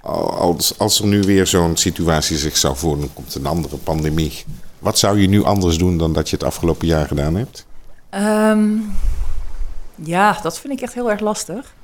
Als, 0.00 0.78
als 0.78 1.00
er 1.00 1.06
nu 1.06 1.20
weer 1.22 1.46
zo'n 1.46 1.76
situatie 1.76 2.36
zich 2.36 2.56
zou 2.56 2.76
voordoen, 2.76 3.12
komt 3.12 3.34
een 3.34 3.46
andere 3.46 3.76
pandemie 3.76 4.44
wat 4.78 4.98
zou 4.98 5.20
je 5.20 5.28
nu 5.28 5.44
anders 5.44 5.78
doen 5.78 5.98
dan 5.98 6.12
dat 6.12 6.30
je 6.30 6.36
het 6.36 6.44
afgelopen 6.44 6.86
jaar 6.86 7.06
gedaan 7.06 7.34
hebt? 7.34 7.66
Um, 8.14 8.96
Ja, 9.94 10.38
dat 10.42 10.58
vind 10.58 10.72
ik 10.72 10.80
echt 10.80 10.94
heel 10.94 11.10
erg 11.10 11.20
lastig. 11.20 11.74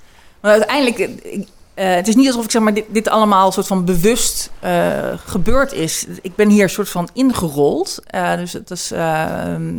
Maar 0.41 0.53
uiteindelijk, 0.53 0.99
uh, 0.99 1.45
het 1.75 2.09
is 2.09 2.15
niet 2.15 2.27
alsof 2.27 2.45
ik 2.45 2.51
zeg 2.51 2.63
maar 2.63 2.75
dit, 2.75 2.85
dit 2.89 3.09
allemaal 3.09 3.53
soort 3.53 3.67
van 3.67 3.85
bewust 3.85 4.51
uh, 4.65 5.13
gebeurd 5.25 5.73
is. 5.73 6.07
Ik 6.23 6.35
ben 6.35 6.49
hier 6.49 6.69
soort 6.69 6.89
van 6.89 7.09
ingerold. 7.13 7.99
Uh, 8.15 8.37
dus 8.37 8.53
het 8.53 8.71
is. 8.71 8.91
Ehm, 8.91 9.73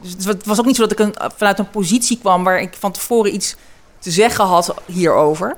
dus 0.00 0.24
het 0.24 0.46
was 0.46 0.58
ook 0.58 0.66
niet 0.66 0.76
zo 0.76 0.82
dat 0.82 0.92
ik 0.92 0.98
een, 0.98 1.14
vanuit 1.36 1.58
een 1.58 1.70
positie 1.70 2.18
kwam 2.18 2.44
waar 2.44 2.60
ik 2.60 2.74
van 2.78 2.92
tevoren 2.92 3.34
iets 3.34 3.56
te 3.98 4.10
zeggen 4.10 4.44
had 4.44 4.74
hierover. 4.86 5.56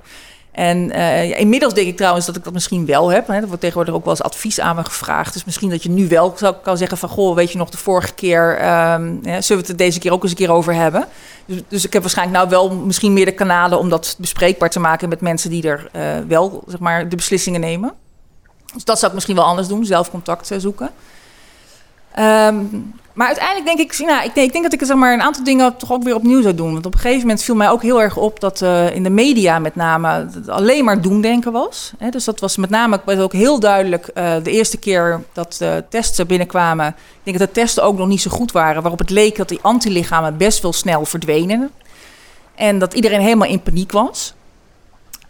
En 0.52 0.88
ja, 0.88 1.36
inmiddels 1.36 1.74
denk 1.74 1.86
ik 1.86 1.96
trouwens 1.96 2.26
dat 2.26 2.36
ik 2.36 2.44
dat 2.44 2.52
misschien 2.52 2.86
wel 2.86 3.08
heb. 3.08 3.26
Hè. 3.26 3.34
Er 3.34 3.46
wordt 3.46 3.60
tegenwoordig 3.60 3.94
ook 3.94 4.04
wel 4.04 4.12
eens 4.12 4.22
advies 4.22 4.60
aan 4.60 4.76
me 4.76 4.84
gevraagd. 4.84 5.32
Dus 5.32 5.44
misschien 5.44 5.70
dat 5.70 5.82
je 5.82 5.90
nu 5.90 6.08
wel 6.08 6.32
zou 6.36 6.54
kan 6.62 6.76
zeggen 6.76 6.98
van... 6.98 7.08
goh, 7.08 7.34
weet 7.34 7.52
je 7.52 7.58
nog, 7.58 7.70
de 7.70 7.76
vorige 7.76 8.14
keer... 8.14 8.60
Ja, 8.60 8.98
zullen 9.40 9.62
we 9.62 9.68
het 9.68 9.78
deze 9.78 9.98
keer 9.98 10.12
ook 10.12 10.22
eens 10.22 10.30
een 10.30 10.36
keer 10.36 10.50
over 10.50 10.74
hebben? 10.74 11.06
Dus, 11.46 11.60
dus, 11.68 11.84
ik 11.84 11.92
heb 11.92 12.02
waarschijnlijk 12.02 12.38
nou 12.38 12.50
wel 12.50 12.76
misschien 12.76 13.12
meer 13.12 13.24
de 13.24 13.32
kanalen... 13.32 13.78
om 13.78 13.88
dat 13.88 14.16
bespreekbaar 14.18 14.70
te 14.70 14.80
maken 14.80 15.08
met 15.08 15.20
mensen 15.20 15.50
die 15.50 15.68
er 15.68 15.90
uh, 15.96 16.02
wel 16.28 16.62
zeg 16.66 16.80
maar, 16.80 17.08
de 17.08 17.16
beslissingen 17.16 17.60
nemen. 17.60 17.92
Dus 18.74 18.84
dat 18.84 18.96
zou 18.96 19.06
ik 19.06 19.14
misschien 19.14 19.36
wel 19.36 19.44
anders 19.44 19.68
doen, 19.68 19.84
zelf 19.84 20.10
contact 20.10 20.50
uh, 20.50 20.58
zoeken. 20.58 20.90
Um, 22.18 22.94
maar 23.14 23.26
uiteindelijk 23.26 23.66
denk 23.66 23.78
ik, 23.78 24.06
nou, 24.06 24.24
ik, 24.24 24.34
denk, 24.34 24.62
dat 24.62 24.72
ik 24.72 24.84
zeg 24.84 24.96
maar, 24.96 25.12
een 25.12 25.22
aantal 25.22 25.44
dingen 25.44 25.76
toch 25.76 25.92
ook 25.92 26.02
weer 26.02 26.14
opnieuw 26.14 26.42
zou 26.42 26.54
doen. 26.54 26.72
Want 26.72 26.86
op 26.86 26.94
een 26.94 27.00
gegeven 27.00 27.20
moment 27.20 27.42
viel 27.42 27.54
mij 27.54 27.70
ook 27.70 27.82
heel 27.82 28.02
erg 28.02 28.16
op 28.16 28.40
dat 28.40 28.60
uh, 28.60 28.94
in 28.94 29.02
de 29.02 29.10
media 29.10 29.58
met 29.58 29.74
name 29.74 30.28
alleen 30.46 30.84
maar 30.84 31.00
doemdenken 31.00 31.52
was. 31.52 31.92
Hè, 31.98 32.10
dus 32.10 32.24
dat 32.24 32.40
was 32.40 32.56
met 32.56 32.70
name 32.70 33.00
was 33.04 33.18
ook 33.18 33.32
heel 33.32 33.60
duidelijk 33.60 34.10
uh, 34.14 34.34
de 34.42 34.50
eerste 34.50 34.78
keer 34.78 35.22
dat 35.32 35.56
de 35.58 35.84
testen 35.88 36.26
binnenkwamen. 36.26 36.86
Ik 36.88 36.94
denk 37.22 37.38
dat 37.38 37.48
de 37.48 37.60
testen 37.60 37.84
ook 37.84 37.98
nog 37.98 38.08
niet 38.08 38.22
zo 38.22 38.30
goed 38.30 38.52
waren. 38.52 38.82
Waarop 38.82 38.98
het 38.98 39.10
leek 39.10 39.36
dat 39.36 39.48
die 39.48 39.58
antilichamen 39.62 40.36
best 40.36 40.62
wel 40.62 40.72
snel 40.72 41.04
verdwenen. 41.04 41.70
En 42.54 42.78
dat 42.78 42.94
iedereen 42.94 43.20
helemaal 43.20 43.48
in 43.48 43.62
paniek 43.62 43.92
was. 43.92 44.34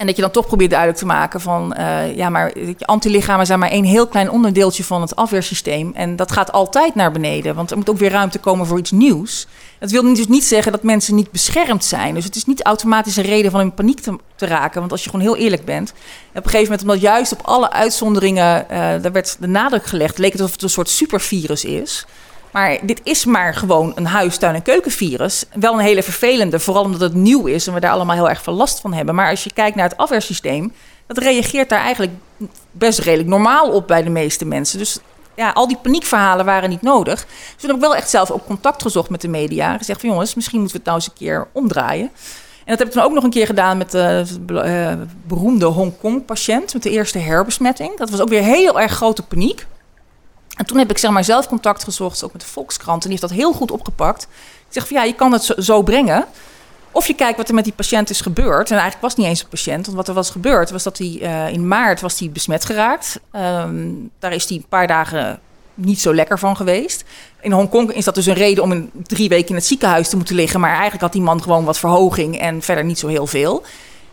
En 0.02 0.08
dat 0.08 0.16
je 0.16 0.22
dan 0.22 0.30
toch 0.30 0.46
probeert 0.46 0.70
duidelijk 0.70 1.00
te 1.00 1.06
maken 1.06 1.40
van... 1.40 1.74
Uh, 1.78 2.16
ja, 2.16 2.28
maar 2.28 2.52
antilichamen 2.80 3.46
zijn 3.46 3.58
maar 3.58 3.70
één 3.70 3.84
heel 3.84 4.06
klein 4.06 4.30
onderdeeltje 4.30 4.84
van 4.84 5.00
het 5.00 5.16
afweersysteem. 5.16 5.92
En 5.94 6.16
dat 6.16 6.32
gaat 6.32 6.52
altijd 6.52 6.94
naar 6.94 7.12
beneden, 7.12 7.54
want 7.54 7.70
er 7.70 7.76
moet 7.76 7.90
ook 7.90 7.98
weer 7.98 8.10
ruimte 8.10 8.38
komen 8.38 8.66
voor 8.66 8.78
iets 8.78 8.90
nieuws. 8.90 9.46
Dat 9.78 9.90
wil 9.90 10.02
dus 10.14 10.26
niet 10.26 10.44
zeggen 10.44 10.72
dat 10.72 10.82
mensen 10.82 11.14
niet 11.14 11.30
beschermd 11.30 11.84
zijn. 11.84 12.14
Dus 12.14 12.24
het 12.24 12.36
is 12.36 12.44
niet 12.44 12.62
automatisch 12.62 13.16
een 13.16 13.24
reden 13.24 13.50
van 13.50 13.60
in 13.60 13.74
paniek 13.74 14.00
te, 14.00 14.16
te 14.36 14.46
raken. 14.46 14.80
Want 14.80 14.92
als 14.92 15.04
je 15.04 15.10
gewoon 15.10 15.24
heel 15.24 15.36
eerlijk 15.36 15.64
bent... 15.64 15.90
op 15.90 15.96
een 16.36 16.42
gegeven 16.42 16.62
moment, 16.62 16.82
omdat 16.82 17.00
juist 17.00 17.32
op 17.32 17.40
alle 17.42 17.70
uitzonderingen... 17.70 18.62
Uh, 18.62 18.78
daar 18.78 19.12
werd 19.12 19.36
de 19.40 19.48
nadruk 19.48 19.86
gelegd, 19.86 20.18
leek 20.18 20.32
het 20.32 20.40
alsof 20.40 20.54
het 20.54 20.62
een 20.62 20.70
soort 20.70 20.88
supervirus 20.88 21.64
is... 21.64 22.06
Maar 22.52 22.78
dit 22.82 23.00
is 23.02 23.24
maar 23.24 23.54
gewoon 23.54 23.92
een 23.94 24.06
huis, 24.06 24.36
tuin- 24.36 24.54
en 24.54 24.62
keukenvirus. 24.62 25.44
Wel 25.54 25.72
een 25.72 25.78
hele 25.78 26.02
vervelende, 26.02 26.60
vooral 26.60 26.84
omdat 26.84 27.00
het 27.00 27.14
nieuw 27.14 27.46
is 27.46 27.66
en 27.66 27.74
we 27.74 27.80
daar 27.80 27.92
allemaal 27.92 28.16
heel 28.16 28.28
erg 28.28 28.42
veel 28.42 28.52
last 28.52 28.80
van 28.80 28.92
hebben. 28.92 29.14
Maar 29.14 29.30
als 29.30 29.44
je 29.44 29.52
kijkt 29.52 29.76
naar 29.76 29.88
het 29.88 29.96
afweersysteem, 29.96 30.72
dat 31.06 31.18
reageert 31.18 31.68
daar 31.68 31.80
eigenlijk 31.80 32.12
best 32.70 32.98
redelijk 32.98 33.28
normaal 33.28 33.70
op 33.70 33.86
bij 33.86 34.02
de 34.02 34.10
meeste 34.10 34.44
mensen. 34.44 34.78
Dus 34.78 34.98
ja, 35.34 35.50
al 35.50 35.68
die 35.68 35.78
paniekverhalen 35.82 36.44
waren 36.44 36.70
niet 36.70 36.82
nodig. 36.82 37.20
Dus 37.24 37.62
we 37.62 37.66
hebben 37.66 37.80
wel 37.80 37.96
echt 37.96 38.10
zelf 38.10 38.30
ook 38.30 38.46
contact 38.46 38.82
gezocht 38.82 39.10
met 39.10 39.20
de 39.20 39.28
media. 39.28 39.76
Gezegd 39.76 40.00
van 40.00 40.08
jongens, 40.08 40.34
misschien 40.34 40.60
moeten 40.60 40.76
we 40.76 40.82
het 40.82 40.92
nou 40.92 41.02
eens 41.02 41.12
een 41.12 41.26
keer 41.26 41.48
omdraaien. 41.52 42.10
En 42.64 42.68
dat 42.68 42.78
heb 42.78 42.88
ik 42.88 42.94
dan 42.94 43.04
ook 43.04 43.12
nog 43.12 43.24
een 43.24 43.30
keer 43.30 43.46
gedaan 43.46 43.78
met 43.78 43.90
de 43.90 44.24
uh, 44.50 44.92
beroemde 45.26 45.64
Hongkong-patiënt. 45.64 46.72
Met 46.72 46.82
de 46.82 46.90
eerste 46.90 47.18
herbesmetting. 47.18 47.96
Dat 47.98 48.10
was 48.10 48.20
ook 48.20 48.28
weer 48.28 48.42
heel 48.42 48.80
erg 48.80 48.92
grote 48.92 49.22
paniek. 49.22 49.66
En 50.56 50.66
toen 50.66 50.78
heb 50.78 50.90
ik 50.90 50.98
zeg 50.98 51.10
maar 51.10 51.24
zelf 51.24 51.48
contact 51.48 51.84
gezocht, 51.84 52.24
ook 52.24 52.32
met 52.32 52.40
de 52.40 52.48
Volkskrant. 52.48 53.04
En 53.04 53.10
die 53.10 53.18
heeft 53.18 53.32
dat 53.32 53.40
heel 53.40 53.52
goed 53.52 53.70
opgepakt. 53.70 54.22
Ik 54.22 54.68
zeg 54.68 54.86
van 54.86 54.96
ja, 54.96 55.02
je 55.02 55.14
kan 55.14 55.32
het 55.32 55.54
zo, 55.58 55.82
brengen. 55.82 56.24
Of 56.90 57.06
je 57.06 57.14
kijkt 57.14 57.36
wat 57.36 57.48
er 57.48 57.54
met 57.54 57.64
die 57.64 57.72
patiënt 57.72 58.10
is 58.10 58.20
gebeurd. 58.20 58.70
En 58.70 58.78
eigenlijk 58.78 59.02
was 59.02 59.14
niet 59.14 59.26
eens 59.26 59.42
een 59.42 59.48
patiënt. 59.48 59.84
Want 59.84 59.96
wat 59.96 60.08
er 60.08 60.14
was 60.14 60.30
gebeurd, 60.30 60.70
was 60.70 60.82
dat 60.82 60.98
hij 60.98 61.18
uh, 61.20 61.48
in 61.48 61.68
maart 61.68 62.00
was 62.00 62.18
hij 62.18 62.30
besmet 62.30 62.64
geraakt. 62.64 63.20
Um, 63.32 64.10
daar 64.18 64.32
is 64.32 64.48
hij 64.48 64.56
een 64.56 64.66
paar 64.68 64.86
dagen 64.86 65.40
niet 65.74 66.00
zo 66.00 66.14
lekker 66.14 66.38
van 66.38 66.56
geweest. 66.56 67.04
In 67.40 67.52
Hongkong 67.52 67.92
is 67.92 68.04
dat 68.04 68.14
dus 68.14 68.26
een 68.26 68.34
reden 68.34 68.62
om 68.62 68.72
in 68.72 68.90
drie 69.02 69.28
weken 69.28 69.48
in 69.48 69.54
het 69.54 69.66
ziekenhuis 69.66 70.08
te 70.08 70.16
moeten 70.16 70.34
liggen. 70.34 70.60
Maar 70.60 70.70
eigenlijk 70.70 71.02
had 71.02 71.12
die 71.12 71.22
man 71.22 71.42
gewoon 71.42 71.64
wat 71.64 71.78
verhoging 71.78 72.38
en 72.38 72.62
verder 72.62 72.84
niet 72.84 72.98
zo 72.98 73.06
heel 73.06 73.26
veel. 73.26 73.62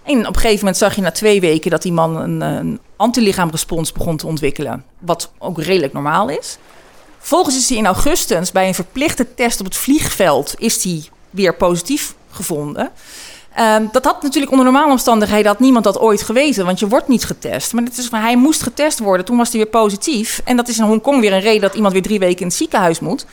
En 0.04 0.20
op 0.20 0.36
een 0.36 0.42
gegeven 0.42 0.60
moment 0.60 0.78
zag 0.78 0.96
je 0.96 1.02
na 1.02 1.12
twee 1.12 1.42
weken 1.42 1.72
dat 1.72 1.82
die 1.82 1.94
man 1.94 2.16
een, 2.16 2.42
een 2.42 2.80
antilichaamrespons 3.00 3.92
begon 3.92 4.18
te 4.18 4.28
ontwikkelen. 4.28 4.84
Wat 5.00 5.32
ook 5.38 5.62
redelijk 5.62 5.94
normaal 5.94 6.30
is. 6.30 6.58
Vervolgens 7.18 7.58
is 7.58 7.70
hij 7.70 7.78
in 7.78 7.86
augustus 7.86 8.52
bij 8.52 8.68
een 8.68 8.74
verplichte 8.74 9.34
test 9.36 9.60
op 9.60 9.66
het 9.66 9.76
vliegveld 9.76 10.56
is 10.58 10.84
hij 10.84 11.04
weer 11.30 11.56
positief 11.56 12.16
gevonden. 12.30 12.92
Um, 13.60 13.90
dat 13.92 14.06
had 14.06 14.22
natuurlijk 14.22 14.52
onder 14.52 14.68
normale 14.68 14.92
omstandigheden 14.92 15.48
had 15.48 15.60
niemand 15.60 15.84
dat 15.84 16.00
ooit 16.00 16.22
geweten, 16.22 16.66
want 16.66 16.80
je 16.80 16.88
wordt 16.88 17.08
niet 17.08 17.26
getest. 17.26 17.74
Maar 17.74 17.84
het 17.84 17.98
is, 17.98 18.12
hij 18.12 18.38
moest 18.38 18.62
getest 18.62 19.00
worden, 19.00 19.26
toen 19.26 19.38
was 19.38 19.50
hij 19.50 19.58
weer 19.58 19.70
positief. 19.70 20.42
En 20.44 20.56
dat 20.56 20.68
is 20.68 20.78
in 20.78 20.84
Hongkong 20.84 21.20
weer 21.20 21.34
een 21.34 21.40
reden 21.40 21.62
dat 21.62 21.76
iemand 21.76 21.94
weer 21.94 22.02
drie 22.02 22.20
weken 22.20 22.40
in 22.40 22.48
het 22.48 22.56
ziekenhuis 22.56 23.00
moet. 23.00 23.26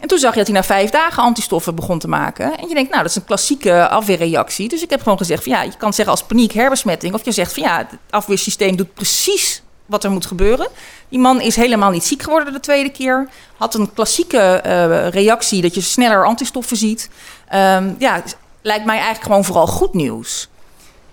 En 0.00 0.08
toen 0.08 0.18
zag 0.18 0.30
je 0.32 0.38
dat 0.38 0.46
hij 0.46 0.56
na 0.56 0.62
vijf 0.62 0.90
dagen 0.90 1.22
antistoffen 1.22 1.74
begon 1.74 1.98
te 1.98 2.08
maken. 2.08 2.58
En 2.58 2.68
je 2.68 2.74
denkt, 2.74 2.90
nou, 2.90 3.02
dat 3.02 3.10
is 3.10 3.16
een 3.16 3.24
klassieke 3.24 3.88
afweerreactie. 3.88 4.68
Dus 4.68 4.82
ik 4.82 4.90
heb 4.90 5.02
gewoon 5.02 5.18
gezegd, 5.18 5.42
van, 5.42 5.52
ja, 5.52 5.62
je 5.62 5.76
kan 5.76 5.92
zeggen 5.92 6.14
als 6.14 6.24
paniek 6.24 6.52
herbesmetting. 6.52 7.14
Of 7.14 7.24
je 7.24 7.32
zegt 7.32 7.52
van 7.54 7.62
ja, 7.62 7.78
het 7.78 7.98
afweersysteem 8.10 8.76
doet 8.76 8.94
precies 8.94 9.62
wat 9.86 10.04
er 10.04 10.10
moet 10.10 10.26
gebeuren. 10.26 10.68
Die 11.08 11.18
man 11.18 11.40
is 11.40 11.56
helemaal 11.56 11.90
niet 11.90 12.04
ziek 12.04 12.22
geworden 12.22 12.52
de 12.52 12.60
tweede 12.60 12.90
keer. 12.90 13.28
Had 13.56 13.74
een 13.74 13.92
klassieke 13.94 14.62
uh, 14.66 15.08
reactie 15.08 15.62
dat 15.62 15.74
je 15.74 15.80
sneller 15.80 16.26
antistoffen 16.26 16.76
ziet. 16.76 17.10
Um, 17.54 17.96
ja, 17.98 18.22
lijkt 18.62 18.84
mij 18.84 18.96
eigenlijk 18.96 19.26
gewoon 19.26 19.44
vooral 19.44 19.66
goed 19.66 19.94
nieuws. 19.94 20.48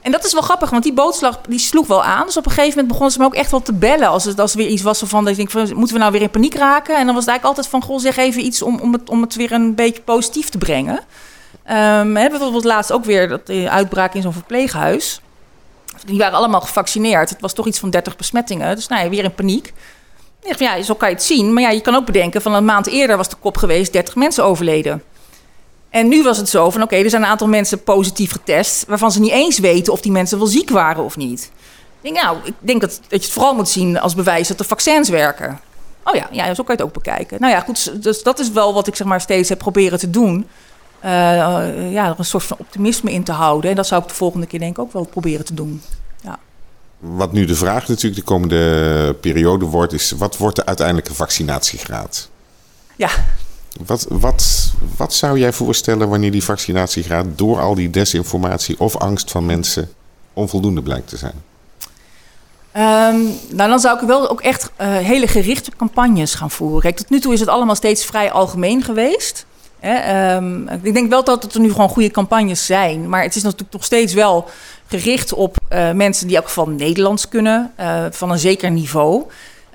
En 0.08 0.14
dat 0.14 0.26
is 0.26 0.34
wel 0.34 0.42
grappig, 0.42 0.70
want 0.70 0.84
die 0.84 0.94
boodschap 0.94 1.46
die 1.50 1.60
sloeg 1.60 1.88
wel 1.88 2.04
aan. 2.04 2.26
Dus 2.26 2.38
op 2.38 2.46
een 2.46 2.52
gegeven 2.52 2.70
moment 2.70 2.88
begonnen 2.88 3.12
ze 3.12 3.20
me 3.20 3.26
ook 3.26 3.34
echt 3.34 3.52
wel 3.52 3.62
te 3.62 3.74
bellen. 3.74 4.08
Als 4.08 4.24
het, 4.24 4.40
als 4.40 4.52
er 4.52 4.58
weer 4.58 4.68
iets 4.68 4.82
was 4.82 5.02
van, 5.06 5.24
dat 5.24 5.32
ik 5.32 5.38
denk, 5.38 5.52
van, 5.52 5.78
moeten 5.78 5.94
we 5.94 6.00
nou 6.00 6.12
weer 6.12 6.22
in 6.22 6.30
paniek 6.30 6.56
raken? 6.56 6.98
En 6.98 7.06
dan 7.06 7.16
was 7.16 7.26
het 7.26 7.34
eigenlijk 7.34 7.44
altijd 7.44 7.68
van, 7.68 7.84
goh, 7.84 8.00
zeg 8.00 8.18
even 8.18 8.46
iets 8.46 8.62
om, 8.62 8.80
om, 8.80 8.94
het, 8.94 9.10
om 9.10 9.22
het 9.22 9.36
weer 9.36 9.52
een 9.52 9.76
beetje 9.76 10.02
positief 10.02 10.50
te 10.50 10.58
brengen. 10.58 10.94
Um, 10.96 12.16
hè, 12.16 12.30
bijvoorbeeld 12.30 12.64
laatst 12.64 12.92
ook 12.92 13.06
weer 13.06 13.28
dat 13.28 13.48
de 13.48 13.70
uitbraak 13.70 14.14
in 14.14 14.22
zo'n 14.22 14.34
verpleeghuis. 14.34 15.22
Die 16.06 16.18
waren 16.18 16.38
allemaal 16.38 16.62
gevaccineerd. 16.62 17.30
Het 17.30 17.42
was 17.42 17.54
toch 17.54 17.68
iets 17.68 17.80
van 17.80 17.90
30 17.90 18.16
besmettingen. 18.16 18.76
Dus 18.76 18.88
nou 18.88 19.04
ja, 19.04 19.10
weer 19.10 19.24
in 19.24 19.34
paniek. 19.34 19.74
Ja, 20.58 20.82
zo 20.82 20.94
kan 20.94 21.10
je 21.10 21.16
het 21.16 21.24
zien. 21.24 21.54
Maar 21.54 21.64
ja, 21.64 21.70
je 21.70 21.82
kan 21.82 21.96
ook 21.96 22.06
bedenken, 22.06 22.42
van 22.42 22.54
een 22.54 22.66
maand 22.66 22.88
eerder 22.88 23.18
was 23.18 23.30
de 23.30 23.36
kop 23.40 23.58
geweest, 23.58 23.94
30 23.94 24.16
mensen 24.16 24.44
overleden. 24.44 25.04
En 25.90 26.08
nu 26.08 26.24
was 26.24 26.38
het 26.38 26.50
zo 26.50 26.70
van, 26.70 26.82
oké, 26.82 26.94
okay, 26.94 27.04
er 27.04 27.10
zijn 27.10 27.22
een 27.22 27.30
aantal 27.30 27.48
mensen 27.48 27.84
positief 27.84 28.32
getest... 28.32 28.86
waarvan 28.88 29.12
ze 29.12 29.20
niet 29.20 29.32
eens 29.32 29.60
weten 29.60 29.94
of 29.94 30.02
die 30.02 30.12
mensen 30.12 30.38
wel 30.38 30.48
ziek 30.48 30.70
waren 30.70 31.04
of 31.04 31.18
niet. 31.18 31.52
Ik 32.02 32.14
denk, 32.14 32.26
nou, 32.26 32.38
ik 32.44 32.54
denk 32.60 32.82
dat, 32.82 32.90
dat 32.90 33.10
je 33.10 33.16
het 33.16 33.28
vooral 33.28 33.56
moet 33.56 33.70
zien 33.70 34.00
als 34.00 34.16
bewijs 34.16 34.48
dat 34.48 34.58
de 34.58 34.64
vaccins 34.64 35.10
werken. 35.10 35.60
Oh 36.04 36.16
ja, 36.16 36.28
ja, 36.32 36.54
zo 36.54 36.64
kan 36.64 36.76
je 36.76 36.82
het 36.82 36.82
ook 36.82 37.04
bekijken. 37.04 37.40
Nou 37.40 37.54
ja, 37.54 37.60
goed, 37.60 38.04
dus 38.04 38.24
dat 38.24 38.40
is 38.40 38.52
wel 38.52 38.74
wat 38.74 38.88
ik 38.88 38.96
zeg 38.96 39.08
maar 39.08 39.22
steeds 39.22 39.50
heb 39.50 39.58
proberen 39.58 40.00
te 40.00 40.10
doen. 40.10 40.48
Uh, 41.06 41.12
uh, 41.12 41.92
ja, 41.92 42.08
er 42.08 42.16
een 42.18 42.26
soort 42.26 42.44
van 42.44 42.58
optimisme 42.60 43.12
in 43.12 43.24
te 43.24 43.32
houden. 43.32 43.70
En 43.70 43.76
dat 43.76 43.88
zou 43.88 44.02
ik 44.02 44.08
de 44.08 44.14
volgende 44.14 44.46
keer 44.46 44.60
denk 44.60 44.72
ik 44.72 44.80
ook 44.80 44.94
wel 44.94 45.06
proberen 45.06 45.46
te 45.46 45.54
doen. 45.54 45.82
Ja. 46.22 46.40
Wat 47.00 47.32
nu 47.32 47.46
de 47.46 47.56
vraag 47.56 47.88
natuurlijk 47.88 48.16
de 48.16 48.28
komende 48.28 49.16
periode 49.22 49.66
wordt, 49.66 49.94
is 49.94 50.12
wat 50.12 50.38
wordt 50.38 50.56
de 50.56 50.66
uiteindelijke 50.66 51.14
vaccinatiegraad? 51.14 52.30
Ja, 52.96 53.10
wat, 53.86 54.06
wat, 54.10 54.72
wat 54.98 55.14
zou 55.14 55.40
jij 55.40 55.54
voorstellen 55.54 56.10
wanneer 56.10 56.32
die 56.32 56.44
vaccinatiegraad 56.44 57.26
door 57.36 57.60
al 57.60 57.76
die 57.76 57.90
desinformatie 57.90 58.80
of 58.80 58.98
angst 58.98 59.32
van 59.32 59.46
mensen 59.46 59.90
onvoldoende 60.34 60.82
blijkt 60.82 61.08
te 61.08 61.18
zijn? 61.18 61.34
Um, 62.78 63.38
nou, 63.50 63.70
dan 63.70 63.80
zou 63.80 64.00
ik 64.02 64.08
wel 64.08 64.30
ook 64.30 64.42
echt 64.42 64.72
uh, 64.82 64.98
hele 64.98 65.28
gerichte 65.28 65.72
campagnes 65.78 66.34
gaan 66.34 66.52
voeren. 66.52 66.82
Kijk, 66.82 66.98
tot 66.98 67.10
nu 67.10 67.20
toe 67.20 67.34
is 67.34 67.40
het 67.40 67.50
allemaal 67.50 67.76
steeds 67.76 68.06
vrij 68.06 68.32
algemeen 68.32 68.84
geweest. 68.84 69.46
Hè? 69.80 70.36
Um, 70.36 70.70
ik 70.82 70.94
denk 70.94 71.10
wel 71.10 71.24
dat 71.24 71.54
er 71.54 71.60
nu 71.60 71.72
gewoon 71.72 71.90
goede 71.90 72.12
campagnes 72.12 72.66
zijn. 72.66 73.10
Maar 73.10 73.24
het 73.24 73.36
is 73.36 73.44
natuurlijk 73.44 73.74
nog 73.74 73.84
steeds 73.84 74.14
wel 74.14 74.50
gericht 74.88 75.34
op 75.34 75.58
uh, 75.70 75.92
mensen 75.92 76.28
die 76.28 76.36
in 76.36 76.42
elk 76.42 76.48
geval 76.48 76.68
Nederlands 76.68 77.28
kunnen, 77.28 77.72
uh, 77.80 78.06
van 78.12 78.32
een 78.32 78.40
zeker 78.40 78.72
niveau. 78.72 79.24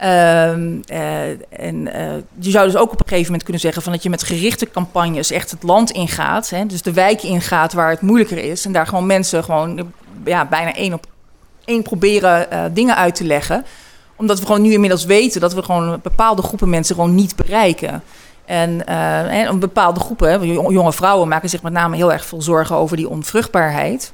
Um, 0.05 0.83
uh, 0.93 1.29
en 1.49 1.87
uh, 1.87 2.13
je 2.39 2.51
zou 2.51 2.67
dus 2.67 2.77
ook 2.77 2.93
op 2.93 3.01
een 3.01 3.07
gegeven 3.07 3.25
moment 3.25 3.43
kunnen 3.43 3.63
zeggen 3.63 3.83
van 3.83 3.93
dat 3.93 4.03
je 4.03 4.11
met 4.11 4.23
gerichte 4.23 4.71
campagnes 4.71 5.31
echt 5.31 5.51
het 5.51 5.63
land 5.63 5.91
ingaat. 5.91 6.51
Hè, 6.51 6.67
dus 6.67 6.83
de 6.83 6.93
wijken 6.93 7.29
ingaat 7.29 7.73
waar 7.73 7.91
het 7.91 8.01
moeilijker 8.01 8.39
is. 8.39 8.65
En 8.65 8.73
daar 8.73 8.87
gewoon 8.87 9.07
mensen 9.07 9.45
gewoon 9.45 9.93
ja, 10.25 10.45
bijna 10.45 10.75
één 10.75 10.93
op 10.93 11.07
één 11.65 11.83
proberen 11.83 12.47
uh, 12.53 12.65
dingen 12.73 12.97
uit 12.97 13.15
te 13.15 13.25
leggen. 13.25 13.65
Omdat 14.17 14.39
we 14.39 14.47
gewoon 14.47 14.63
nu 14.63 14.73
inmiddels 14.73 15.05
weten 15.05 15.41
dat 15.41 15.55
we 15.55 15.63
gewoon 15.63 16.01
bepaalde 16.03 16.43
groepen 16.43 16.71
mensen 16.71 16.95
gewoon 16.95 17.15
niet 17.15 17.37
bereiken. 17.37 18.03
En, 18.45 18.87
en 18.87 19.59
bepaalde 19.59 20.01
groepen, 20.01 20.47
jonge 20.73 20.93
vrouwen 20.93 21.29
maken 21.29 21.49
zich 21.49 21.63
met 21.63 21.73
name 21.73 21.97
heel 21.97 22.13
erg 22.13 22.25
veel 22.25 22.43
zorgen 22.43 22.77
over 22.77 22.97
die 22.97 23.09
onvruchtbaarheid. 23.09 24.13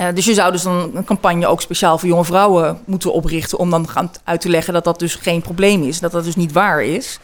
Uh, 0.00 0.06
dus 0.14 0.24
je 0.24 0.34
zou 0.34 0.52
dus 0.52 0.62
dan 0.62 0.90
een 0.94 1.04
campagne 1.04 1.46
ook 1.46 1.60
speciaal 1.60 1.98
voor 1.98 2.08
jonge 2.08 2.24
vrouwen 2.24 2.78
moeten 2.84 3.12
oprichten. 3.12 3.58
om 3.58 3.70
dan 3.70 3.88
gaan 3.88 4.10
uit 4.24 4.40
te 4.40 4.48
leggen 4.48 4.72
dat 4.72 4.84
dat 4.84 4.98
dus 4.98 5.14
geen 5.14 5.42
probleem 5.42 5.82
is. 5.82 6.00
Dat 6.00 6.12
dat 6.12 6.24
dus 6.24 6.36
niet 6.36 6.52
waar 6.52 6.84
is. 6.84 7.18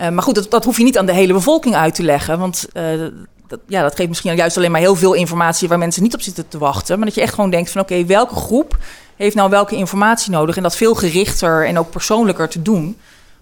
Uh, 0.00 0.08
maar 0.08 0.22
goed, 0.22 0.34
dat, 0.34 0.50
dat, 0.50 0.64
hoef 0.64 0.78
je 0.78 0.84
niet 0.84 0.98
aan 0.98 1.06
de 1.06 1.12
hele 1.12 1.32
bevolking 1.32 1.74
uit 1.74 1.94
te 1.94 2.02
leggen. 2.02 2.38
Want 2.38 2.66
uh, 2.74 3.06
dat, 3.46 3.60
ja, 3.66 3.82
dat 3.82 3.94
geeft 3.94 4.08
misschien 4.08 4.36
juist 4.36 4.56
alleen 4.56 4.70
maar 4.70 4.80
heel 4.80 4.96
veel 4.96 5.12
informatie 5.12 5.68
waar 5.68 5.78
mensen 5.78 6.02
niet 6.02 6.14
op 6.14 6.20
zitten 6.20 6.48
te 6.48 6.58
wachten. 6.58 6.96
Maar 6.96 7.06
dat 7.06 7.14
je 7.14 7.20
echt 7.20 7.34
gewoon 7.34 7.50
denkt 7.50 7.70
van 7.70 7.80
oké, 7.80 8.04
welke 8.04 8.34
groep 8.34 8.78
heeft 9.16 9.36
nou 9.36 9.50
welke 9.50 9.76
informatie 9.76 10.30
nodig? 10.30 10.56
En 10.56 10.62
dat 10.62 10.76
veel 10.76 10.94
gerichter 10.94 11.66
en 11.66 11.78
ook 11.78 11.90
persoonlijker 11.90 12.48
te 12.48 12.62
doen. 12.62 12.96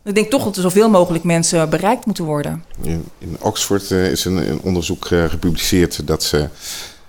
Ik 0.04 0.14
denk 0.14 0.30
toch 0.30 0.44
dat 0.44 0.56
er 0.56 0.62
zoveel 0.62 0.90
mogelijk 0.90 1.24
mensen 1.24 1.70
bereikt 1.70 2.06
moeten 2.06 2.24
worden. 2.24 2.64
In, 2.82 3.36
Oxford 3.38 3.90
is 3.90 4.24
een, 4.24 4.60
onderzoek 4.62 5.06
gepubliceerd 5.06 6.06
dat 6.06 6.22
ze, 6.22 6.48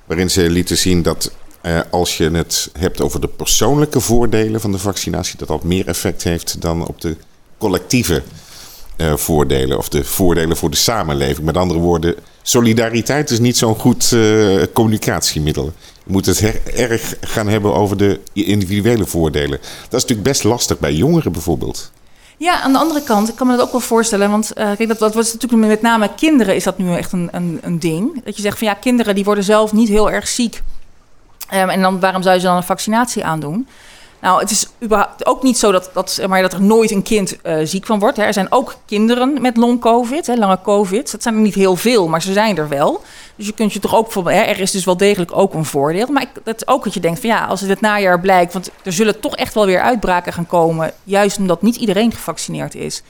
waarin 0.05 0.29
ze 0.29 0.49
lieten 0.49 0.77
zien 0.77 1.01
dat 1.01 1.31
uh, 1.63 1.79
als 1.91 2.17
je 2.17 2.29
het 2.31 2.69
hebt 2.77 3.01
over 3.01 3.21
de 3.21 3.27
persoonlijke 3.27 3.99
voordelen 3.99 4.61
van 4.61 4.71
de 4.71 4.77
vaccinatie, 4.77 5.37
dat 5.37 5.47
dat 5.47 5.63
meer 5.63 5.87
effect 5.87 6.23
heeft 6.23 6.61
dan 6.61 6.87
op 6.87 7.01
de 7.01 7.15
collectieve 7.57 8.23
voordelen 9.15 9.77
of 9.77 9.89
de 9.89 10.03
voordelen 10.03 10.57
voor 10.57 10.69
de 10.69 10.75
samenleving. 10.77 11.45
Met 11.45 11.57
andere 11.57 11.79
woorden, 11.79 12.15
solidariteit 12.41 13.29
is 13.29 13.39
niet 13.39 13.57
zo'n 13.57 13.75
goed 13.75 14.15
communicatiemiddel. 14.73 15.73
Je 16.05 16.11
moet 16.11 16.25
het 16.25 16.41
erg 16.75 17.15
gaan 17.21 17.47
hebben 17.47 17.73
over 17.73 17.97
de 17.97 18.19
individuele 18.33 19.05
voordelen. 19.05 19.59
Dat 19.59 19.93
is 19.93 20.01
natuurlijk 20.01 20.23
best 20.23 20.43
lastig 20.43 20.79
bij 20.79 20.93
jongeren 20.93 21.31
bijvoorbeeld. 21.31 21.91
Ja, 22.37 22.61
aan 22.61 22.71
de 22.71 22.79
andere 22.79 23.03
kant, 23.03 23.29
ik 23.29 23.35
kan 23.35 23.47
me 23.47 23.55
dat 23.55 23.65
ook 23.65 23.71
wel 23.71 23.81
voorstellen. 23.81 24.29
Want 24.29 24.51
kijk, 24.53 24.87
dat, 24.87 24.99
dat 24.99 25.13
was 25.13 25.33
natuurlijk 25.33 25.67
met 25.67 25.81
name 25.81 26.09
kinderen 26.15 26.55
is 26.55 26.63
dat 26.63 26.77
nu 26.77 26.95
echt 26.95 27.11
een, 27.11 27.29
een, 27.31 27.59
een 27.61 27.79
ding. 27.79 28.23
Dat 28.23 28.35
je 28.35 28.41
zegt 28.41 28.57
van 28.57 28.67
ja, 28.67 28.73
kinderen 28.73 29.15
die 29.15 29.23
worden 29.23 29.43
zelf 29.43 29.73
niet 29.73 29.89
heel 29.89 30.11
erg 30.11 30.27
ziek. 30.27 30.61
Um, 31.55 31.69
en 31.69 31.81
dan, 31.81 31.99
waarom 31.99 32.21
zou 32.21 32.35
je 32.35 32.41
dan 32.41 32.55
een 32.55 32.63
vaccinatie 32.63 33.25
aandoen? 33.25 33.67
Nou, 34.23 34.39
het 34.39 34.51
is 34.51 34.67
ook 35.23 35.43
niet 35.43 35.57
zo 35.57 35.71
dat, 35.71 35.89
dat, 35.93 36.19
maar, 36.27 36.41
dat 36.41 36.53
er 36.53 36.61
nooit 36.61 36.91
een 36.91 37.03
kind 37.03 37.37
uh, 37.43 37.57
ziek 37.63 37.85
van 37.85 37.99
wordt. 37.99 38.17
Hè. 38.17 38.23
Er 38.23 38.33
zijn 38.33 38.51
ook 38.51 38.75
kinderen 38.85 39.41
met 39.41 39.57
long-covid, 39.57 40.27
lange 40.27 40.59
covid. 40.63 41.11
Dat 41.11 41.23
zijn 41.23 41.35
er 41.35 41.41
niet 41.41 41.55
heel 41.55 41.75
veel, 41.75 42.07
maar 42.07 42.21
ze 42.21 42.33
zijn 42.33 42.57
er 42.57 42.69
wel. 42.69 43.01
Dus 43.35 43.45
je 43.45 43.53
kunt 43.53 43.73
je 43.73 43.79
toch 43.79 43.95
ook 43.95 44.11
voor. 44.11 44.31
Hè, 44.31 44.41
er 44.41 44.59
is 44.59 44.71
dus 44.71 44.85
wel 44.85 44.97
degelijk 44.97 45.37
ook 45.37 45.53
een 45.53 45.65
voordeel. 45.65 46.07
Maar 46.07 46.21
ik, 46.21 46.29
dat 46.43 46.67
ook 46.67 46.83
wat 46.83 46.93
je 46.93 46.99
denkt 46.99 47.19
van 47.19 47.29
ja, 47.29 47.45
als 47.45 47.61
het 47.61 47.69
het 47.69 47.81
najaar 47.81 48.19
blijkt. 48.19 48.53
Want 48.53 48.71
er 48.83 48.93
zullen 48.93 49.19
toch 49.19 49.35
echt 49.35 49.53
wel 49.53 49.65
weer 49.65 49.81
uitbraken 49.81 50.33
gaan 50.33 50.47
komen. 50.47 50.91
Juist 51.03 51.37
omdat 51.37 51.61
niet 51.61 51.75
iedereen 51.75 52.11
gevaccineerd 52.11 52.75
is. 52.75 53.03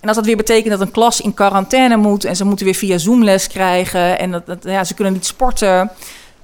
En 0.00 0.08
als 0.08 0.16
dat 0.16 0.26
weer 0.26 0.36
betekent 0.36 0.70
dat 0.70 0.80
een 0.80 0.90
klas 0.90 1.20
in 1.20 1.34
quarantaine 1.34 1.96
moet. 1.96 2.24
en 2.24 2.36
ze 2.36 2.44
moeten 2.44 2.64
weer 2.64 2.74
via 2.74 2.98
Zoom 2.98 3.24
les 3.24 3.46
krijgen. 3.46 4.18
en 4.18 4.30
dat, 4.30 4.46
dat 4.46 4.58
ja, 4.62 4.84
ze 4.84 4.94
kunnen 4.94 5.12
niet 5.12 5.26
sporten. 5.26 5.90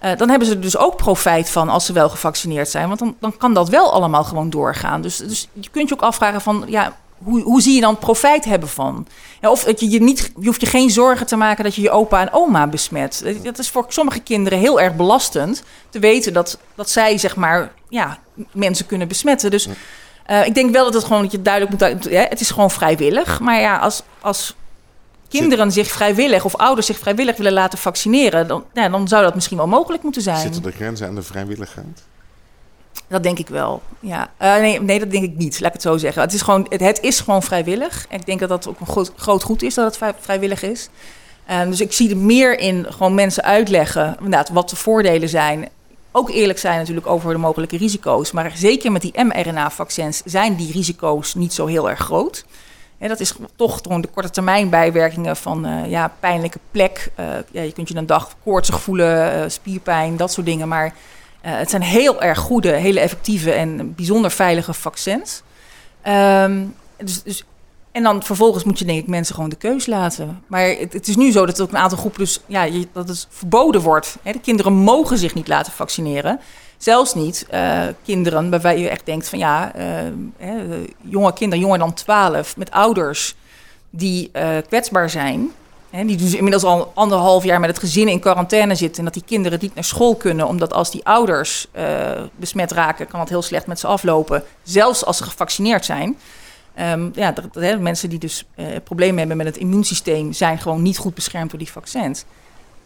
Uh, 0.05 0.17
dan 0.17 0.29
hebben 0.29 0.49
ze 0.49 0.55
er 0.55 0.61
dus 0.61 0.77
ook 0.77 0.97
profijt 0.97 1.51
van 1.51 1.69
als 1.69 1.87
ze 1.87 1.93
wel 1.93 2.09
gevaccineerd 2.09 2.69
zijn. 2.69 2.89
Want 2.89 2.99
dan, 2.99 3.17
dan 3.21 3.37
kan 3.37 3.55
dat 3.55 3.69
wel 3.69 3.93
allemaal 3.93 4.25
gewoon 4.25 4.51
doorgaan. 4.51 5.03
Dus, 5.03 5.17
dus 5.17 5.49
je 5.53 5.69
kunt 5.71 5.89
je 5.89 5.95
ook 5.95 6.03
afvragen 6.03 6.41
van, 6.41 6.65
ja, 6.67 6.97
hoe, 7.19 7.43
hoe 7.43 7.63
zie 7.63 7.75
je 7.75 7.81
dan 7.81 7.99
profijt 7.99 8.45
hebben 8.45 8.69
van? 8.69 9.07
Ja, 9.41 9.51
of 9.51 9.65
dat 9.65 9.81
je, 9.81 9.91
je, 9.91 10.01
niet, 10.01 10.33
je 10.39 10.47
hoeft 10.47 10.61
je 10.61 10.67
geen 10.67 10.91
zorgen 10.91 11.27
te 11.27 11.37
maken 11.37 11.65
dat 11.65 11.75
je 11.75 11.83
je 11.83 11.91
opa 11.91 12.21
en 12.21 12.33
oma 12.33 12.67
besmet. 12.67 13.25
Dat 13.43 13.59
is 13.59 13.71
voor 13.71 13.85
sommige 13.89 14.21
kinderen 14.21 14.59
heel 14.59 14.81
erg 14.81 14.97
belastend 14.97 15.63
te 15.91 15.99
weten 15.99 16.33
dat, 16.33 16.59
dat 16.75 16.91
zij 16.91 17.19
zeg 17.19 17.37
maar 17.37 17.73
ja, 17.89 18.19
mensen 18.53 18.87
kunnen 18.87 19.09
besmetten. 19.09 19.51
Dus 19.51 19.69
uh, 20.31 20.47
ik 20.47 20.55
denk 20.55 20.73
wel 20.73 20.85
dat 20.85 20.95
het 20.95 21.05
gewoon 21.05 21.23
dat 21.23 21.33
je 21.33 21.43
duidelijk 21.43 21.95
moet. 21.95 22.13
Ja, 22.13 22.27
het 22.29 22.41
is 22.41 22.51
gewoon 22.51 22.71
vrijwillig. 22.71 23.41
Maar 23.41 23.61
ja, 23.61 23.79
als, 23.79 24.03
als 24.21 24.57
kinderen 25.29 25.73
zich 25.73 25.89
vrijwillig 25.89 26.45
of 26.45 26.57
ouders 26.57 26.87
zich 26.87 26.99
vrijwillig 26.99 27.37
willen 27.37 27.53
laten 27.53 27.79
vaccineren, 27.79 28.49
dan, 28.49 28.65
ja, 28.73 28.89
dan 28.89 29.09
zou 29.09 29.23
dat 29.23 29.35
misschien 29.35 29.57
wel 29.57 29.67
mogelijk 29.67 30.03
moeten 30.03 30.23
zijn. 30.23 30.41
Zitten 30.41 30.63
de 30.63 30.73
grenzen 30.73 31.07
aan 31.07 31.15
de 31.15 31.23
vrijwilligheid? 31.23 32.03
Dat 33.09 33.23
denk 33.23 33.39
ik 33.39 33.49
wel. 33.49 33.83
Ja. 34.01 34.31
Uh, 34.43 34.57
nee, 34.57 34.81
nee, 34.81 34.99
dat 34.99 35.11
denk 35.11 35.25
ik 35.25 35.37
niet. 35.37 35.61
Laat 35.61 35.69
ik 35.69 35.73
het 35.73 35.83
zo 35.83 35.97
zeggen. 35.97 36.23
Het 36.23 36.33
is 36.33 36.43
gewoon, 36.43 36.67
het, 36.69 36.81
het 36.81 37.01
is 37.01 37.21
gewoon 37.21 37.43
vrijwillig. 37.43 38.07
En 38.09 38.21
ik 38.21 38.27
denk 38.27 38.41
dat 38.41 38.49
dat 38.49 38.69
ook 38.69 38.81
een 38.81 38.87
groot, 38.87 39.13
groot 39.17 39.43
goed 39.43 39.63
is 39.63 39.75
dat 39.75 39.99
het 39.99 40.15
vrijwillig 40.21 40.63
is. 40.63 40.89
Uh, 41.51 41.63
dus 41.63 41.81
ik 41.81 41.93
zie 41.93 42.11
er 42.11 42.17
meer 42.17 42.59
in 42.59 42.87
gewoon 42.89 43.15
mensen 43.15 43.43
uitleggen 43.43 44.15
inderdaad, 44.17 44.49
wat 44.49 44.71
de 44.71 44.77
voordelen 44.77 45.29
zijn. 45.29 45.69
Ook 46.13 46.31
eerlijk 46.31 46.59
zijn 46.59 46.79
natuurlijk 46.79 47.07
over 47.07 47.33
de 47.33 47.39
mogelijke 47.39 47.77
risico's. 47.77 48.33
Maar 48.33 48.53
zeker 48.55 48.93
met 48.93 49.03
die 49.03 49.25
mRNA-vaccins 49.25 50.23
zijn 50.25 50.57
die 50.57 50.73
risico's 50.73 51.35
niet 51.35 51.53
zo 51.53 51.67
heel 51.67 51.91
erg 51.91 51.99
groot. 51.99 52.45
Ja, 52.99 53.09
dat 53.09 53.21
is 53.21 53.35
toch 53.57 53.81
gewoon 53.83 54.01
de 54.01 54.09
korte 54.09 54.31
termijn 54.31 54.69
bijwerkingen 54.71 55.37
van 55.37 55.67
uh, 55.67 55.91
ja, 55.91 56.13
pijnlijke 56.21 56.59
plek. 56.71 57.11
Uh, 57.21 57.27
ja, 57.51 57.63
je 57.63 57.73
kunt 57.73 57.89
je 57.89 57.97
een 57.97 58.07
dag 58.07 58.35
koortsig 58.45 58.81
voelen, 58.81 59.37
uh, 59.37 59.49
spierpijn, 59.49 60.17
dat 60.17 60.33
soort 60.33 60.47
dingen. 60.47 60.69
Maar 60.69 60.95
het 61.41 61.71
zijn 61.71 61.83
heel 61.83 62.23
erg 62.23 62.39
goede, 62.39 62.71
hele 62.71 63.01
effectieve 63.01 63.53
en 63.53 63.95
bijzonder 63.95 64.31
veilige 64.31 64.73
vaccins. 64.73 65.43
Um, 66.09 66.75
dus, 66.97 67.23
dus, 67.23 67.45
en 67.93 68.03
dan 68.03 68.23
vervolgens 68.23 68.65
moet 68.65 68.79
je 68.79 68.85
denk 68.85 68.99
ik 68.99 69.07
mensen 69.07 69.35
gewoon 69.35 69.51
de 69.51 69.57
keus 69.57 69.87
laten. 69.87 70.43
Maar 70.47 70.67
het, 70.67 70.93
het 70.93 71.09
is 71.09 71.17
nu 71.17 71.31
zo 71.31 71.47
dat 71.47 71.61
ook 71.61 71.69
een 71.69 71.77
aantal 71.77 71.99
groepen 71.99 72.21
dus 72.21 72.41
ja, 72.47 72.63
je, 72.63 72.89
dat 72.93 73.09
het 73.09 73.27
verboden 73.31 73.81
wordt. 73.81 74.17
Hè? 74.23 74.33
De 74.33 74.41
kinderen 74.41 74.73
mogen 74.73 75.19
zich 75.19 75.35
niet 75.35 75.49
laten 75.49 75.73
vaccineren. 75.73 76.41
Zelfs 76.79 77.15
niet 77.15 77.47
uh, 77.55 77.83
kinderen 78.05 78.51
waarbij 78.51 78.79
je 78.79 78.89
echt 78.89 79.07
denkt 79.07 79.29
van 79.29 79.39
ja, 79.39 79.73
uh, 79.77 80.53
jonge 81.01 81.33
kinderen, 81.33 81.65
jonger 81.65 81.79
dan 81.79 81.95
12, 81.95 82.57
met 82.57 82.71
ouders 82.71 83.35
die 83.91 84.31
uh, 84.33 84.49
kwetsbaar 84.69 85.11
zijn. 85.11 85.51
Hè, 85.91 86.05
die 86.05 86.17
dus 86.17 86.35
inmiddels 86.35 86.65
al 86.65 86.93
anderhalf 86.95 87.45
jaar 87.45 87.61
met 87.61 87.71
het 87.71 87.79
gezin 87.79 88.09
in 88.09 88.21
quarantaine 88.21 88.75
zitten. 88.75 88.99
En 88.99 89.05
dat 89.05 89.15
die 89.15 89.23
kinderen 89.27 89.59
niet 89.63 89.75
naar 89.75 89.85
school 89.85 90.15
kunnen. 90.15 90.47
Omdat 90.47 90.73
als 90.73 90.91
die 90.91 91.05
ouders 91.05 91.67
besmet 92.37 92.73
raken, 92.73 93.07
kan 93.07 93.21
het 93.21 93.29
heel 93.29 93.43
slecht 93.43 93.67
met 93.67 93.79
ze 93.79 93.87
aflopen. 93.87 94.43
Zelfs 94.63 95.05
als 95.05 95.17
ze 95.17 95.25
gevaccineerd 95.25 95.85
zijn. 95.85 96.19
Um, 96.81 97.11
ja, 97.15 97.33
dat, 97.33 97.45
dat, 97.53 97.79
mensen 97.79 98.09
die 98.09 98.19
dus 98.19 98.45
problemen 98.85 99.19
hebben 99.19 99.37
met 99.37 99.47
het 99.47 99.57
immuunsysteem 99.57 100.33
zijn 100.33 100.59
gewoon 100.59 100.83
niet 100.83 100.99
goed 100.99 101.15
beschermd 101.15 101.51
door 101.51 101.59
die 101.59 101.73
vaccins. 101.73 102.25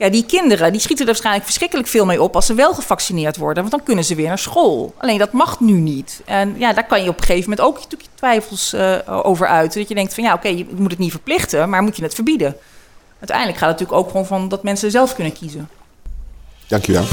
Ja, 0.02 0.08
die 0.08 0.26
kinderen 0.26 0.72
die 0.72 0.80
schieten 0.80 1.06
er 1.06 1.10
waarschijnlijk 1.12 1.44
verschrikkelijk 1.44 1.88
veel 1.88 2.04
mee 2.04 2.22
op 2.22 2.34
als 2.34 2.46
ze 2.46 2.54
wel 2.54 2.74
gevaccineerd 2.74 3.36
worden. 3.36 3.62
Want 3.62 3.70
dan 3.70 3.82
kunnen 3.82 4.04
ze 4.04 4.14
weer 4.14 4.28
naar 4.28 4.38
school. 4.38 4.94
Alleen 4.98 5.18
dat 5.18 5.32
mag 5.32 5.60
nu 5.60 5.72
niet. 5.72 6.22
En 6.24 6.54
ja, 6.58 6.72
daar 6.72 6.86
kan 6.86 7.02
je 7.02 7.08
op 7.08 7.18
een 7.18 7.24
gegeven 7.24 7.50
moment 7.50 7.68
ook 7.68 7.78
je 7.88 7.96
twijfels 8.14 8.74
uh, 8.74 8.98
over 9.06 9.46
uiten. 9.46 9.80
Dat 9.80 9.88
je 9.88 9.94
denkt 9.94 10.14
van 10.14 10.24
ja, 10.24 10.34
oké, 10.34 10.48
je 10.48 10.66
moet 10.76 10.90
het 10.90 10.98
niet 10.98 11.10
verplichten, 11.10 11.68
maar 11.68 11.82
moet 11.82 11.96
je 11.96 12.02
het 12.02 12.14
verbieden? 12.14 12.56
Uiteindelijk 13.18 13.58
gaat 13.58 13.68
het 13.68 13.78
natuurlijk 13.78 14.06
ook 14.06 14.10
gewoon 14.10 14.26
van 14.26 14.48
dat 14.48 14.62
mensen 14.62 14.90
zelf 14.90 15.14
kunnen 15.14 15.32
kiezen. 15.32 15.68
Dankjewel. 16.66 17.04